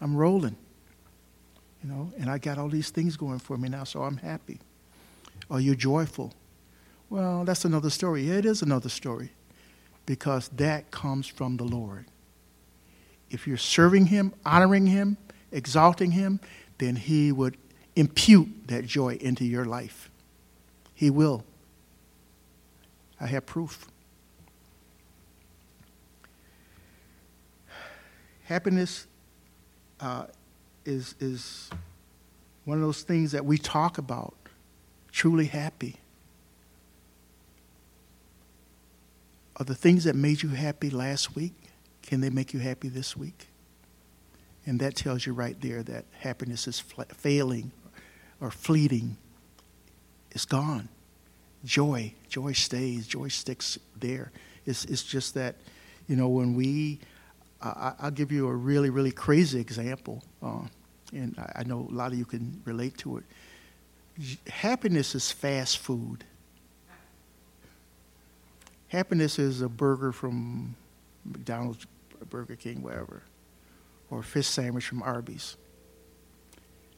I'm 0.00 0.16
rolling. 0.16 0.56
You 1.82 1.90
know, 1.90 2.12
and 2.18 2.30
I 2.30 2.38
got 2.38 2.58
all 2.58 2.68
these 2.68 2.90
things 2.90 3.16
going 3.16 3.40
for 3.40 3.56
me 3.56 3.68
now, 3.68 3.84
so 3.84 4.02
I'm 4.02 4.18
happy. 4.18 4.60
Are 5.50 5.60
you 5.60 5.74
joyful? 5.74 6.32
Well, 7.10 7.44
that's 7.44 7.64
another 7.64 7.90
story. 7.90 8.28
Yeah, 8.28 8.34
it 8.34 8.46
is 8.46 8.62
another 8.62 8.88
story 8.88 9.32
because 10.06 10.48
that 10.48 10.90
comes 10.90 11.26
from 11.26 11.56
the 11.56 11.64
Lord. 11.64 12.06
If 13.32 13.46
you're 13.46 13.56
serving 13.56 14.06
Him, 14.06 14.34
honoring 14.44 14.86
Him, 14.86 15.16
exalting 15.50 16.12
Him, 16.12 16.38
then 16.78 16.96
He 16.96 17.32
would 17.32 17.56
impute 17.96 18.68
that 18.68 18.86
joy 18.86 19.14
into 19.20 19.44
your 19.44 19.64
life. 19.64 20.10
He 20.94 21.10
will. 21.10 21.44
I 23.18 23.26
have 23.26 23.46
proof. 23.46 23.86
Happiness 28.44 29.06
uh, 30.00 30.26
is, 30.84 31.14
is 31.18 31.70
one 32.64 32.76
of 32.76 32.82
those 32.82 33.02
things 33.02 33.32
that 33.32 33.44
we 33.44 33.56
talk 33.56 33.96
about, 33.96 34.34
truly 35.10 35.46
happy. 35.46 35.96
Are 39.56 39.64
the 39.64 39.74
things 39.74 40.04
that 40.04 40.16
made 40.16 40.42
you 40.42 40.50
happy 40.50 40.90
last 40.90 41.34
week, 41.34 41.54
can 42.02 42.20
they 42.20 42.30
make 42.30 42.52
you 42.52 42.60
happy 42.60 42.88
this 42.88 43.16
week? 43.16 43.48
And 44.66 44.78
that 44.80 44.94
tells 44.96 45.26
you 45.26 45.32
right 45.32 45.60
there 45.60 45.82
that 45.82 46.04
happiness 46.18 46.68
is 46.68 46.80
failing 47.16 47.72
or 48.40 48.50
fleeting 48.50 49.16
It's 50.32 50.44
gone. 50.46 50.88
Joy, 51.64 52.14
joy 52.28 52.52
stays, 52.52 53.06
joy 53.06 53.28
sticks 53.28 53.78
there. 53.98 54.32
It's, 54.66 54.84
it's 54.86 55.02
just 55.02 55.34
that, 55.34 55.56
you 56.08 56.16
know, 56.16 56.28
when 56.28 56.54
we, 56.54 56.98
I'll 57.60 58.10
give 58.10 58.32
you 58.32 58.48
a 58.48 58.54
really, 58.54 58.90
really 58.90 59.12
crazy 59.12 59.60
example, 59.60 60.22
uh, 60.42 60.62
and 61.12 61.38
I 61.54 61.62
know 61.64 61.86
a 61.90 61.94
lot 61.94 62.12
of 62.12 62.18
you 62.18 62.24
can 62.24 62.60
relate 62.64 62.96
to 62.98 63.18
it. 63.18 63.24
Happiness 64.48 65.14
is 65.14 65.30
fast 65.30 65.78
food. 65.78 66.24
Happiness 68.88 69.38
is 69.38 69.60
a 69.60 69.68
burger 69.68 70.12
from 70.12 70.74
McDonald's, 71.24 71.86
Burger 72.32 72.56
King, 72.56 72.80
wherever, 72.80 73.22
or 74.10 74.20
a 74.20 74.22
fish 74.24 74.46
sandwich 74.46 74.86
from 74.86 75.02
Arby's. 75.02 75.58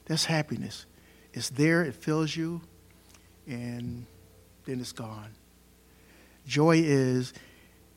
That's 0.07 0.26
happiness. 0.26 0.87
It's 1.32 1.51
there, 1.51 1.82
it 1.82 1.97
fills 1.97 2.37
you, 2.37 2.61
and 3.49 4.07
then 4.64 4.78
it's 4.80 4.93
gone. 4.93 5.32
Joy 6.47 6.82
is, 6.85 7.32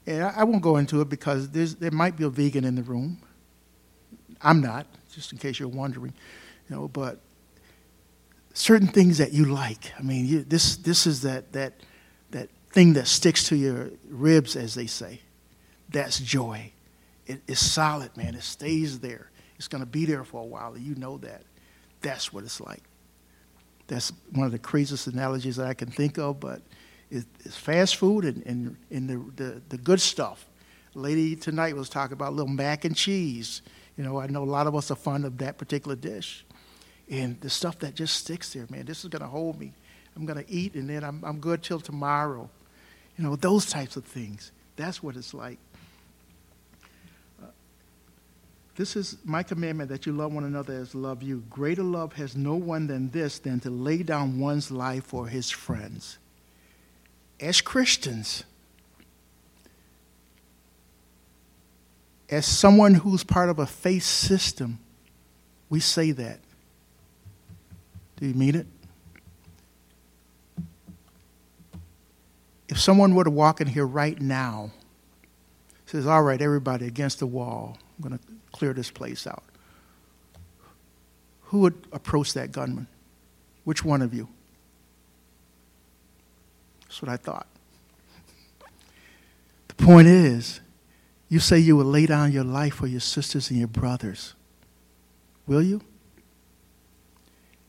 and 0.08 0.24
I, 0.24 0.44
won't 0.46 0.64
go 0.64 0.78
into 0.78 1.00
it 1.02 1.10
because 1.10 1.50
there 1.52 1.92
might 1.92 2.18
be 2.18 2.24
a 2.24 2.30
vegan 2.30 2.64
in 2.64 2.74
the 2.74 2.82
room. 2.82 3.22
I'm 4.42 4.60
not, 4.60 4.88
just 5.14 5.32
in 5.32 5.38
case 5.38 5.60
you're 5.60 5.68
wondering, 5.68 6.16
you 6.68 6.76
know, 6.76 6.88
but 6.88 7.20
certain 8.56 8.88
things 8.88 9.20
that 9.20 9.32
you 9.32 9.46
like. 9.46 9.94
I 10.00 10.02
mean, 10.02 10.26
you, 10.26 10.44
this, 10.44 10.78
this 10.78 11.06
is 11.06 11.22
that, 11.22 11.54
that, 11.54 11.74
that 12.32 12.50
thing 12.72 12.94
that 12.94 13.06
sticks 13.06 13.44
to 13.50 13.56
your 13.56 13.92
ribs, 14.10 14.56
as 14.56 14.74
they 14.74 14.88
say. 14.88 15.22
That's 15.90 16.20
joy. 16.20 16.72
It, 17.28 17.42
it's 17.48 17.60
solid, 17.60 18.16
man. 18.18 18.34
It 18.34 18.44
stays 18.44 19.00
there. 19.00 19.30
It's 19.58 19.68
going 19.68 19.82
to 19.82 19.90
be 19.90 20.06
there 20.06 20.24
for 20.24 20.42
a 20.42 20.46
while, 20.46 20.78
you 20.78 20.96
know 20.96 21.18
that. 21.20 21.44
That's 22.02 22.32
what 22.32 22.44
it's 22.44 22.62
like. 22.62 22.84
That's 23.88 24.12
one 24.32 24.46
of 24.46 24.52
the 24.52 24.60
craziest 24.60 25.08
analogies 25.08 25.56
that 25.58 25.68
I 25.68 25.74
can 25.74 25.90
think 25.90 26.18
of, 26.18 26.40
but 26.40 26.62
it's 27.10 27.56
fast 27.56 27.96
food 27.96 28.26
and, 28.26 28.46
and, 28.46 28.78
and 28.92 29.10
the, 29.10 29.44
the, 29.44 29.62
the 29.70 29.78
good 29.78 30.02
stuff. 30.02 30.46
Lady 30.94 31.36
tonight 31.36 31.76
was 31.76 31.90
talking 31.90 32.14
about 32.14 32.34
little 32.34 32.52
mac 32.52 32.86
and 32.86 32.96
cheese. 32.96 33.62
You 33.98 34.04
know, 34.04 34.20
I 34.20 34.28
know 34.28 34.44
a 34.44 34.46
lot 34.46 34.68
of 34.68 34.76
us 34.76 34.92
are 34.92 34.96
fond 34.96 35.26
of 35.26 35.38
that 35.38 35.58
particular 35.58 35.96
dish. 35.96 36.46
And 37.10 37.40
the 37.40 37.50
stuff 37.50 37.80
that 37.80 37.96
just 37.96 38.16
sticks 38.16 38.54
there, 38.54 38.66
man, 38.70 38.86
this 38.86 39.04
is 39.04 39.10
going 39.10 39.22
to 39.22 39.28
hold 39.28 39.60
me. 39.60 39.74
I'm 40.16 40.26
going 40.26 40.44
to 40.44 40.52
eat 40.52 40.74
and 40.74 40.90
then 40.90 41.04
I'm, 41.04 41.24
I'm 41.24 41.40
good 41.40 41.64
till 41.64 41.80
tomorrow. 41.80 42.50
You 43.18 43.24
know, 43.24 43.36
those 43.36 43.66
types 43.66 43.96
of 43.96 44.04
things. 44.04 44.52
That's 44.76 45.02
what 45.02 45.16
it's 45.16 45.34
like. 45.34 45.60
This 48.78 48.96
is 48.96 49.18
my 49.26 49.42
commandment 49.42 49.90
that 49.90 50.06
you 50.06 50.14
love 50.14 50.32
one 50.32 50.44
another 50.44 50.76
as 50.76 50.94
love 50.94 51.24
you. 51.24 51.44
Greater 51.50 51.82
love 51.82 52.14
has 52.14 52.36
no 52.36 52.54
one 52.54 52.86
than 52.86 53.10
this, 53.10 53.40
than 53.40 53.60
to 53.62 53.72
lay 53.72 54.04
down 54.04 54.40
one's 54.40 54.70
life 54.70 55.04
for 55.04 55.28
his 55.28 55.50
friends. 55.50 56.20
As 57.40 57.60
Christians, 57.60 58.44
as 62.30 62.46
someone 62.46 62.94
who's 62.94 63.24
part 63.24 63.50
of 63.50 63.58
a 63.58 63.66
faith 63.66 64.04
system, 64.04 64.78
we 65.72 65.80
say 65.80 66.12
that. 66.12 66.40
Do 68.18 68.28
you 68.28 68.36
mean 68.36 68.56
it? 68.58 68.68
If 72.70 72.80
someone 72.80 73.16
were 73.16 73.24
to 73.24 73.32
walk 73.32 73.60
in 73.60 73.66
here 73.66 73.88
right 73.88 74.22
now, 74.22 74.70
says, 75.88 76.06
All 76.06 76.22
right, 76.22 76.40
everybody 76.40 76.86
against 76.86 77.18
the 77.18 77.26
wall, 77.26 77.80
I'm 77.98 78.10
going 78.10 78.18
to 78.18 78.26
clear 78.52 78.74
this 78.74 78.92
place 78.92 79.26
out. 79.28 79.44
Who 81.44 81.60
would 81.60 81.76
approach 81.92 82.34
that 82.34 82.52
gunman? 82.52 82.88
Which 83.64 83.84
one 83.84 84.02
of 84.02 84.14
you? 84.14 84.28
That's 86.84 87.02
what 87.02 87.10
I 87.10 87.18
thought. 87.18 87.48
The 89.68 89.76
point 89.76 90.08
is, 90.08 90.62
You 91.30 91.40
say 91.40 91.60
you 91.60 91.76
will 91.76 91.86
lay 91.86 92.06
down 92.06 92.32
your 92.32 92.44
life 92.44 92.76
for 92.76 92.88
your 92.88 93.02
sisters 93.02 93.50
and 93.50 93.60
your 93.60 93.68
brothers. 93.68 94.34
Will 95.46 95.62
you? 95.62 95.82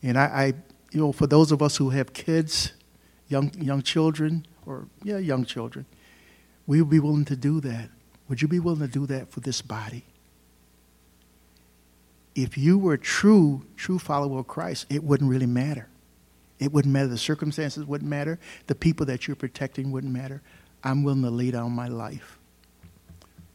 And 0.02 0.16
I, 0.16 0.24
I 0.24 0.46
you 0.92 1.00
know, 1.00 1.12
for 1.12 1.26
those 1.26 1.50
of 1.50 1.60
us 1.60 1.76
who 1.76 1.90
have 1.90 2.12
kids, 2.12 2.72
young, 3.28 3.52
young 3.54 3.82
children, 3.82 4.46
or, 4.64 4.86
yeah, 5.02 5.18
young 5.18 5.44
children, 5.44 5.86
we 6.66 6.80
would 6.80 6.90
be 6.90 7.00
willing 7.00 7.24
to 7.26 7.36
do 7.36 7.60
that. 7.62 7.90
Would 8.28 8.42
you 8.42 8.48
be 8.48 8.60
willing 8.60 8.80
to 8.80 8.88
do 8.88 9.06
that 9.06 9.30
for 9.30 9.40
this 9.40 9.60
body? 9.60 10.04
If 12.38 12.56
you 12.56 12.78
were 12.78 12.92
a 12.92 12.98
true, 12.98 13.66
true 13.76 13.98
follower 13.98 14.38
of 14.38 14.46
Christ, 14.46 14.86
it 14.88 15.02
wouldn't 15.02 15.28
really 15.28 15.44
matter. 15.44 15.88
It 16.60 16.72
wouldn't 16.72 16.92
matter. 16.92 17.08
The 17.08 17.18
circumstances 17.18 17.84
wouldn't 17.84 18.08
matter. 18.08 18.38
The 18.68 18.76
people 18.76 19.06
that 19.06 19.26
you're 19.26 19.34
protecting 19.34 19.90
wouldn't 19.90 20.12
matter. 20.12 20.40
I'm 20.84 21.02
willing 21.02 21.22
to 21.22 21.30
lay 21.30 21.50
down 21.50 21.72
my 21.72 21.88
life 21.88 22.38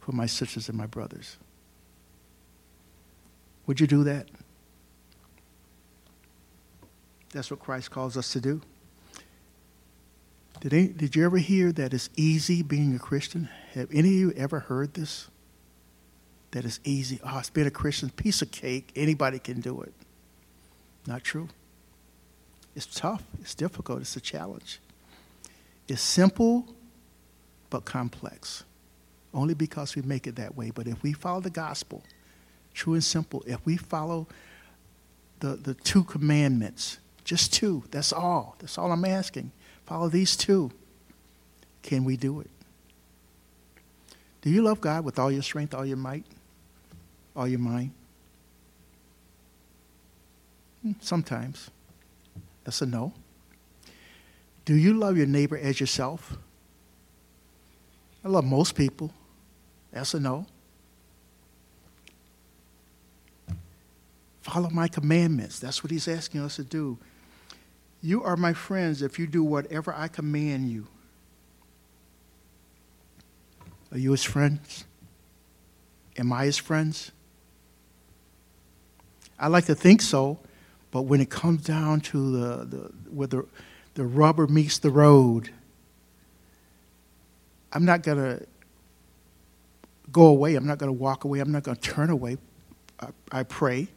for 0.01 0.11
my 0.11 0.25
sisters 0.25 0.67
and 0.67 0.77
my 0.77 0.85
brothers. 0.85 1.37
Would 3.67 3.79
you 3.79 3.87
do 3.87 4.03
that? 4.03 4.27
That's 7.31 7.49
what 7.49 7.61
Christ 7.61 7.89
calls 7.89 8.17
us 8.17 8.33
to 8.33 8.41
do. 8.41 8.59
Did, 10.59 10.73
any, 10.73 10.87
did 10.89 11.15
you 11.15 11.23
ever 11.23 11.37
hear 11.37 11.71
that 11.71 11.93
it's 11.93 12.09
easy 12.17 12.61
being 12.61 12.93
a 12.93 12.99
Christian? 12.99 13.47
Have 13.75 13.87
any 13.93 14.09
of 14.09 14.15
you 14.15 14.33
ever 14.33 14.59
heard 14.59 14.93
this? 14.93 15.29
That 16.53 16.65
it's 16.65 16.79
easy. 16.83 17.19
Ah, 17.23 17.33
oh, 17.35 17.39
it's 17.39 17.49
being 17.49 17.67
a 17.67 17.71
Christian, 17.71 18.09
piece 18.09 18.41
of 18.41 18.51
cake. 18.51 18.91
Anybody 18.95 19.39
can 19.39 19.59
do 19.59 19.81
it. 19.81 19.93
Not 21.05 21.23
true. 21.23 21.49
It's 22.75 22.85
tough. 22.85 23.23
It's 23.41 23.55
difficult. 23.55 24.01
It's 24.01 24.15
a 24.15 24.21
challenge. 24.21 24.79
It's 25.87 26.01
simple, 26.01 26.65
but 27.69 27.85
complex. 27.85 28.63
Only 29.33 29.53
because 29.53 29.95
we 29.95 30.01
make 30.03 30.27
it 30.27 30.35
that 30.37 30.55
way. 30.55 30.69
But 30.69 30.87
if 30.87 31.01
we 31.03 31.13
follow 31.13 31.41
the 31.41 31.49
gospel, 31.49 32.03
true 32.73 32.93
and 32.93 33.03
simple, 33.03 33.43
if 33.45 33.63
we 33.65 33.77
follow 33.77 34.27
the, 35.39 35.55
the 35.55 35.73
two 35.73 36.03
commandments, 36.03 36.99
just 37.23 37.53
two. 37.53 37.83
That's 37.91 38.13
all. 38.13 38.55
That's 38.59 38.77
all 38.77 38.91
I'm 38.91 39.05
asking. 39.05 39.51
Follow 39.85 40.09
these 40.09 40.37
two. 40.37 40.71
Can 41.81 42.05
we 42.05 42.15
do 42.15 42.39
it? 42.39 42.49
Do 44.41 44.49
you 44.49 44.61
love 44.61 44.81
God 44.81 45.05
with 45.05 45.19
all 45.19 45.31
your 45.31 45.41
strength, 45.41 45.73
all 45.73 45.85
your 45.85 45.97
might, 45.97 46.25
all 47.35 47.47
your 47.47 47.59
mind? 47.59 47.91
Hmm, 50.81 50.93
sometimes. 50.99 51.69
That's 52.63 52.81
a 52.81 52.85
no. 52.85 53.13
Do 54.65 54.75
you 54.75 54.93
love 54.93 55.17
your 55.17 55.27
neighbor 55.27 55.57
as 55.57 55.79
yourself? 55.79 56.37
I 58.23 58.29
love 58.29 58.45
most 58.45 58.75
people. 58.75 59.11
That's 59.91 60.13
a 60.13 60.19
no. 60.19 60.45
Follow 64.41 64.69
my 64.69 64.87
commandments. 64.87 65.59
That's 65.59 65.83
what 65.83 65.91
he's 65.91 66.07
asking 66.07 66.41
us 66.41 66.57
to 66.57 66.63
do. 66.63 66.97
You 68.01 68.23
are 68.23 68.35
my 68.35 68.53
friends 68.53 69.01
if 69.01 69.17
you 69.17 69.27
do 69.27 69.43
whatever 69.43 69.93
I 69.93 70.09
command 70.09 70.69
you. 70.69 70.87
Are 73.91 73.97
you 73.97 74.11
his 74.11 74.23
friends? 74.23 74.85
Am 76.17 76.33
I 76.33 76.45
his 76.45 76.57
friends? 76.57 77.11
I 79.39 79.47
like 79.47 79.65
to 79.65 79.75
think 79.75 80.01
so, 80.01 80.39
but 80.91 81.03
when 81.03 81.21
it 81.21 81.29
comes 81.29 81.63
down 81.63 82.01
to 82.01 82.31
the, 82.31 82.65
the 82.65 82.77
where 83.11 83.27
the, 83.27 83.45
the 83.95 84.05
rubber 84.05 84.47
meets 84.47 84.79
the 84.79 84.89
road, 84.89 85.49
I'm 87.71 87.85
not 87.85 88.03
going 88.03 88.17
to 88.17 88.45
go 90.11 90.25
away. 90.27 90.55
I'm 90.55 90.67
not 90.67 90.77
going 90.77 90.89
to 90.89 90.99
walk 90.99 91.23
away. 91.23 91.39
I'm 91.39 91.51
not 91.51 91.63
going 91.63 91.77
to 91.77 91.81
turn 91.81 92.09
away. 92.09 92.37
I, 92.99 93.07
I 93.31 93.43
pray. 93.43 93.87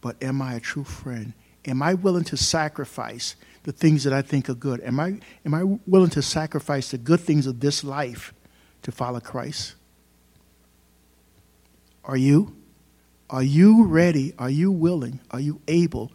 But 0.00 0.22
am 0.22 0.40
I 0.40 0.54
a 0.54 0.60
true 0.60 0.84
friend? 0.84 1.32
am 1.66 1.82
I 1.82 1.94
willing 1.94 2.24
to 2.24 2.36
sacrifice 2.36 3.36
the 3.62 3.72
things 3.72 4.04
that 4.04 4.12
I 4.12 4.22
think 4.22 4.48
are 4.48 4.54
good? 4.54 4.80
Am 4.82 4.98
I, 4.98 5.20
am 5.44 5.54
I 5.54 5.64
willing 5.86 6.10
to 6.10 6.22
sacrifice 6.22 6.90
the 6.90 6.98
good 6.98 7.20
things 7.20 7.46
of 7.46 7.60
this 7.60 7.84
life 7.84 8.34
to 8.82 8.92
follow 8.92 9.20
Christ? 9.20 9.74
Are 12.04 12.16
you? 12.16 12.56
Are 13.32 13.42
you 13.42 13.86
ready? 13.86 14.34
Are 14.38 14.50
you 14.50 14.70
willing? 14.70 15.20
Are 15.30 15.40
you 15.40 15.62
able 15.66 16.12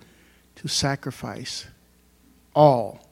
to 0.55 0.68
sacrifice 0.68 1.65
all 2.55 3.09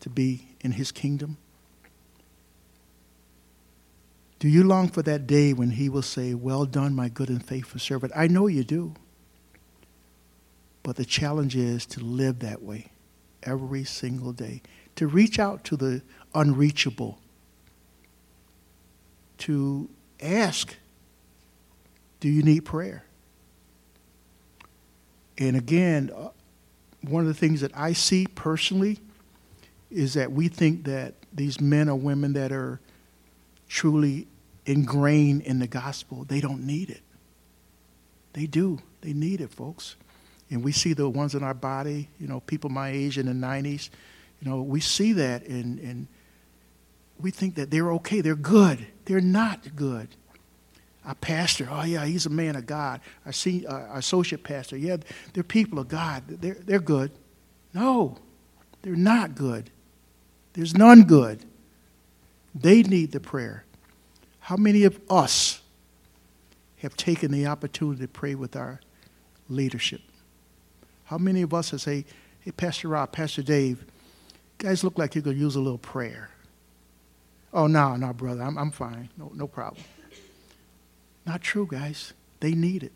to 0.00 0.08
be 0.08 0.48
in 0.62 0.72
His 0.72 0.90
kingdom? 0.90 1.36
Do 4.38 4.48
you 4.48 4.64
long 4.64 4.88
for 4.88 5.02
that 5.02 5.26
day 5.26 5.52
when 5.52 5.70
He 5.72 5.90
will 5.90 6.00
say, 6.00 6.32
Well 6.32 6.64
done, 6.64 6.94
my 6.94 7.10
good 7.10 7.28
and 7.28 7.44
faithful 7.44 7.78
servant? 7.78 8.14
I 8.16 8.26
know 8.26 8.46
you 8.46 8.64
do. 8.64 8.94
But 10.82 10.96
the 10.96 11.04
challenge 11.04 11.56
is 11.56 11.84
to 11.86 12.00
live 12.00 12.38
that 12.38 12.62
way 12.62 12.86
every 13.42 13.84
single 13.84 14.32
day, 14.32 14.62
to 14.94 15.06
reach 15.06 15.38
out 15.38 15.62
to 15.64 15.76
the 15.76 16.00
unreachable, 16.34 17.18
to 19.38 19.90
ask, 20.20 20.76
Do 22.20 22.28
you 22.28 22.42
need 22.42 22.64
prayer? 22.64 23.04
And 25.38 25.56
again, 25.56 26.10
uh, 26.14 26.28
one 27.02 27.22
of 27.22 27.28
the 27.28 27.34
things 27.34 27.60
that 27.60 27.72
I 27.76 27.92
see 27.92 28.26
personally 28.26 28.98
is 29.90 30.14
that 30.14 30.32
we 30.32 30.48
think 30.48 30.84
that 30.84 31.14
these 31.32 31.60
men 31.60 31.88
or 31.88 31.96
women 31.96 32.32
that 32.32 32.52
are 32.52 32.80
truly 33.68 34.26
ingrained 34.64 35.42
in 35.42 35.58
the 35.58 35.66
gospel, 35.66 36.24
they 36.24 36.40
don't 36.40 36.66
need 36.66 36.90
it. 36.90 37.02
They 38.32 38.46
do. 38.46 38.80
They 39.02 39.12
need 39.12 39.40
it, 39.40 39.50
folks 39.50 39.96
and 40.50 40.62
we 40.62 40.72
see 40.72 40.92
the 40.92 41.08
ones 41.08 41.34
in 41.34 41.42
our 41.42 41.54
body, 41.54 42.08
you 42.20 42.26
know, 42.26 42.40
people 42.40 42.70
my 42.70 42.90
age 42.90 43.18
in 43.18 43.26
the 43.26 43.46
90s, 43.46 43.90
you 44.40 44.50
know, 44.50 44.62
we 44.62 44.80
see 44.80 45.12
that 45.14 45.46
and, 45.46 45.78
and 45.80 46.06
we 47.18 47.30
think 47.30 47.54
that 47.56 47.70
they're 47.70 47.90
okay, 47.92 48.20
they're 48.20 48.36
good. 48.36 48.86
They're 49.06 49.20
not 49.20 49.74
good. 49.74 50.08
Our 51.06 51.14
pastor, 51.14 51.68
oh 51.70 51.84
yeah, 51.84 52.04
he's 52.04 52.26
a 52.26 52.30
man 52.30 52.56
of 52.56 52.66
God. 52.66 53.00
Senior, 53.30 53.70
uh, 53.70 53.72
our 53.72 53.98
associate 53.98 54.42
pastor, 54.42 54.76
yeah, 54.76 54.96
they're 55.32 55.44
people 55.44 55.78
of 55.78 55.86
God. 55.86 56.24
They're, 56.26 56.54
they're 56.54 56.80
good. 56.80 57.12
No, 57.72 58.18
they're 58.82 58.96
not 58.96 59.36
good. 59.36 59.70
There's 60.54 60.74
none 60.74 61.04
good. 61.04 61.44
They 62.54 62.82
need 62.82 63.12
the 63.12 63.20
prayer. 63.20 63.64
How 64.40 64.56
many 64.56 64.84
of 64.84 65.00
us 65.08 65.60
have 66.78 66.96
taken 66.96 67.30
the 67.30 67.46
opportunity 67.46 68.02
to 68.02 68.08
pray 68.08 68.34
with 68.34 68.56
our 68.56 68.80
leadership? 69.48 70.00
How 71.04 71.18
many 71.18 71.42
of 71.42 71.54
us 71.54 71.70
have 71.70 71.82
say, 71.82 72.04
hey, 72.40 72.50
Pastor 72.50 72.88
Rob, 72.88 73.12
Pastor 73.12 73.42
Dave, 73.42 73.84
guys 74.58 74.82
look 74.82 74.98
like 74.98 75.14
you 75.14 75.22
could 75.22 75.36
use 75.36 75.54
a 75.54 75.60
little 75.60 75.78
prayer. 75.78 76.30
Oh, 77.52 77.66
no, 77.66 77.94
no, 77.96 78.12
brother, 78.12 78.42
I'm, 78.42 78.58
I'm 78.58 78.70
fine. 78.72 79.08
No, 79.16 79.30
no 79.34 79.46
problem. 79.46 79.84
Not 81.26 81.42
true, 81.42 81.66
guys. 81.68 82.12
They 82.40 82.52
need 82.52 82.82
it. 82.82 82.92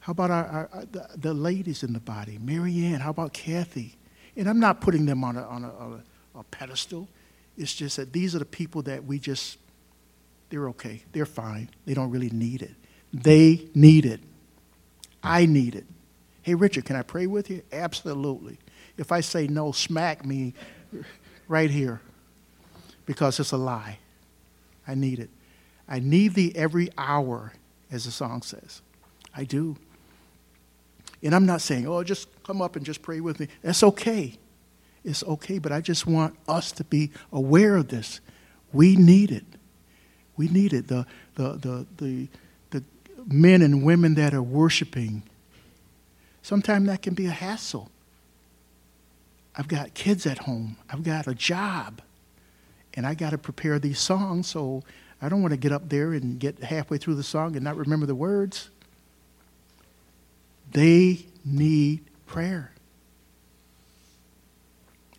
How 0.00 0.12
about 0.12 0.30
our, 0.30 0.68
our, 0.72 0.84
the, 0.92 1.08
the, 1.16 1.34
ladies 1.34 1.82
in 1.82 1.92
the 1.92 2.00
body? 2.00 2.38
Marianne, 2.40 3.00
how 3.00 3.10
about 3.10 3.32
Kathy? 3.32 3.96
And 4.36 4.48
I'm 4.48 4.60
not 4.60 4.80
putting 4.80 5.06
them 5.06 5.24
on 5.24 5.36
a, 5.36 5.42
on 5.42 5.64
a, 5.64 5.68
a, 5.68 6.40
a 6.40 6.44
pedestal. 6.44 7.08
It's 7.56 7.74
just 7.74 7.96
that 7.96 8.12
these 8.12 8.36
are 8.36 8.38
the 8.38 8.44
people 8.44 8.82
that 8.82 9.04
we 9.04 9.18
just, 9.18 9.58
they're 10.50 10.68
okay. 10.68 11.02
They're 11.12 11.26
fine. 11.26 11.70
They 11.86 11.94
don't 11.94 12.10
really 12.10 12.30
need 12.30 12.62
it. 12.62 12.74
They 13.12 13.66
need 13.74 14.04
it. 14.04 14.20
I 15.22 15.46
need 15.46 15.74
it. 15.74 15.86
Hey, 16.42 16.54
Richard, 16.54 16.84
can 16.84 16.94
I 16.94 17.02
pray 17.02 17.26
with 17.26 17.50
you? 17.50 17.62
Absolutely. 17.72 18.58
If 18.96 19.10
I 19.10 19.20
say 19.20 19.48
no, 19.48 19.72
smack 19.72 20.24
me 20.24 20.54
right 21.48 21.70
here 21.70 22.00
because 23.06 23.40
it's 23.40 23.52
a 23.52 23.56
lie. 23.56 23.98
I 24.86 24.94
need 24.94 25.18
it. 25.18 25.30
I 25.88 26.00
need 26.00 26.34
thee 26.34 26.52
every 26.54 26.90
hour, 26.98 27.52
as 27.90 28.04
the 28.04 28.10
song 28.10 28.42
says. 28.42 28.82
I 29.34 29.44
do. 29.44 29.76
And 31.22 31.34
I'm 31.34 31.46
not 31.46 31.60
saying, 31.60 31.86
oh, 31.86 32.02
just 32.02 32.28
come 32.44 32.60
up 32.60 32.76
and 32.76 32.84
just 32.84 33.02
pray 33.02 33.20
with 33.20 33.40
me. 33.40 33.48
That's 33.62 33.82
okay. 33.82 34.34
It's 35.04 35.22
okay, 35.24 35.58
but 35.58 35.72
I 35.72 35.80
just 35.80 36.06
want 36.06 36.36
us 36.48 36.72
to 36.72 36.84
be 36.84 37.10
aware 37.32 37.76
of 37.76 37.88
this. 37.88 38.20
We 38.72 38.96
need 38.96 39.30
it. 39.30 39.44
We 40.36 40.48
need 40.48 40.72
it. 40.72 40.88
The, 40.88 41.06
the, 41.36 41.52
the, 41.52 41.86
the, 41.96 42.28
the 42.70 42.84
men 43.26 43.62
and 43.62 43.84
women 43.84 44.14
that 44.14 44.34
are 44.34 44.42
worshiping 44.42 45.22
Sometimes 46.46 46.86
that 46.86 47.02
can 47.02 47.14
be 47.14 47.26
a 47.26 47.32
hassle. 47.32 47.90
I've 49.56 49.66
got 49.66 49.94
kids 49.94 50.26
at 50.26 50.38
home, 50.38 50.76
I've 50.88 51.02
got 51.02 51.26
a 51.26 51.34
job, 51.34 52.00
and 52.94 53.04
I 53.04 53.14
got 53.14 53.30
to 53.30 53.38
prepare 53.38 53.80
these 53.80 53.98
songs, 53.98 54.46
so 54.46 54.84
I 55.20 55.28
don't 55.28 55.40
want 55.42 55.52
to 55.52 55.56
get 55.56 55.72
up 55.72 55.88
there 55.88 56.12
and 56.12 56.38
get 56.38 56.58
halfway 56.62 56.98
through 56.98 57.14
the 57.14 57.22
song 57.22 57.56
and 57.56 57.64
not 57.64 57.76
remember 57.76 58.06
the 58.06 58.14
words. 58.14 58.70
They 60.72 61.26
need 61.44 62.04
prayer. 62.26 62.72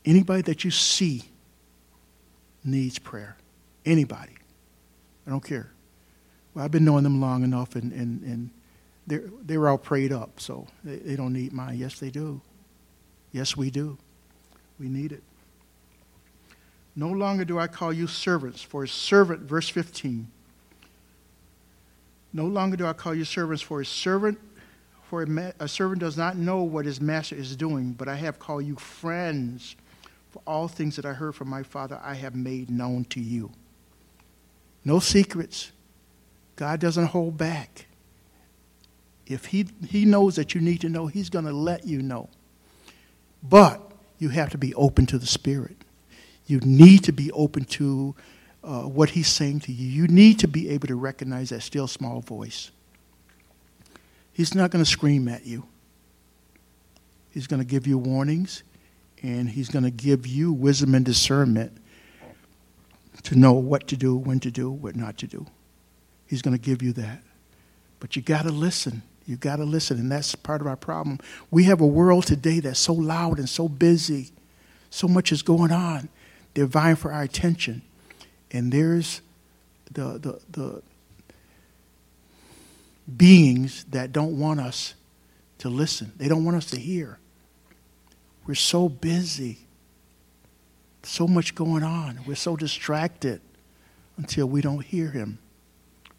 Anybody 0.06 0.43
that 0.43 0.64
you 0.64 0.72
see 0.72 1.24
needs 2.64 3.00
prayer. 3.00 3.38
Anybody. 3.86 4.34
I 5.26 5.30
don't 5.30 5.43
care. 5.43 5.72
Well, 6.54 6.64
I've 6.64 6.72
been 6.72 6.86
knowing 6.86 7.04
them 7.04 7.20
long 7.20 7.43
enough, 7.43 7.76
and, 7.76 7.91
and, 7.91 8.22
and 8.24 8.50
they're, 9.06 9.24
they 9.45 9.58
were 9.58 9.70
all 9.70 9.78
prayed 9.78 10.12
up, 10.12 10.39
so 10.39 10.68
they, 10.84 10.98
they 10.98 11.16
don't 11.16 11.34
need 11.34 11.54
mine. 11.54 11.78
Yes, 11.78 12.00
they 12.00 12.10
do. 12.10 12.41
Yes, 13.32 13.58
we 13.58 13.70
do. 13.70 13.98
We 14.80 14.88
need 14.89 15.12
it. 15.12 15.24
No 16.98 17.10
longer 17.10 17.45
do 17.45 17.60
I 17.60 17.68
call 17.68 17.93
you 17.93 18.08
servants, 18.08 18.64
for 18.64 18.84
a 18.84 18.88
servant, 18.88 19.41
verse 19.41 19.70
15. 19.70 20.28
No 22.34 22.45
longer 22.45 22.76
do 22.76 22.88
I 22.88 22.93
call 22.93 23.14
you 23.14 23.24
servants, 23.24 23.62
for 23.62 23.82
a 23.82 23.86
servant, 23.86 24.39
for 25.04 25.22
a, 25.22 25.28
ma- 25.28 25.52
a 25.60 25.68
servant 25.68 26.00
does 26.00 26.18
not 26.18 26.38
know 26.38 26.64
what 26.64 26.86
his 26.86 27.00
master 27.00 27.36
is 27.36 27.56
doing, 27.56 27.91
but 27.93 28.08
I 28.08 28.16
have 28.16 28.39
called 28.39 28.66
you 28.66 28.76
friends. 28.78 29.76
For 30.32 30.41
all 30.48 30.68
things 30.68 30.95
that 30.95 31.06
I 31.06 31.14
heard 31.14 31.36
from 31.36 31.50
my 31.50 31.62
Father, 31.62 32.02
I 32.04 32.16
have 32.16 32.36
made 32.36 32.72
known 32.72 33.06
to 33.06 33.22
you. 33.22 33.52
No 34.84 35.00
secrets. 35.00 35.72
God 36.56 36.80
doesn't 36.80 37.06
hold 37.06 37.38
back. 37.38 37.86
If 39.28 39.45
he, 39.45 39.68
he 39.88 40.06
knows 40.06 40.36
that 40.38 40.56
you 40.56 40.62
need 40.62 40.82
to 40.82 40.89
know, 40.89 41.06
He's 41.06 41.30
going 41.30 41.45
to 41.45 41.54
let 41.54 41.86
you 41.86 42.02
know. 42.02 42.30
But 43.43 43.91
you 44.18 44.30
have 44.30 44.50
to 44.50 44.58
be 44.58 44.74
open 44.74 45.06
to 45.08 45.20
the 45.20 45.28
Spirit. 45.28 45.76
You 46.48 46.60
need 46.62 47.04
to 47.04 47.12
be 47.12 47.32
open 47.34 47.66
to 47.66 48.16
uh, 48.64 48.84
what 48.84 49.12
He's 49.12 49.28
saying 49.28 49.62
to 49.62 49.72
you. 49.72 49.88
You 49.88 50.08
need 50.08 50.39
to 50.39 50.48
be 50.48 50.70
able 50.70 50.88
to 50.88 50.95
recognize 50.95 51.50
that 51.50 51.62
still 51.62 51.88
small 51.88 52.22
voice. 52.22 52.72
He's 54.34 54.56
not 54.56 54.72
going 54.72 54.84
to 54.84 54.89
scream 54.89 55.28
at 55.28 55.45
you, 55.45 55.66
He's 57.30 57.48
going 57.48 57.62
to 57.62 57.68
give 57.68 57.86
you 57.86 57.98
warnings, 57.98 58.64
and 59.22 59.50
He's 59.50 59.70
going 59.70 59.84
to 59.84 59.91
give 59.91 60.26
you 60.26 60.52
wisdom 60.52 60.95
and 60.95 61.06
discernment 61.06 61.78
to 63.24 63.36
know 63.36 63.54
what 63.54 63.88
to 63.88 63.98
do, 63.98 64.16
when 64.16 64.39
to 64.39 64.52
do, 64.52 64.72
what 64.72 64.95
not 64.95 65.18
to 65.18 65.28
do. 65.28 65.45
He's 66.28 66.41
going 66.41 66.58
to 66.58 66.62
give 66.62 66.82
you 66.82 66.93
that. 66.93 67.24
But 68.00 68.16
you 68.16 68.22
got 68.22 68.43
to 68.43 68.52
listen. 68.52 69.02
You 69.26 69.36
got 69.36 69.58
to 69.58 69.66
listen, 69.66 69.98
and 69.98 70.12
that's 70.12 70.36
part 70.36 70.62
of 70.62 70.68
our 70.68 70.76
problem. 70.76 71.20
We 71.52 71.64
have 71.66 71.82
a 71.82 71.88
world 71.88 72.26
today 72.28 72.60
that's 72.60 72.80
so 72.80 72.93
loud 72.93 73.39
and 73.39 73.50
so 73.50 73.68
busy. 73.68 74.32
So 74.89 75.08
much 75.08 75.32
is 75.32 75.41
going 75.41 75.72
on. 75.72 76.10
They're 76.58 76.66
vying 76.66 76.95
for 76.95 77.12
our 77.14 77.22
attention. 77.22 77.84
And 78.49 78.72
there's 78.72 79.22
the, 79.91 80.18
the, 80.18 80.41
the 80.49 80.82
beings 83.16 83.84
that 83.91 84.12
don't 84.12 84.39
want 84.39 84.60
us 84.60 84.95
to 85.60 85.70
listen, 85.70 86.14
they 86.18 86.28
don't 86.28 86.43
want 86.43 86.58
us 86.58 86.66
to 86.72 86.80
hear. 86.80 87.20
We're 88.47 88.55
so 88.55 88.89
busy, 88.89 89.60
so 91.03 91.28
much 91.28 91.53
going 91.53 91.84
on. 91.84 92.22
We're 92.26 92.36
so 92.36 92.55
distracted 92.55 93.41
until 94.18 94.47
we 94.47 94.62
don't 94.62 94.84
hear 94.84 95.12
Him. 95.12 95.38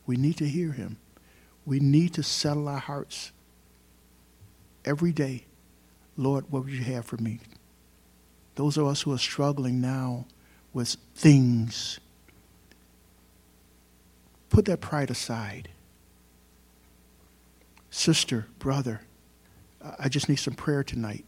We 0.06 0.16
need 0.16 0.36
to 0.36 0.48
hear 0.48 0.70
Him 0.70 0.98
we 1.68 1.80
need 1.80 2.14
to 2.14 2.22
settle 2.22 2.66
our 2.66 2.78
hearts 2.78 3.30
every 4.86 5.12
day. 5.12 5.44
Lord, 6.16 6.46
what 6.50 6.64
would 6.64 6.72
you 6.72 6.82
have 6.82 7.04
for 7.04 7.18
me? 7.18 7.40
Those 8.58 8.76
of 8.76 8.88
us 8.88 9.02
who 9.02 9.12
are 9.12 9.18
struggling 9.18 9.80
now 9.80 10.26
with 10.72 10.96
things, 11.14 12.00
put 14.50 14.64
that 14.64 14.80
pride 14.80 15.12
aside. 15.12 15.68
Sister, 17.88 18.48
brother, 18.58 19.02
I 19.96 20.08
just 20.08 20.28
need 20.28 20.40
some 20.40 20.54
prayer 20.54 20.82
tonight. 20.82 21.24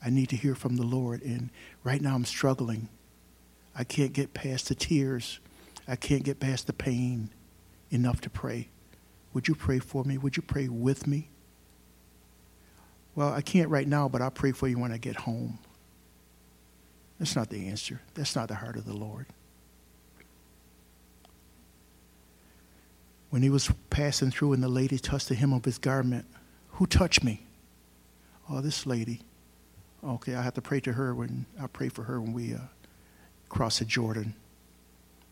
I 0.00 0.10
need 0.10 0.28
to 0.28 0.36
hear 0.36 0.54
from 0.54 0.76
the 0.76 0.84
Lord. 0.84 1.20
And 1.22 1.50
right 1.82 2.00
now 2.00 2.14
I'm 2.14 2.24
struggling. 2.24 2.90
I 3.74 3.82
can't 3.82 4.12
get 4.12 4.32
past 4.32 4.68
the 4.68 4.76
tears. 4.76 5.40
I 5.88 5.96
can't 5.96 6.22
get 6.22 6.38
past 6.38 6.68
the 6.68 6.72
pain 6.72 7.30
enough 7.90 8.20
to 8.20 8.30
pray. 8.30 8.68
Would 9.34 9.48
you 9.48 9.56
pray 9.56 9.80
for 9.80 10.04
me? 10.04 10.16
Would 10.16 10.36
you 10.36 10.44
pray 10.44 10.68
with 10.68 11.08
me? 11.08 11.28
Well, 13.16 13.32
I 13.32 13.40
can't 13.40 13.68
right 13.68 13.88
now, 13.88 14.08
but 14.08 14.22
I'll 14.22 14.30
pray 14.30 14.52
for 14.52 14.68
you 14.68 14.78
when 14.78 14.92
I 14.92 14.98
get 14.98 15.16
home. 15.16 15.58
That's 17.18 17.34
not 17.34 17.48
the 17.48 17.68
answer. 17.68 18.00
That's 18.14 18.36
not 18.36 18.48
the 18.48 18.56
heart 18.56 18.76
of 18.76 18.84
the 18.84 18.96
Lord. 18.96 19.26
When 23.30 23.42
he 23.42 23.50
was 23.50 23.70
passing 23.90 24.30
through 24.30 24.52
and 24.52 24.62
the 24.62 24.68
lady 24.68 24.98
touched 24.98 25.28
the 25.28 25.34
hem 25.34 25.52
of 25.52 25.64
his 25.64 25.78
garment, 25.78 26.26
who 26.72 26.86
touched 26.86 27.24
me? 27.24 27.42
Oh, 28.48 28.60
this 28.60 28.86
lady. 28.86 29.22
Okay, 30.04 30.34
I 30.34 30.42
have 30.42 30.54
to 30.54 30.62
pray 30.62 30.80
to 30.80 30.92
her 30.92 31.14
when 31.14 31.46
I 31.60 31.66
pray 31.66 31.88
for 31.88 32.04
her 32.04 32.20
when 32.20 32.32
we 32.32 32.54
uh, 32.54 32.58
cross 33.48 33.78
the 33.78 33.84
Jordan. 33.84 34.34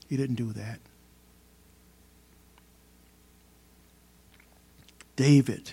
He 0.09 0.17
didn't 0.17 0.37
do 0.37 0.53
that. 0.53 0.81
David, 5.17 5.73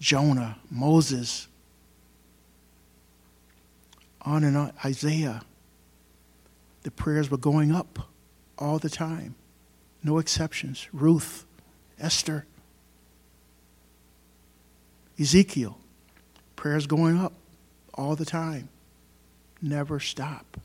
Jonah, 0.00 0.58
Moses, 0.70 1.48
on 4.22 4.44
and 4.44 4.56
on, 4.56 4.72
Isaiah. 4.84 5.42
The 6.82 6.90
prayers 6.90 7.30
were 7.30 7.36
going 7.36 7.72
up 7.72 8.10
all 8.58 8.78
the 8.78 8.90
time, 8.90 9.34
no 10.02 10.18
exceptions. 10.18 10.88
Ruth, 10.92 11.44
Esther, 11.98 12.46
Ezekiel, 15.18 15.78
prayers 16.56 16.86
going 16.86 17.18
up 17.18 17.32
all 17.94 18.16
the 18.16 18.24
time. 18.24 18.68
Never 19.60 20.00
stop. 20.00 20.60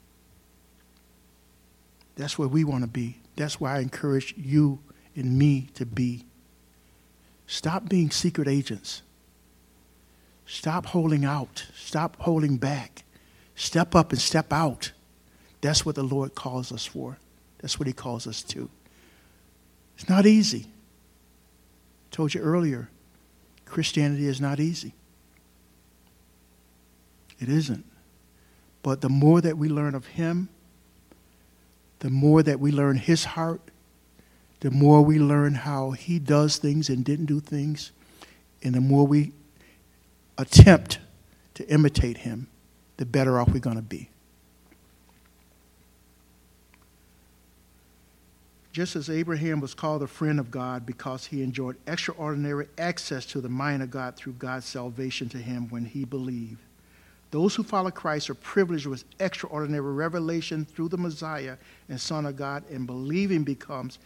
That's 2.16 2.40
where 2.40 2.48
we 2.48 2.64
want 2.64 2.84
to 2.84 2.90
be. 2.90 3.18
That's 3.36 3.60
why 3.60 3.76
I 3.76 3.80
encourage 3.80 4.34
you 4.36 4.80
and 5.16 5.38
me 5.38 5.70
to 5.76 5.86
be. 5.86 6.26
Stop 7.46 7.88
being 7.88 8.10
secret 8.10 8.48
agents. 8.48 9.04
Stop 10.48 10.88
holding 10.88 11.26
out. 11.26 11.68
Stop 11.76 12.18
holding 12.20 12.58
back. 12.58 13.04
Step 13.58 13.94
up 13.94 14.14
and 14.14 14.22
step 14.22 14.54
out. 14.54 14.94
That's 15.60 15.86
what 15.86 15.96
the 15.96 16.04
Lord 16.04 16.34
calls 16.34 16.72
us 16.72 16.86
for. 16.86 17.18
That's 17.60 17.78
what 17.78 17.88
He 17.88 17.94
calls 17.94 18.26
us 18.26 18.42
to. 18.44 18.70
It's 19.98 20.08
not 20.08 20.26
easy. 20.26 20.68
I 20.70 22.16
told 22.16 22.34
you 22.34 22.40
earlier, 22.40 22.90
Christianity 23.66 24.28
is 24.28 24.40
not 24.40 24.62
easy. 24.62 24.94
It 27.40 27.50
isn't. 27.50 27.84
But 28.82 29.02
the 29.02 29.10
more 29.10 29.42
that 29.42 29.58
we 29.58 29.68
learn 29.68 29.94
of 29.94 30.06
Him, 30.06 30.48
the 32.00 32.10
more 32.10 32.42
that 32.44 32.62
we 32.62 32.72
learn 32.72 32.96
His 32.96 33.26
heart, 33.26 33.60
the 34.60 34.72
more 34.72 35.02
we 35.02 35.20
learn 35.20 35.54
how 35.54 35.92
he 35.92 36.20
does 36.20 36.58
things 36.58 36.90
and 36.90 37.06
didn't 37.06 37.26
do 37.26 37.40
things, 37.40 37.92
and 38.64 38.74
the 38.74 38.82
more 38.82 39.06
we 39.06 39.32
attempt 40.38 41.00
to 41.54 41.68
imitate 41.70 42.18
him, 42.18 42.48
the 42.98 43.06
better 43.06 43.40
off 43.40 43.50
we're 43.50 43.60
going 43.60 43.78
to 43.78 43.82
be. 43.82 44.10
Just 48.72 48.96
as 48.96 49.10
Abraham 49.10 49.60
was 49.60 49.74
called 49.74 50.04
a 50.04 50.08
friend 50.08 50.40
of 50.40 50.52
God 50.52 50.86
because 50.86 51.26
he 51.26 51.42
enjoyed 51.42 51.78
extraordinary 51.88 52.68
access 52.78 53.26
to 53.28 53.42
the 53.42 53.50
mind 53.50 53.82
of 53.82 53.90
God 53.90 54.16
through 54.16 54.34
God's 54.34 54.68
salvation 54.68 55.30
to 55.30 55.40
him 55.40 55.68
when 55.70 55.86
he 55.86 56.06
believed. 56.06 56.60
Those 57.32 57.56
who 57.56 57.64
follow 57.64 57.90
Christ 57.90 58.30
are 58.30 58.36
privileged 58.36 58.86
with 58.86 59.04
extraordinary 59.20 59.94
revelation 59.94 60.64
through 60.64 60.90
the 60.90 60.98
Messiah 60.98 61.58
and 61.90 62.00
Son 62.00 62.26
of 62.28 62.36
God, 62.36 62.64
and 62.70 62.86
believing 62.86 63.44
becomes 63.44 63.98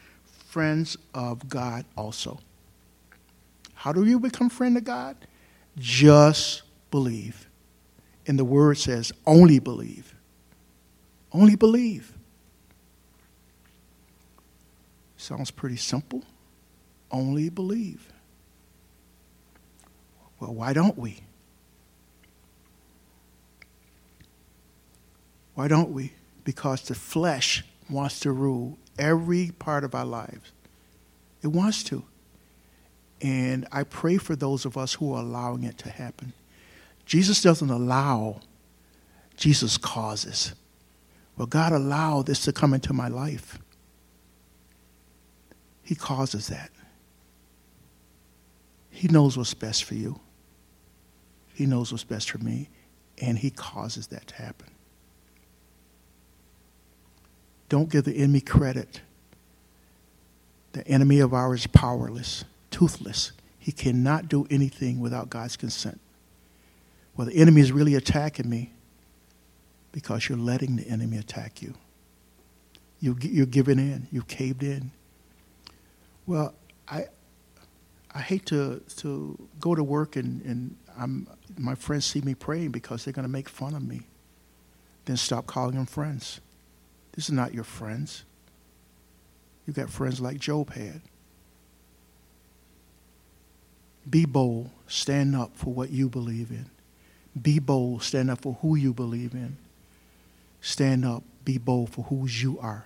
friends 0.48 0.98
of 1.14 1.48
God 1.50 1.84
also. 1.98 2.40
How 3.74 3.92
do 3.92 4.06
you 4.06 4.20
become 4.20 4.50
friend 4.50 4.78
of 4.78 4.86
God? 4.86 5.18
Just 5.78 6.64
believe. 6.92 7.48
And 8.32 8.40
the 8.40 8.46
word 8.46 8.78
says 8.78 9.12
only 9.28 9.60
believe. 9.60 10.16
Only 11.34 11.58
believe. 11.58 12.14
Sounds 15.18 15.52
pretty 15.52 15.76
simple. 15.76 16.24
Only 17.12 17.50
believe. 17.50 18.08
Well, 20.40 20.54
why 20.54 20.72
don't 20.72 20.98
we? 20.98 21.20
Why 25.56 25.68
don't 25.68 25.90
we? 25.92 26.14
Because 26.46 26.84
the 26.84 26.96
flesh 26.96 27.66
wants 27.90 28.22
to 28.22 28.32
rule 28.32 28.78
every 28.98 29.52
part 29.60 29.84
of 29.84 29.94
our 29.94 30.06
lives. 30.06 30.54
It 31.44 31.48
wants 31.48 31.84
to. 31.84 32.06
And 33.20 33.68
I 33.74 33.84
pray 33.84 34.16
for 34.16 34.38
those 34.38 34.64
of 34.64 34.78
us 34.78 34.94
who 34.94 35.14
are 35.14 35.20
allowing 35.20 35.66
it 35.66 35.78
to 35.80 35.90
happen. 35.90 36.32
Jesus 37.12 37.42
doesn't 37.42 37.70
allow, 37.70 38.40
Jesus 39.36 39.78
causes. 39.78 40.56
Well, 41.36 41.46
God 41.46 41.74
allowed 41.74 42.28
this 42.28 42.46
to 42.46 42.54
come 42.54 42.74
into 42.74 42.94
my 42.94 43.10
life. 43.10 43.60
He 45.84 45.94
causes 45.94 46.48
that. 46.48 46.70
He 48.92 49.10
knows 49.10 49.38
what's 49.38 49.54
best 49.54 49.84
for 49.84 49.94
you. 49.94 50.22
He 51.54 51.66
knows 51.66 51.92
what's 51.92 52.06
best 52.06 52.32
for 52.32 52.38
me. 52.38 52.70
And 53.22 53.38
He 53.38 53.50
causes 53.50 54.08
that 54.08 54.28
to 54.28 54.36
happen. 54.36 54.70
Don't 57.68 57.90
give 57.90 58.06
the 58.06 58.16
enemy 58.16 58.40
credit 58.40 59.02
The 60.72 60.88
enemy 60.88 61.20
of 61.20 61.34
ours 61.34 61.60
is 61.60 61.68
powerless, 61.68 62.46
toothless. 62.70 63.34
He 63.60 63.74
cannot 63.74 64.30
do 64.30 64.48
anything 64.50 65.02
without 65.02 65.30
God's 65.30 65.58
consent. 65.58 66.00
Well, 67.16 67.28
the 67.28 67.36
enemy 67.36 67.62
is 67.62 67.72
really 67.72 67.96
attacking 67.96 68.50
me 68.50 68.72
because 69.92 70.30
you're 70.30 70.38
letting 70.38 70.78
the 70.78 70.88
enemy 70.88 71.18
attack 71.18 71.62
you. 71.62 71.76
you 73.00 73.18
you're 73.22 73.46
giving 73.46 73.80
in. 73.80 74.08
You 74.12 74.24
caved 74.24 74.64
in. 74.64 74.92
Well, 76.26 76.54
I, 76.88 77.06
I 78.14 78.22
hate 78.22 78.46
to, 78.48 78.82
to 78.98 79.38
go 79.60 79.76
to 79.76 79.84
work 79.84 80.16
and, 80.16 80.42
and 80.44 80.76
I'm, 80.98 81.28
my 81.58 81.76
friends 81.76 82.06
see 82.06 82.22
me 82.22 82.36
praying 82.36 82.72
because 82.72 83.04
they're 83.04 83.14
going 83.14 83.28
to 83.28 83.32
make 83.32 83.50
fun 83.50 83.74
of 83.74 83.86
me. 83.86 84.02
Then 85.06 85.18
stop 85.18 85.48
calling 85.48 85.76
them 85.76 85.86
friends. 85.86 86.40
This 87.14 87.26
is 87.26 87.32
not 87.32 87.54
your 87.54 87.64
friends. 87.64 88.24
You 89.66 89.74
got 89.74 89.90
friends 89.90 90.22
like 90.22 90.40
Job 90.40 90.72
had. 90.74 91.02
Be 94.10 94.26
bold. 94.26 94.70
Stand 94.88 95.36
up 95.36 95.52
for 95.56 95.74
what 95.74 95.90
you 95.90 96.10
believe 96.10 96.52
in. 96.52 96.70
Be 97.40 97.60
bold. 97.60 98.04
Stand 98.04 98.30
up 98.30 98.42
for 98.42 98.58
who 98.62 98.76
you 98.76 98.94
believe 98.94 99.34
in. 99.34 99.58
Stand 100.62 101.06
up. 101.06 101.24
Be 101.44 101.58
bold 101.58 101.90
for 101.90 102.04
whose 102.04 102.42
you 102.42 102.60
are. 102.60 102.86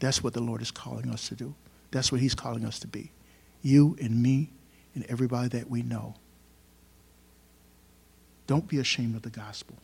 That's 0.00 0.22
what 0.22 0.34
the 0.34 0.40
Lord 0.40 0.60
is 0.60 0.70
calling 0.70 1.08
us 1.10 1.28
to 1.28 1.34
do. 1.34 1.54
That's 1.92 2.10
what 2.10 2.20
He's 2.20 2.34
calling 2.34 2.64
us 2.64 2.78
to 2.80 2.88
be. 2.88 3.12
You 3.62 3.96
and 4.00 4.22
me 4.22 4.50
and 4.94 5.06
everybody 5.08 5.48
that 5.50 5.70
we 5.70 5.82
know. 5.82 6.14
Don't 8.46 8.66
be 8.66 8.78
ashamed 8.78 9.14
of 9.14 9.22
the 9.22 9.30
gospel. 9.30 9.76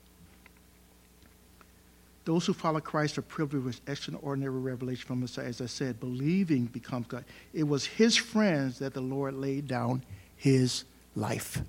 Those 2.25 2.45
who 2.45 2.53
follow 2.53 2.81
Christ 2.81 3.17
are 3.17 3.23
privileged 3.23 3.65
with 3.65 3.81
extraordinary 3.89 4.59
revelation 4.59 5.07
from 5.07 5.21
Messiah. 5.21 5.47
As 5.47 5.63
I 5.63 5.67
said, 5.67 5.99
believing 5.99 6.67
becomes 6.67 7.07
God. 7.07 7.25
It 7.55 7.63
was 7.63 7.87
his 7.87 8.17
friends 8.17 8.81
that 8.81 8.93
the 8.93 9.01
Lord 9.01 9.35
laid 9.35 9.67
down 9.67 10.03
his 10.37 10.85
life. 11.15 11.63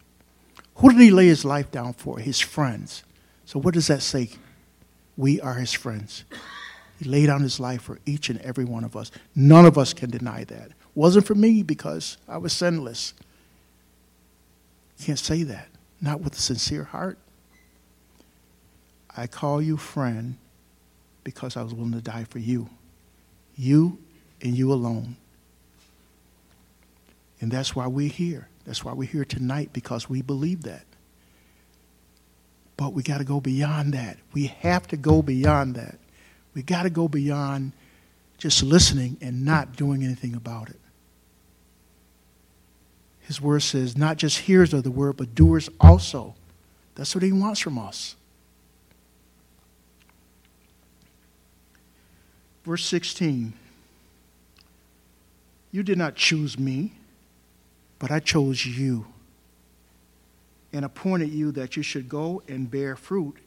Who 0.80 0.92
did 0.92 1.02
he 1.02 1.12
lay 1.12 1.28
his 1.28 1.44
life 1.44 1.72
down 1.72 1.94
for? 1.94 2.20
His 2.20 2.40
friends. 2.40 3.04
So 3.46 3.60
what 3.60 3.74
does 3.74 3.88
that 3.88 4.02
say? 4.02 4.30
We 5.18 5.42
are 5.42 5.56
his 5.56 5.74
friends. 5.74 6.24
He 7.00 7.06
laid 7.06 7.28
down 7.28 7.42
his 7.42 7.60
life 7.60 7.82
for 7.82 8.00
each 8.06 8.30
and 8.30 8.40
every 8.42 8.66
one 8.66 8.84
of 8.84 8.96
us. 8.96 9.12
None 9.36 9.66
of 9.66 9.78
us 9.78 9.94
can 9.94 10.10
deny 10.10 10.46
that. 10.46 10.72
Wasn't 10.96 11.26
for 11.26 11.36
me 11.36 11.64
because 11.64 12.18
I 12.28 12.38
was 12.38 12.54
sinless. 12.54 13.14
You 14.98 15.06
can't 15.06 15.20
say 15.20 15.44
that. 15.44 15.68
Not 16.02 16.22
with 16.22 16.34
a 16.36 16.42
sincere 16.42 16.86
heart. 16.86 17.18
I 19.16 19.28
call 19.28 19.62
you 19.62 19.76
friend 19.76 20.38
because 21.26 21.58
I 21.58 21.62
was 21.62 21.74
willing 21.74 21.92
to 21.94 22.02
die 22.02 22.24
for 22.24 22.40
you. 22.40 22.70
You 23.58 23.98
and 24.42 24.58
you 24.58 24.72
alone. 24.72 25.18
And 27.42 27.52
that's 27.52 27.76
why 27.76 27.88
we're 27.88 28.10
here. 28.10 28.48
That's 28.70 28.86
why 28.86 28.94
we're 28.94 29.10
here 29.10 29.26
tonight 29.26 29.72
because 29.74 30.08
we 30.08 30.22
believe 30.22 30.62
that. 30.62 30.86
But 32.78 32.94
we 32.94 33.02
got 33.02 33.18
to 33.18 33.24
go 33.24 33.42
beyond 33.42 33.96
that. 33.96 34.18
We 34.32 34.46
have 34.46 34.86
to 34.90 34.96
go 34.96 35.24
beyond 35.24 35.74
that. 35.74 35.98
We 36.54 36.62
got 36.62 36.84
to 36.84 36.92
go 36.92 37.08
beyond 37.08 37.72
just 38.38 38.62
listening 38.62 39.18
and 39.22 39.44
not 39.44 39.76
doing 39.76 40.04
anything 40.04 40.36
about 40.36 40.70
it. 40.70 40.80
His 43.22 43.42
word 43.42 43.62
says, 43.62 43.98
not 43.98 44.18
just 44.18 44.38
hearers 44.38 44.72
of 44.72 44.84
the 44.84 44.92
word, 44.92 45.18
but 45.18 45.34
doers 45.34 45.68
also. 45.80 46.36
That's 46.94 47.16
what 47.16 47.24
he 47.24 47.32
wants 47.32 47.60
from 47.60 47.80
us. 47.80 48.16
Verse 52.64 52.86
16 52.86 53.54
You 55.72 55.82
did 55.82 55.98
not 55.98 56.14
choose 56.14 56.60
me, 56.60 56.92
but 58.00 58.12
I 58.12 58.20
chose 58.20 58.66
you 58.66 59.06
and 60.74 60.86
appointed 60.86 61.30
you 61.30 61.52
that 61.52 61.76
you 61.76 61.84
should 61.84 62.10
go 62.10 62.42
and 62.48 62.70
bear 62.70 62.96
fruit 62.96 63.38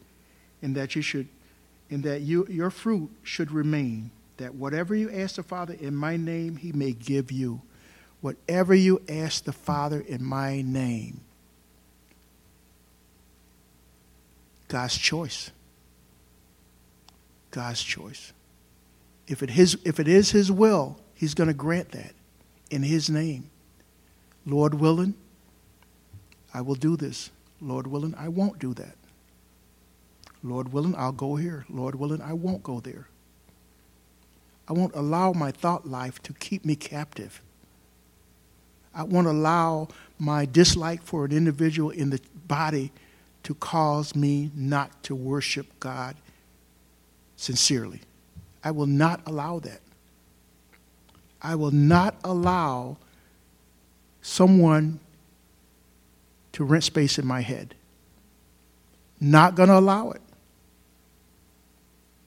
and 0.60 0.76
that 0.76 0.94
you 0.94 1.02
should 1.02 1.28
and 1.90 2.02
that 2.04 2.22
you, 2.22 2.46
your 2.48 2.70
fruit 2.70 3.10
should 3.22 3.50
remain 3.50 4.10
that 4.38 4.54
whatever 4.54 4.94
you 4.94 5.10
ask 5.10 5.36
the 5.36 5.42
father 5.42 5.74
in 5.78 5.94
my 5.94 6.16
name 6.16 6.56
he 6.56 6.72
may 6.72 6.92
give 6.92 7.30
you. 7.30 7.60
Whatever 8.22 8.74
you 8.74 9.02
ask 9.08 9.44
the 9.44 9.52
father 9.52 10.00
in 10.00 10.24
my 10.24 10.62
name. 10.62 11.20
God's 14.68 14.96
choice. 14.96 15.50
God's 17.50 17.82
choice. 17.82 18.32
If 19.28 19.42
it, 19.42 19.50
his, 19.50 19.76
if 19.84 20.00
it 20.00 20.08
is 20.08 20.30
His 20.30 20.50
will, 20.50 20.98
He's 21.14 21.34
going 21.34 21.48
to 21.48 21.54
grant 21.54 21.90
that 21.90 22.12
in 22.70 22.82
His 22.82 23.10
name. 23.10 23.50
Lord 24.44 24.74
willing, 24.74 25.14
I 26.52 26.60
will 26.60 26.74
do 26.74 26.96
this. 26.96 27.30
Lord 27.60 27.86
willing, 27.86 28.14
I 28.16 28.28
won't 28.28 28.58
do 28.58 28.74
that. 28.74 28.96
Lord 30.42 30.72
willing, 30.72 30.94
I'll 30.96 31.12
go 31.12 31.36
here. 31.36 31.64
Lord 31.70 31.94
willing, 31.94 32.20
I 32.20 32.32
won't 32.32 32.62
go 32.62 32.80
there. 32.80 33.06
I 34.68 34.72
won't 34.72 34.94
allow 34.94 35.32
my 35.32 35.50
thought 35.50 35.88
life 35.88 36.22
to 36.24 36.32
keep 36.32 36.64
me 36.64 36.74
captive. 36.74 37.40
I 38.94 39.04
won't 39.04 39.26
allow 39.26 39.88
my 40.18 40.44
dislike 40.44 41.02
for 41.02 41.24
an 41.24 41.32
individual 41.32 41.90
in 41.90 42.10
the 42.10 42.20
body 42.46 42.92
to 43.44 43.54
cause 43.54 44.14
me 44.14 44.50
not 44.54 45.02
to 45.04 45.14
worship 45.14 45.66
God 45.80 46.16
sincerely. 47.36 48.00
I 48.62 48.70
will 48.70 48.86
not 48.86 49.20
allow 49.26 49.58
that. 49.60 49.80
I 51.40 51.54
will 51.56 51.72
not 51.72 52.16
allow 52.22 52.98
someone 54.22 55.00
to 56.52 56.64
rent 56.64 56.84
space 56.84 57.18
in 57.18 57.26
my 57.26 57.40
head. 57.40 57.74
Not 59.20 59.54
going 59.54 59.68
to 59.68 59.78
allow 59.78 60.10
it. 60.10 60.22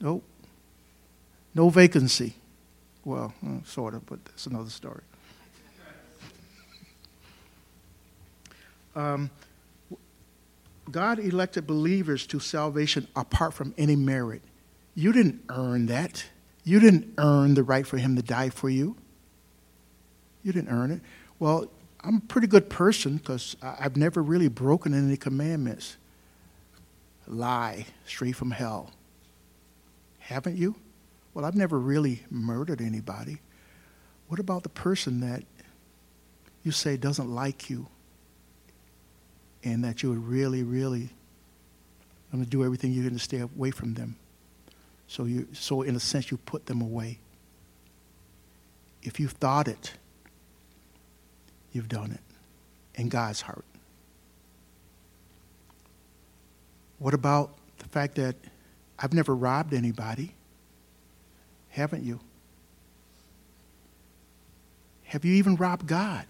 Nope. 0.00 0.22
No 1.54 1.70
vacancy. 1.70 2.34
Well, 3.04 3.32
uh, 3.46 3.64
sort 3.64 3.94
of, 3.94 4.04
but 4.06 4.24
that's 4.24 4.46
another 4.46 4.70
story. 4.70 5.02
Um, 8.94 9.30
God 10.90 11.18
elected 11.18 11.66
believers 11.66 12.26
to 12.28 12.40
salvation 12.40 13.06
apart 13.14 13.52
from 13.52 13.74
any 13.76 13.94
merit. 13.94 14.42
You 14.94 15.12
didn't 15.12 15.42
earn 15.50 15.86
that. 15.86 16.24
You 16.64 16.80
didn't 16.80 17.14
earn 17.18 17.54
the 17.54 17.62
right 17.62 17.86
for 17.86 17.98
him 17.98 18.16
to 18.16 18.22
die 18.22 18.48
for 18.48 18.70
you. 18.70 18.96
You 20.42 20.52
didn't 20.52 20.70
earn 20.70 20.90
it. 20.90 21.00
Well, 21.38 21.70
I'm 22.06 22.18
a 22.18 22.20
pretty 22.20 22.46
good 22.46 22.70
person 22.70 23.16
because 23.16 23.56
I've 23.60 23.96
never 23.96 24.22
really 24.22 24.46
broken 24.46 24.94
any 24.94 25.16
commandments. 25.16 25.96
Lie 27.26 27.86
straight 28.06 28.36
from 28.36 28.52
hell. 28.52 28.92
Haven't 30.20 30.56
you? 30.56 30.76
Well, 31.34 31.44
I've 31.44 31.56
never 31.56 31.80
really 31.80 32.22
murdered 32.30 32.80
anybody. 32.80 33.38
What 34.28 34.38
about 34.38 34.62
the 34.62 34.68
person 34.68 35.18
that 35.20 35.42
you 36.62 36.70
say 36.70 36.96
doesn't 36.96 37.28
like 37.28 37.68
you 37.68 37.88
and 39.64 39.82
that 39.82 40.04
you 40.04 40.10
would 40.10 40.24
really, 40.24 40.62
really 40.62 41.10
going 42.30 42.44
to 42.44 42.48
do 42.48 42.64
everything 42.64 42.92
you 42.92 43.02
can 43.02 43.14
to 43.14 43.18
stay 43.18 43.40
away 43.40 43.72
from 43.72 43.94
them? 43.94 44.14
So, 45.08 45.24
you, 45.24 45.48
so 45.52 45.82
in 45.82 45.96
a 45.96 46.00
sense, 46.00 46.30
you 46.30 46.36
put 46.36 46.66
them 46.66 46.80
away. 46.80 47.18
If 49.02 49.18
you've 49.18 49.32
thought 49.32 49.66
it, 49.66 49.94
you've 51.76 51.88
done 51.88 52.10
it 52.10 52.20
in 53.00 53.08
God's 53.08 53.42
heart. 53.42 53.64
What 56.98 57.14
about 57.14 57.52
the 57.78 57.84
fact 57.84 58.16
that 58.16 58.34
I've 58.98 59.12
never 59.12 59.34
robbed 59.34 59.74
anybody? 59.74 60.32
Haven't 61.68 62.02
you? 62.02 62.18
Have 65.04 65.24
you 65.24 65.34
even 65.34 65.56
robbed 65.56 65.86
God? 65.86 66.24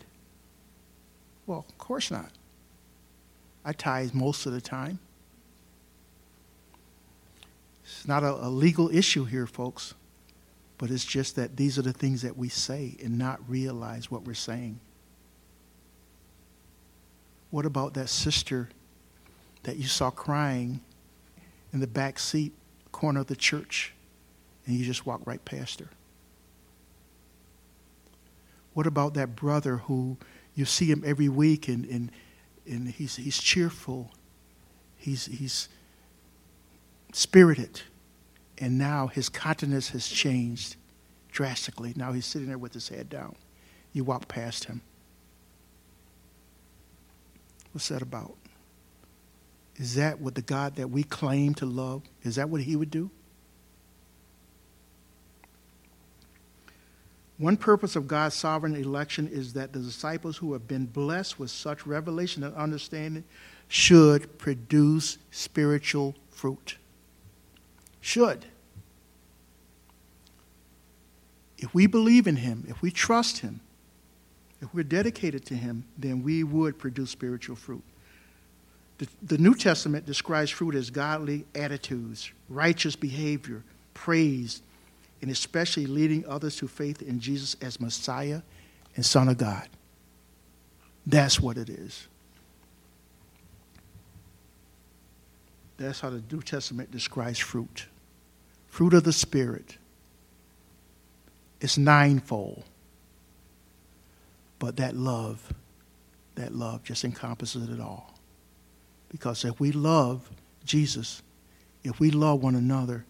Well, 1.47 1.65
of 1.69 1.79
course 1.79 2.11
not. 2.11 2.31
I 3.65 3.73
tithe 3.73 4.13
most 4.13 4.47
of 4.47 4.53
the 4.53 4.61
time. 4.61 4.99
It's 7.85 8.07
not 8.09 8.25
a, 8.25 8.33
a 8.35 8.49
legal 8.49 8.91
issue 8.95 9.25
here, 9.25 9.47
folks, 9.47 9.95
but 10.77 10.91
it's 10.91 11.05
just 11.05 11.37
that 11.37 11.57
these 11.57 11.79
are 11.79 11.83
the 11.83 11.93
things 11.93 12.23
that 12.23 12.37
we 12.37 12.49
say 12.49 12.97
and 13.03 13.17
not 13.17 13.41
realize 13.49 14.11
what 14.11 14.23
we're 14.23 14.35
saying. 14.35 14.81
What 17.51 17.67
about 17.67 17.95
that 17.95 18.09
sister 18.09 18.69
that 19.63 19.77
you 19.77 19.87
saw 19.87 20.11
crying 20.11 20.81
in 21.73 21.81
the 21.81 21.87
back 21.87 22.19
seat 22.19 22.53
corner 22.93 23.21
of 23.21 23.27
the 23.27 23.37
church 23.37 23.93
and 24.67 24.77
you 24.77 24.85
just 24.85 25.07
walked 25.07 25.27
right 25.27 25.45
past 25.45 25.81
her? 25.81 25.89
What 28.75 28.87
about 28.87 29.15
that 29.15 29.35
brother 29.35 29.79
who 29.79 30.19
you 30.55 30.65
see 30.65 30.87
him 30.87 31.03
every 31.07 31.29
week 31.29 31.69
and, 31.69 31.87
and, 31.87 32.13
and 32.69 32.89
he's, 32.89 33.17
he's 33.17 33.39
cheerful, 33.39 34.11
he's, 34.97 35.27
he's 35.27 35.69
spirited, 37.13 37.83
and 38.59 38.77
now 38.77 39.07
his 39.07 39.29
countenance 39.29 39.91
has 39.91 40.09
changed 40.09 40.77
drastically. 41.31 41.93
Now 41.97 42.13
he's 42.13 42.27
sitting 42.27 42.49
there 42.49 42.59
with 42.59 42.75
his 42.75 42.89
head 42.89 43.09
down. 43.09 43.37
You 43.93 44.05
walk 44.05 44.29
past 44.29 44.65
him. 44.65 44.83
What's 47.77 47.91
about? 47.91 48.35
Is 49.77 49.97
that 49.97 50.19
what 50.19 50.35
the 50.35 50.41
God 50.41 50.77
that 50.77 50.89
we 50.89 51.03
claim 51.03 51.53
to 51.57 51.67
love, 51.67 52.05
is 52.23 52.37
that 52.37 52.49
what 52.49 52.63
he 52.63 52.75
would 52.75 52.91
do? 52.91 53.11
One 57.37 57.59
purpose 57.59 57.95
of 57.95 58.09
God's 58.09 58.35
sovereign 58.35 58.75
election 58.75 59.29
is 59.29 59.53
that 59.53 59.75
the 59.75 59.81
disciples 59.81 60.39
who 60.39 60.55
have 60.55 60.67
been 60.67 60.87
blessed 60.87 61.39
with 61.39 61.51
such 61.51 61.87
revelation 61.87 62.43
and 62.45 62.55
understanding 62.55 63.25
should 63.69 64.39
produce 64.39 65.19
spiritual 65.31 66.15
fruit. 66.31 66.79
Should. 68.01 68.47
If 71.59 71.75
we 71.75 71.87
believe 71.87 72.27
in 72.27 72.37
Him, 72.37 72.65
if 72.71 72.81
we 72.81 72.91
trust 72.91 73.41
Him, 73.41 73.61
if 74.67 74.75
we're 74.75 74.85
dedicated 74.85 75.45
to 75.47 75.55
Him, 75.55 75.85
then 75.97 76.23
we 76.23 76.45
would 76.45 76.79
produce 76.79 77.11
spiritual 77.11 77.57
fruit. 77.57 77.83
The, 78.99 79.07
the 79.23 79.39
New 79.39 79.55
Testament 79.55 80.07
describes 80.07 80.51
fruit 80.51 80.75
as 80.75 80.91
godly 80.91 81.45
attitudes, 81.55 82.31
righteous 82.49 82.97
behavior, 82.97 83.63
praise, 83.95 84.63
and 85.23 85.31
especially 85.31 85.87
leading 85.87 86.27
others 86.27 86.57
to 86.57 86.69
faith 86.69 87.03
in 87.03 87.21
Jesus 87.21 87.57
as 87.61 87.81
Messiah 87.81 88.43
and 88.97 89.05
Son 89.05 89.29
of 89.29 89.39
God. 89.39 89.69
That's 91.07 91.41
what 91.41 91.59
it 91.59 91.69
is. 91.69 92.09
That's 95.77 96.01
how 96.01 96.11
the 96.11 96.23
New 96.33 96.41
Testament 96.41 96.91
describes 96.91 97.39
fruit. 97.39 97.87
Fruit 98.69 98.95
of 98.95 99.05
the 99.05 99.13
Spirit. 99.13 99.77
It's 101.61 101.79
ninefold. 101.79 102.65
But 104.59 104.77
that 104.77 104.97
love, 104.97 105.53
that 106.35 106.55
love 106.55 106.83
just 106.83 107.05
encompasses 107.05 107.69
it 107.69 107.81
all. 107.81 108.15
Because 109.09 109.45
if 109.45 109.61
we 109.61 109.73
love 109.73 110.31
Jesus, 110.65 111.23
if 111.85 112.01
we 112.01 112.11
love 112.11 112.43
one 112.43 112.55
another, 112.55 113.05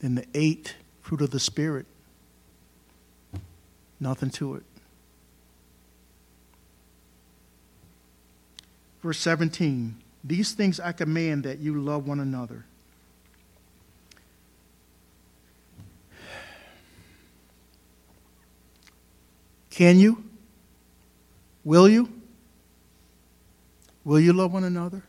then 0.00 0.16
the 0.16 0.26
eight 0.34 0.74
fruit 1.02 1.20
of 1.20 1.30
the 1.30 1.40
Spirit, 1.40 1.86
nothing 4.00 4.30
to 4.30 4.56
it. 4.56 4.64
Verse 9.02 9.18
17 9.18 9.96
These 10.24 10.52
things 10.52 10.80
I 10.80 10.92
command 10.92 11.44
that 11.44 11.58
you 11.58 11.80
love 11.80 12.06
one 12.08 12.20
another. 12.20 12.64
Can 19.74 19.98
you? 19.98 20.22
Will 21.64 21.88
you? 21.88 22.08
Will 24.04 24.20
you 24.20 24.32
love 24.32 24.52
one 24.52 24.62
another? 24.62 25.02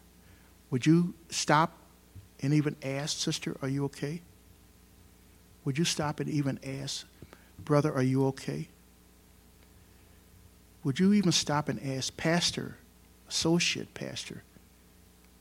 Would 0.71 0.87
you 0.87 1.13
stop 1.29 1.77
and 2.41 2.51
even 2.51 2.75
ask, 2.81 3.15
Sister, 3.19 3.55
are 3.61 3.67
you 3.67 3.85
okay? 3.85 4.21
Would 5.65 5.77
you 5.77 5.85
stop 5.85 6.19
and 6.19 6.27
even 6.27 6.59
ask, 6.81 7.05
Brother, 7.63 7.93
are 7.93 8.01
you 8.01 8.25
okay? 8.29 8.67
Would 10.83 10.99
you 10.99 11.13
even 11.13 11.31
stop 11.31 11.69
and 11.69 11.79
ask, 11.85 12.17
Pastor, 12.17 12.77
Associate 13.29 13.93
Pastor, 13.93 14.41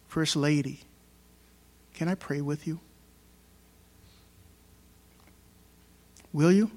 First 0.07 0.37
Lady, 0.37 0.81
can 1.95 2.09
I 2.09 2.15
pray 2.15 2.43
with 2.43 2.67
you? 2.67 2.79
Will 6.31 6.53
you? 6.53 6.71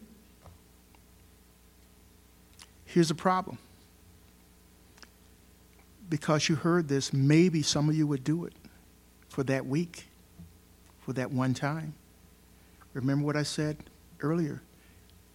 Here's 2.88 3.10
the 3.10 3.16
problem. 3.16 3.58
Because 6.10 6.48
you 6.48 6.56
heard 6.56 6.88
this, 6.88 7.12
maybe 7.14 7.62
some 7.62 7.90
of 7.90 7.96
you 7.96 8.08
would 8.08 8.24
do 8.24 8.46
it 8.46 8.54
for 9.28 9.44
that 9.44 9.66
week, 9.66 10.06
for 11.02 11.14
that 11.14 11.32
one 11.32 11.54
time. 11.54 11.94
Remember 12.94 13.26
what 13.26 13.36
I 13.36 13.44
said 13.44 13.78
earlier? 14.22 14.62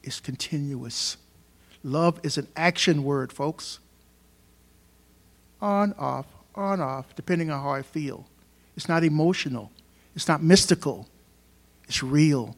It's 0.03 0.19
continuous. 0.19 1.19
Love 1.85 2.19
is 2.23 2.39
an 2.39 2.49
action 2.57 3.05
word, 3.05 3.33
folks. 3.33 3.79
On, 5.61 5.93
off, 5.99 6.27
on, 6.55 6.81
off, 6.81 7.15
depending 7.15 7.51
on 7.51 7.63
how 7.63 7.71
I 7.71 7.83
feel. 7.83 8.27
It's 8.77 8.89
not 8.89 9.05
emotional, 9.05 9.71
it's 10.17 10.27
not 10.27 10.43
mystical, 10.43 11.07
it's 11.87 12.03
real. 12.03 12.57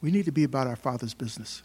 We 0.00 0.12
need 0.12 0.26
to 0.26 0.32
be 0.32 0.44
about 0.44 0.68
our 0.68 0.76
Father's 0.76 1.12
business. 1.12 1.62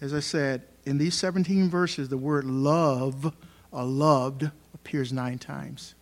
As 0.00 0.12
I 0.12 0.20
said, 0.20 0.62
in 0.84 0.98
these 0.98 1.14
17 1.14 1.70
verses, 1.70 2.08
the 2.08 2.18
word 2.18 2.44
love 2.44 3.34
or 3.70 3.84
loved 3.84 4.50
appears 4.74 5.12
nine 5.12 5.38
times. 5.38 5.94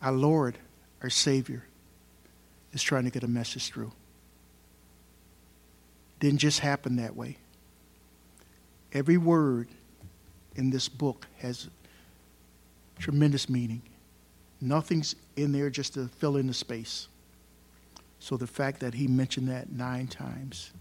Our 0.00 0.12
Lord, 0.12 0.58
our 1.02 1.10
Savior, 1.10 1.64
is 2.72 2.82
trying 2.82 3.04
to 3.04 3.10
get 3.10 3.24
a 3.24 3.28
message 3.28 3.68
through. 3.68 3.92
Didn't 6.20 6.38
just 6.38 6.60
happen 6.60 6.96
that 6.96 7.16
way. 7.16 7.36
Every 8.92 9.16
word 9.16 9.68
in 10.54 10.70
this 10.70 10.88
book 10.88 11.26
has 11.38 11.68
tremendous 12.98 13.48
meaning. 13.48 13.82
Nothing's 14.60 15.14
in 15.36 15.52
there 15.52 15.70
just 15.70 15.94
to 15.94 16.08
fill 16.08 16.36
in 16.36 16.46
the 16.46 16.54
space. 16.54 17.08
So 18.20 18.36
the 18.36 18.46
fact 18.46 18.80
that 18.80 18.94
he 18.94 19.06
mentioned 19.06 19.48
that 19.48 19.70
nine 19.70 20.06
times, 20.06 20.72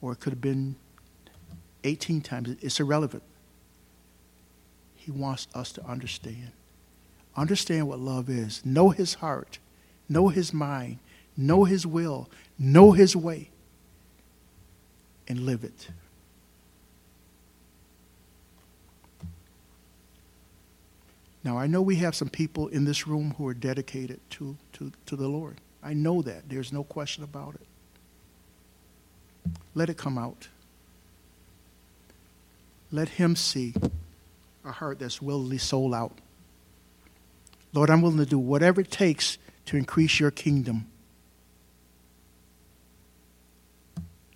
or 0.00 0.12
it 0.12 0.20
could 0.20 0.32
have 0.32 0.40
been 0.40 0.76
18 1.84 2.20
times, 2.20 2.56
it's 2.60 2.78
irrelevant. 2.80 3.22
He 4.94 5.10
wants 5.10 5.48
us 5.54 5.72
to 5.72 5.84
understand 5.86 6.52
Understand 7.36 7.86
what 7.86 7.98
love 7.98 8.30
is. 8.30 8.64
Know 8.64 8.90
his 8.90 9.14
heart. 9.14 9.58
Know 10.08 10.28
his 10.28 10.54
mind. 10.54 10.98
Know 11.36 11.64
his 11.64 11.86
will. 11.86 12.30
Know 12.58 12.92
his 12.92 13.14
way. 13.14 13.50
And 15.28 15.40
live 15.40 15.62
it. 15.62 15.88
Now, 21.44 21.58
I 21.58 21.66
know 21.66 21.82
we 21.82 21.96
have 21.96 22.14
some 22.14 22.28
people 22.28 22.68
in 22.68 22.86
this 22.86 23.06
room 23.06 23.34
who 23.36 23.46
are 23.46 23.54
dedicated 23.54 24.18
to, 24.30 24.56
to, 24.72 24.90
to 25.04 25.14
the 25.14 25.28
Lord. 25.28 25.60
I 25.86 25.94
know 25.94 26.20
that. 26.22 26.48
There's 26.48 26.72
no 26.72 26.82
question 26.82 27.22
about 27.22 27.54
it. 27.54 27.66
Let 29.72 29.88
it 29.88 29.96
come 29.96 30.18
out. 30.18 30.48
Let 32.90 33.10
Him 33.10 33.36
see 33.36 33.72
a 34.64 34.72
heart 34.72 34.98
that's 34.98 35.22
willingly 35.22 35.58
sold 35.58 35.94
out. 35.94 36.18
Lord, 37.72 37.88
I'm 37.88 38.02
willing 38.02 38.18
to 38.18 38.26
do 38.26 38.36
whatever 38.38 38.80
it 38.80 38.90
takes 38.90 39.38
to 39.66 39.76
increase 39.76 40.18
your 40.18 40.32
kingdom. 40.32 40.88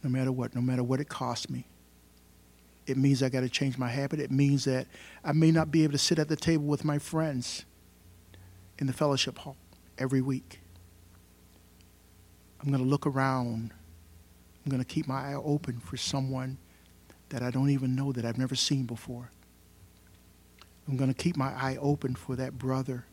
No 0.04 0.10
matter 0.10 0.30
what, 0.30 0.54
no 0.54 0.60
matter 0.60 0.84
what 0.84 1.00
it 1.00 1.08
costs 1.08 1.50
me. 1.50 1.64
It 2.86 2.96
means 2.96 3.24
I 3.24 3.28
got 3.28 3.40
to 3.40 3.48
change 3.48 3.76
my 3.76 3.88
habit. 3.88 4.20
It 4.20 4.30
means 4.30 4.66
that 4.66 4.86
I 5.24 5.32
may 5.32 5.50
not 5.50 5.72
be 5.72 5.82
able 5.82 5.92
to 5.92 5.98
sit 5.98 6.20
at 6.20 6.28
the 6.28 6.36
table 6.36 6.66
with 6.66 6.84
my 6.84 6.98
friends 7.00 7.64
in 8.78 8.86
the 8.86 8.92
fellowship 8.92 9.38
hall 9.38 9.56
every 9.98 10.20
week. 10.20 10.60
I'm 12.60 12.70
going 12.70 12.82
to 12.82 12.88
look 12.88 13.06
around. 13.06 13.72
I'm 14.64 14.70
going 14.70 14.82
to 14.82 14.88
keep 14.88 15.08
my 15.08 15.32
eye 15.32 15.34
open 15.34 15.80
for 15.80 15.96
someone 15.96 16.58
that 17.30 17.42
I 17.42 17.50
don't 17.50 17.70
even 17.70 17.94
know 17.94 18.12
that 18.12 18.24
I've 18.24 18.38
never 18.38 18.54
seen 18.54 18.84
before. 18.84 19.30
I'm 20.86 20.96
going 20.96 21.12
to 21.12 21.22
keep 21.22 21.36
my 21.36 21.52
eye 21.52 21.78
open 21.80 22.14
for 22.14 22.36
that 22.36 22.58
brother 22.58 23.06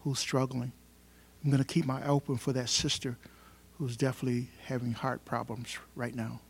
who's 0.00 0.18
struggling. 0.18 0.72
I'm 1.42 1.50
going 1.50 1.62
to 1.62 1.66
keep 1.66 1.84
my 1.84 2.02
eye 2.02 2.08
open 2.08 2.36
for 2.36 2.52
that 2.52 2.68
sister 2.68 3.16
who's 3.78 3.96
definitely 3.96 4.48
having 4.66 4.92
heart 4.92 5.24
problems 5.24 5.76
right 5.96 6.14
now. 6.14 6.40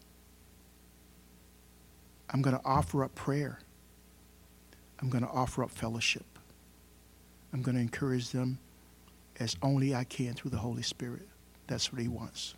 I'm 2.29 2.43
going 2.43 2.57
to 2.57 2.65
offer 2.65 3.05
up 3.05 3.15
prayer. 3.15 3.61
I'm 5.01 5.09
going 5.09 5.25
to 5.25 5.31
offer 5.31 5.63
up 5.63 5.71
fellowship. 5.71 6.27
I'm 7.53 7.63
going 7.63 7.75
to 7.77 7.81
encourage 7.81 8.31
them 8.31 8.59
as 9.39 9.57
only 9.63 9.95
I 9.95 10.05
can 10.05 10.35
through 10.35 10.51
the 10.51 10.59
Holy 10.59 10.83
Spirit. 10.83 11.29
That's 11.73 11.91
what 11.91 12.03
He 12.03 12.09
wants. 12.09 12.55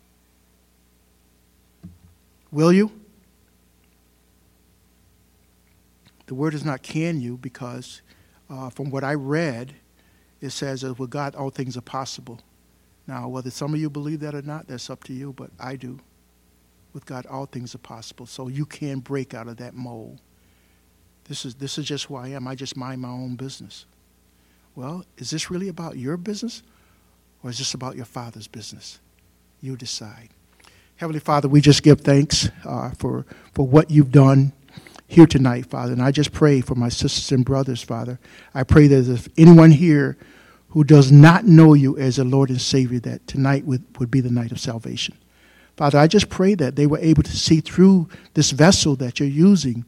Will 2.51 2.73
you? 2.73 2.91
The 6.25 6.35
word 6.35 6.53
is 6.53 6.65
not 6.65 6.81
can 6.83 7.21
you 7.21 7.37
because 7.37 8.01
uh, 8.49 8.69
from 8.69 8.89
what 8.89 9.05
I 9.05 9.13
read, 9.13 9.73
it 10.41 10.49
says 10.49 10.81
that 10.81 10.99
with 10.99 11.11
God, 11.11 11.33
all 11.33 11.49
things 11.49 11.77
are 11.77 11.81
possible. 11.81 12.41
Now, 13.07 13.29
whether 13.29 13.49
some 13.51 13.73
of 13.73 13.79
you 13.79 13.89
believe 13.89 14.19
that 14.19 14.35
or 14.35 14.41
not, 14.41 14.67
that's 14.67 14.89
up 14.89 15.05
to 15.05 15.13
you, 15.13 15.31
but 15.31 15.49
I 15.57 15.77
do. 15.77 15.99
With 16.91 17.05
God, 17.05 17.25
all 17.25 17.45
things 17.45 17.73
are 17.73 17.77
possible. 17.79 18.25
So 18.25 18.49
you 18.49 18.65
can 18.65 18.99
break 18.99 19.33
out 19.33 19.47
of 19.47 19.55
that 19.57 19.75
mold. 19.75 20.19
This 21.29 21.45
is, 21.45 21.55
this 21.55 21.77
is 21.77 21.85
just 21.85 22.05
who 22.05 22.15
I 22.15 22.29
am. 22.29 22.49
I 22.49 22.55
just 22.55 22.75
mind 22.75 23.01
my 23.01 23.07
own 23.07 23.35
business. 23.37 23.85
Well, 24.75 25.05
is 25.17 25.29
this 25.29 25.49
really 25.49 25.69
about 25.69 25.95
your 25.97 26.17
business 26.17 26.63
or 27.43 27.49
is 27.49 27.59
this 27.59 27.73
about 27.73 27.95
your 27.95 28.05
Father's 28.05 28.47
business? 28.47 28.99
You 29.65 29.75
decide. 29.75 30.29
Heavenly 30.97 31.19
Father, 31.19 31.47
we 31.47 31.59
just 31.59 31.81
give 31.81 32.01
thanks 32.01 32.49
uh, 32.65 32.91
for, 32.91 33.25
for 33.51 33.65
what 33.65 33.89
you've 33.89 34.11
done 34.11 34.53
here 35.07 35.25
tonight, 35.25 35.65
Father. 35.65 35.91
And 35.91 36.03
I 36.03 36.11
just 36.11 36.31
pray 36.31 36.61
for 36.61 36.75
my 36.75 36.87
sisters 36.87 37.31
and 37.31 37.43
brothers, 37.43 37.81
Father. 37.81 38.19
I 38.53 38.61
pray 38.61 38.85
that 38.85 39.09
if 39.09 39.27
anyone 39.39 39.71
here 39.71 40.17
who 40.69 40.83
does 40.83 41.11
not 41.11 41.45
know 41.45 41.73
you 41.73 41.97
as 41.97 42.19
a 42.19 42.23
Lord 42.23 42.51
and 42.51 42.61
Savior, 42.61 42.99
that 42.99 43.25
tonight 43.25 43.65
would, 43.65 43.83
would 43.97 44.11
be 44.11 44.21
the 44.21 44.29
night 44.29 44.51
of 44.51 44.59
salvation. 44.59 45.17
Father, 45.77 45.97
I 45.97 46.05
just 46.05 46.29
pray 46.29 46.53
that 46.53 46.75
they 46.75 46.85
were 46.85 46.99
able 46.99 47.23
to 47.23 47.35
see 47.35 47.59
through 47.59 48.07
this 48.35 48.51
vessel 48.51 48.95
that 48.97 49.19
you're 49.19 49.27
using 49.27 49.83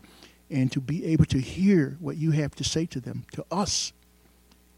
and 0.50 0.72
to 0.72 0.82
be 0.82 1.06
able 1.06 1.26
to 1.26 1.40
hear 1.40 1.98
what 2.00 2.18
you 2.18 2.32
have 2.32 2.56
to 2.56 2.64
say 2.64 2.88
to 2.88 3.00
them, 3.00 3.26
to 3.34 3.46
us. 3.52 3.94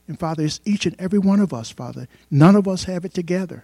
And 0.09 0.19
Father, 0.19 0.43
it's 0.43 0.59
each 0.65 0.85
and 0.85 0.95
every 0.99 1.19
one 1.19 1.39
of 1.39 1.53
us, 1.53 1.71
Father. 1.71 2.09
None 2.29 2.57
of 2.57 2.67
us 2.67 2.83
have 2.83 3.05
it 3.05 3.13
together. 3.13 3.63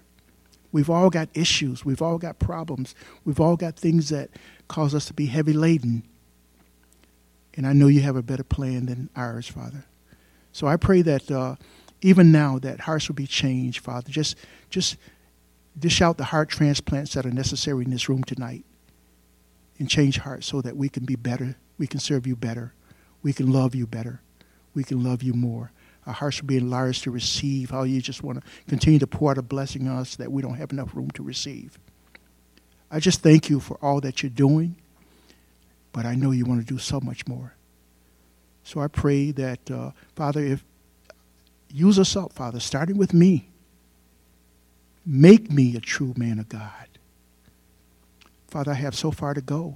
We've 0.76 0.90
all 0.90 1.10
got 1.10 1.30
issues. 1.34 1.86
We've 1.86 2.02
all 2.02 2.18
got 2.18 2.38
problems. 2.38 2.96
We've 3.24 3.40
all 3.40 3.56
got 3.56 3.78
things 3.78 4.10
that 4.10 4.30
cause 4.68 4.94
us 4.94 5.06
to 5.06 5.14
be 5.14 5.28
heavy 5.28 5.54
laden. 5.54 6.04
And 7.54 7.66
I 7.66 7.72
know 7.72 7.88
you 7.88 8.02
have 8.02 8.18
a 8.18 8.22
better 8.22 8.44
plan 8.44 8.88
than 8.88 9.10
ours, 9.16 9.48
Father. 9.48 9.86
So 10.52 10.68
I 10.68 10.76
pray 10.76 11.02
that 11.02 11.32
uh, 11.32 11.56
even 12.02 12.30
now 12.30 12.60
that 12.60 12.82
hearts 12.82 13.08
will 13.08 13.16
be 13.16 13.26
changed, 13.26 13.86
Father. 13.86 14.12
Just, 14.12 14.36
just 14.70 14.98
dish 15.80 16.02
out 16.02 16.18
the 16.18 16.26
heart 16.26 16.50
transplants 16.50 17.14
that 17.14 17.26
are 17.26 17.32
necessary 17.32 17.86
in 17.86 17.92
this 17.92 18.10
room 18.10 18.26
tonight 18.26 18.66
and 19.80 19.90
change 19.90 20.18
hearts 20.18 20.46
so 20.46 20.60
that 20.60 20.76
we 20.76 20.90
can 20.90 21.06
be 21.06 21.16
better. 21.16 21.56
We 21.78 21.88
can 21.88 22.02
serve 22.02 22.28
you 22.28 22.36
better. 22.36 22.74
We 23.24 23.32
can 23.32 23.50
love 23.50 23.76
you 23.76 23.88
better. 23.88 24.20
We 24.74 24.84
can 24.84 25.02
love 25.02 25.24
you 25.24 25.32
more. 25.36 25.72
Our 26.08 26.14
hearts 26.14 26.42
will 26.42 26.48
be 26.48 26.58
enlarged 26.58 27.04
to 27.04 27.12
receive 27.12 27.72
how 27.72 27.84
you 27.84 28.02
just 28.02 28.24
want 28.24 28.44
to 28.44 28.50
continue 28.68 29.00
to 29.00 29.08
pour 29.08 29.32
out 29.32 29.38
a 29.38 29.42
blessing 29.42 29.88
on 29.88 29.98
us 29.98 30.16
that 30.18 30.32
we 30.32 30.42
don't 30.42 30.56
have 30.56 30.72
enough 30.72 30.96
room 30.96 31.10
to 31.12 31.24
receive. 31.24 31.80
I 32.92 33.00
just 33.00 33.22
thank 33.22 33.50
you 33.50 33.60
for 33.60 33.78
all 33.82 34.02
that 34.02 34.22
you're 34.22 34.30
doing 34.30 34.76
but 35.96 36.06
I 36.06 36.14
know 36.14 36.32
you 36.32 36.44
want 36.44 36.60
to 36.60 36.68
do 36.68 36.78
so 36.78 37.00
much 37.00 37.26
more. 37.26 37.54
So 38.66 38.82
I 38.82 38.90
pray 38.90 39.32
that, 39.32 39.72
uh, 39.72 39.92
Father, 40.14 40.42
if 40.42 40.62
use 41.70 41.98
us 41.98 42.18
up, 42.18 42.34
Father, 42.34 42.60
starting 42.60 42.98
with 42.98 43.14
me. 43.14 43.48
Make 45.06 45.50
me 45.50 45.78
a 45.78 45.80
true 45.80 46.14
man 46.18 46.38
of 46.38 46.50
God. 46.50 46.90
Father, 48.50 48.72
I 48.72 48.76
have 48.76 48.94
so 48.94 49.10
far 49.10 49.34
to 49.34 49.40
go. 49.40 49.76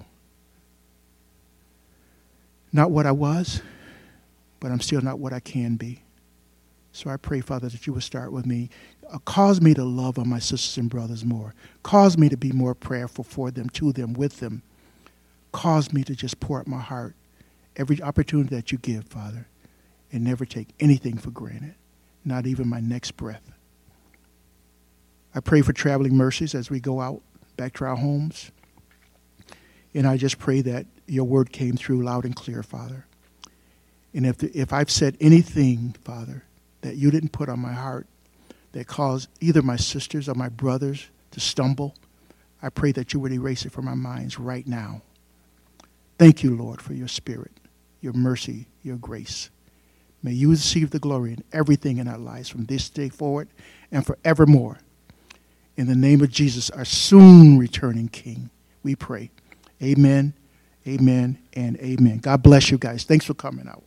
Not 2.74 2.92
what 2.92 3.06
I 3.06 3.14
was, 3.14 3.62
but 4.60 4.72
I'm 4.72 4.82
still 4.82 5.00
not 5.00 5.20
what 5.20 5.32
I 5.32 5.40
can 5.40 5.78
be. 5.78 6.02
So 6.92 7.10
I 7.10 7.18
pray, 7.18 7.42
Father, 7.42 7.70
that 7.70 7.86
you 7.86 7.94
would 7.94 8.04
start 8.04 8.32
with 8.32 8.46
me. 8.46 8.70
Uh, 9.12 9.20
cause 9.20 9.62
me 9.62 9.74
to 9.74 9.84
love 9.84 10.20
on 10.20 10.28
my 10.28 10.40
sisters 10.40 10.78
and 10.78 10.90
brothers 10.90 11.24
more. 11.26 11.54
Cause 11.84 12.18
me 12.18 12.30
to 12.30 12.38
be 12.38 12.52
more 12.52 12.76
prayerful 12.76 13.24
for 13.24 13.52
them, 13.52 13.70
to 13.70 13.92
them, 13.92 14.14
with 14.14 14.40
them, 14.40 14.64
Cause 15.52 15.92
me 15.92 16.04
to 16.04 16.16
just 16.16 16.40
pour 16.40 16.60
out 16.60 16.68
my 16.68 16.80
heart 16.80 17.16
every 17.76 18.02
opportunity 18.02 18.56
that 18.56 18.72
you 18.72 18.78
give, 18.78 19.06
Father, 19.06 19.48
and 20.12 20.24
never 20.24 20.46
take 20.46 20.70
anything 20.80 21.18
for 21.18 21.32
granted, 21.32 21.76
not 22.24 22.46
even 22.46 22.68
my 22.68 22.80
next 22.80 23.12
breath. 23.12 23.52
I 25.34 25.40
pray 25.40 25.62
for 25.62 25.74
traveling 25.74 26.16
mercies 26.16 26.54
as 26.54 26.70
we 26.70 26.80
go 26.80 27.02
out 27.02 27.22
back 27.58 27.74
to 27.76 27.86
our 27.86 27.96
homes. 27.96 28.52
And 29.94 30.06
I 30.06 30.18
just 30.18 30.38
pray 30.38 30.62
that 30.62 30.86
your 31.08 31.26
word 31.26 31.52
came 31.52 31.76
through 31.76 32.04
loud 32.04 32.26
and 32.26 32.36
clear, 32.36 32.62
Father. 32.62 33.06
And 34.14 34.26
if, 34.26 34.38
the, 34.38 34.52
if 34.58 34.72
I've 34.74 34.92
said 34.92 35.18
anything, 35.20 35.96
Father, 36.04 36.44
that 36.82 36.96
you 36.96 37.12
didn't 37.12 37.32
put 37.32 37.50
on 37.50 37.60
my 37.60 37.74
heart 37.74 38.08
that 38.72 38.88
caused 38.88 39.30
either 39.40 39.62
my 39.62 39.76
sisters 39.76 40.30
or 40.30 40.36
my 40.36 40.50
brothers 40.50 41.08
to 41.32 41.40
stumble, 41.40 41.96
I 42.62 42.70
pray 42.70 42.92
that 42.94 43.14
you 43.14 43.20
would 43.20 43.32
erase 43.32 43.66
it 43.66 43.72
from 43.72 43.88
our 43.88 43.96
minds 43.96 44.38
right 44.40 44.68
now. 44.68 45.02
Thank 46.18 46.44
you, 46.44 46.56
Lord, 46.56 46.82
for 46.82 46.94
your 46.94 47.08
spirit, 47.08 47.52
your 48.02 48.14
mercy, 48.14 48.68
your 48.84 48.98
grace. 48.98 49.50
May 50.22 50.34
you 50.34 50.50
receive 50.50 50.92
the 50.92 51.00
glory 51.00 51.32
in 51.32 51.44
everything 51.54 51.98
in 51.98 52.08
our 52.08 52.18
lives 52.18 52.50
from 52.50 52.66
this 52.66 52.90
day 52.90 53.10
forward 53.10 53.48
and 53.92 54.06
forevermore. 54.06 54.80
In 55.78 55.88
the 55.88 55.96
name 55.96 56.22
of 56.22 56.30
Jesus, 56.30 56.70
our 56.72 56.84
soon 56.84 57.58
returning 57.58 58.10
King, 58.10 58.50
we 58.84 58.96
pray. 58.96 59.32
Amen, 59.82 60.34
amen, 60.86 61.40
and 61.54 61.78
amen. 61.78 62.18
God 62.18 62.44
bless 62.44 62.70
you 62.70 62.78
guys. 62.78 63.06
Thanks 63.06 63.26
for 63.26 63.34
coming 63.34 63.68
out. 63.70 63.84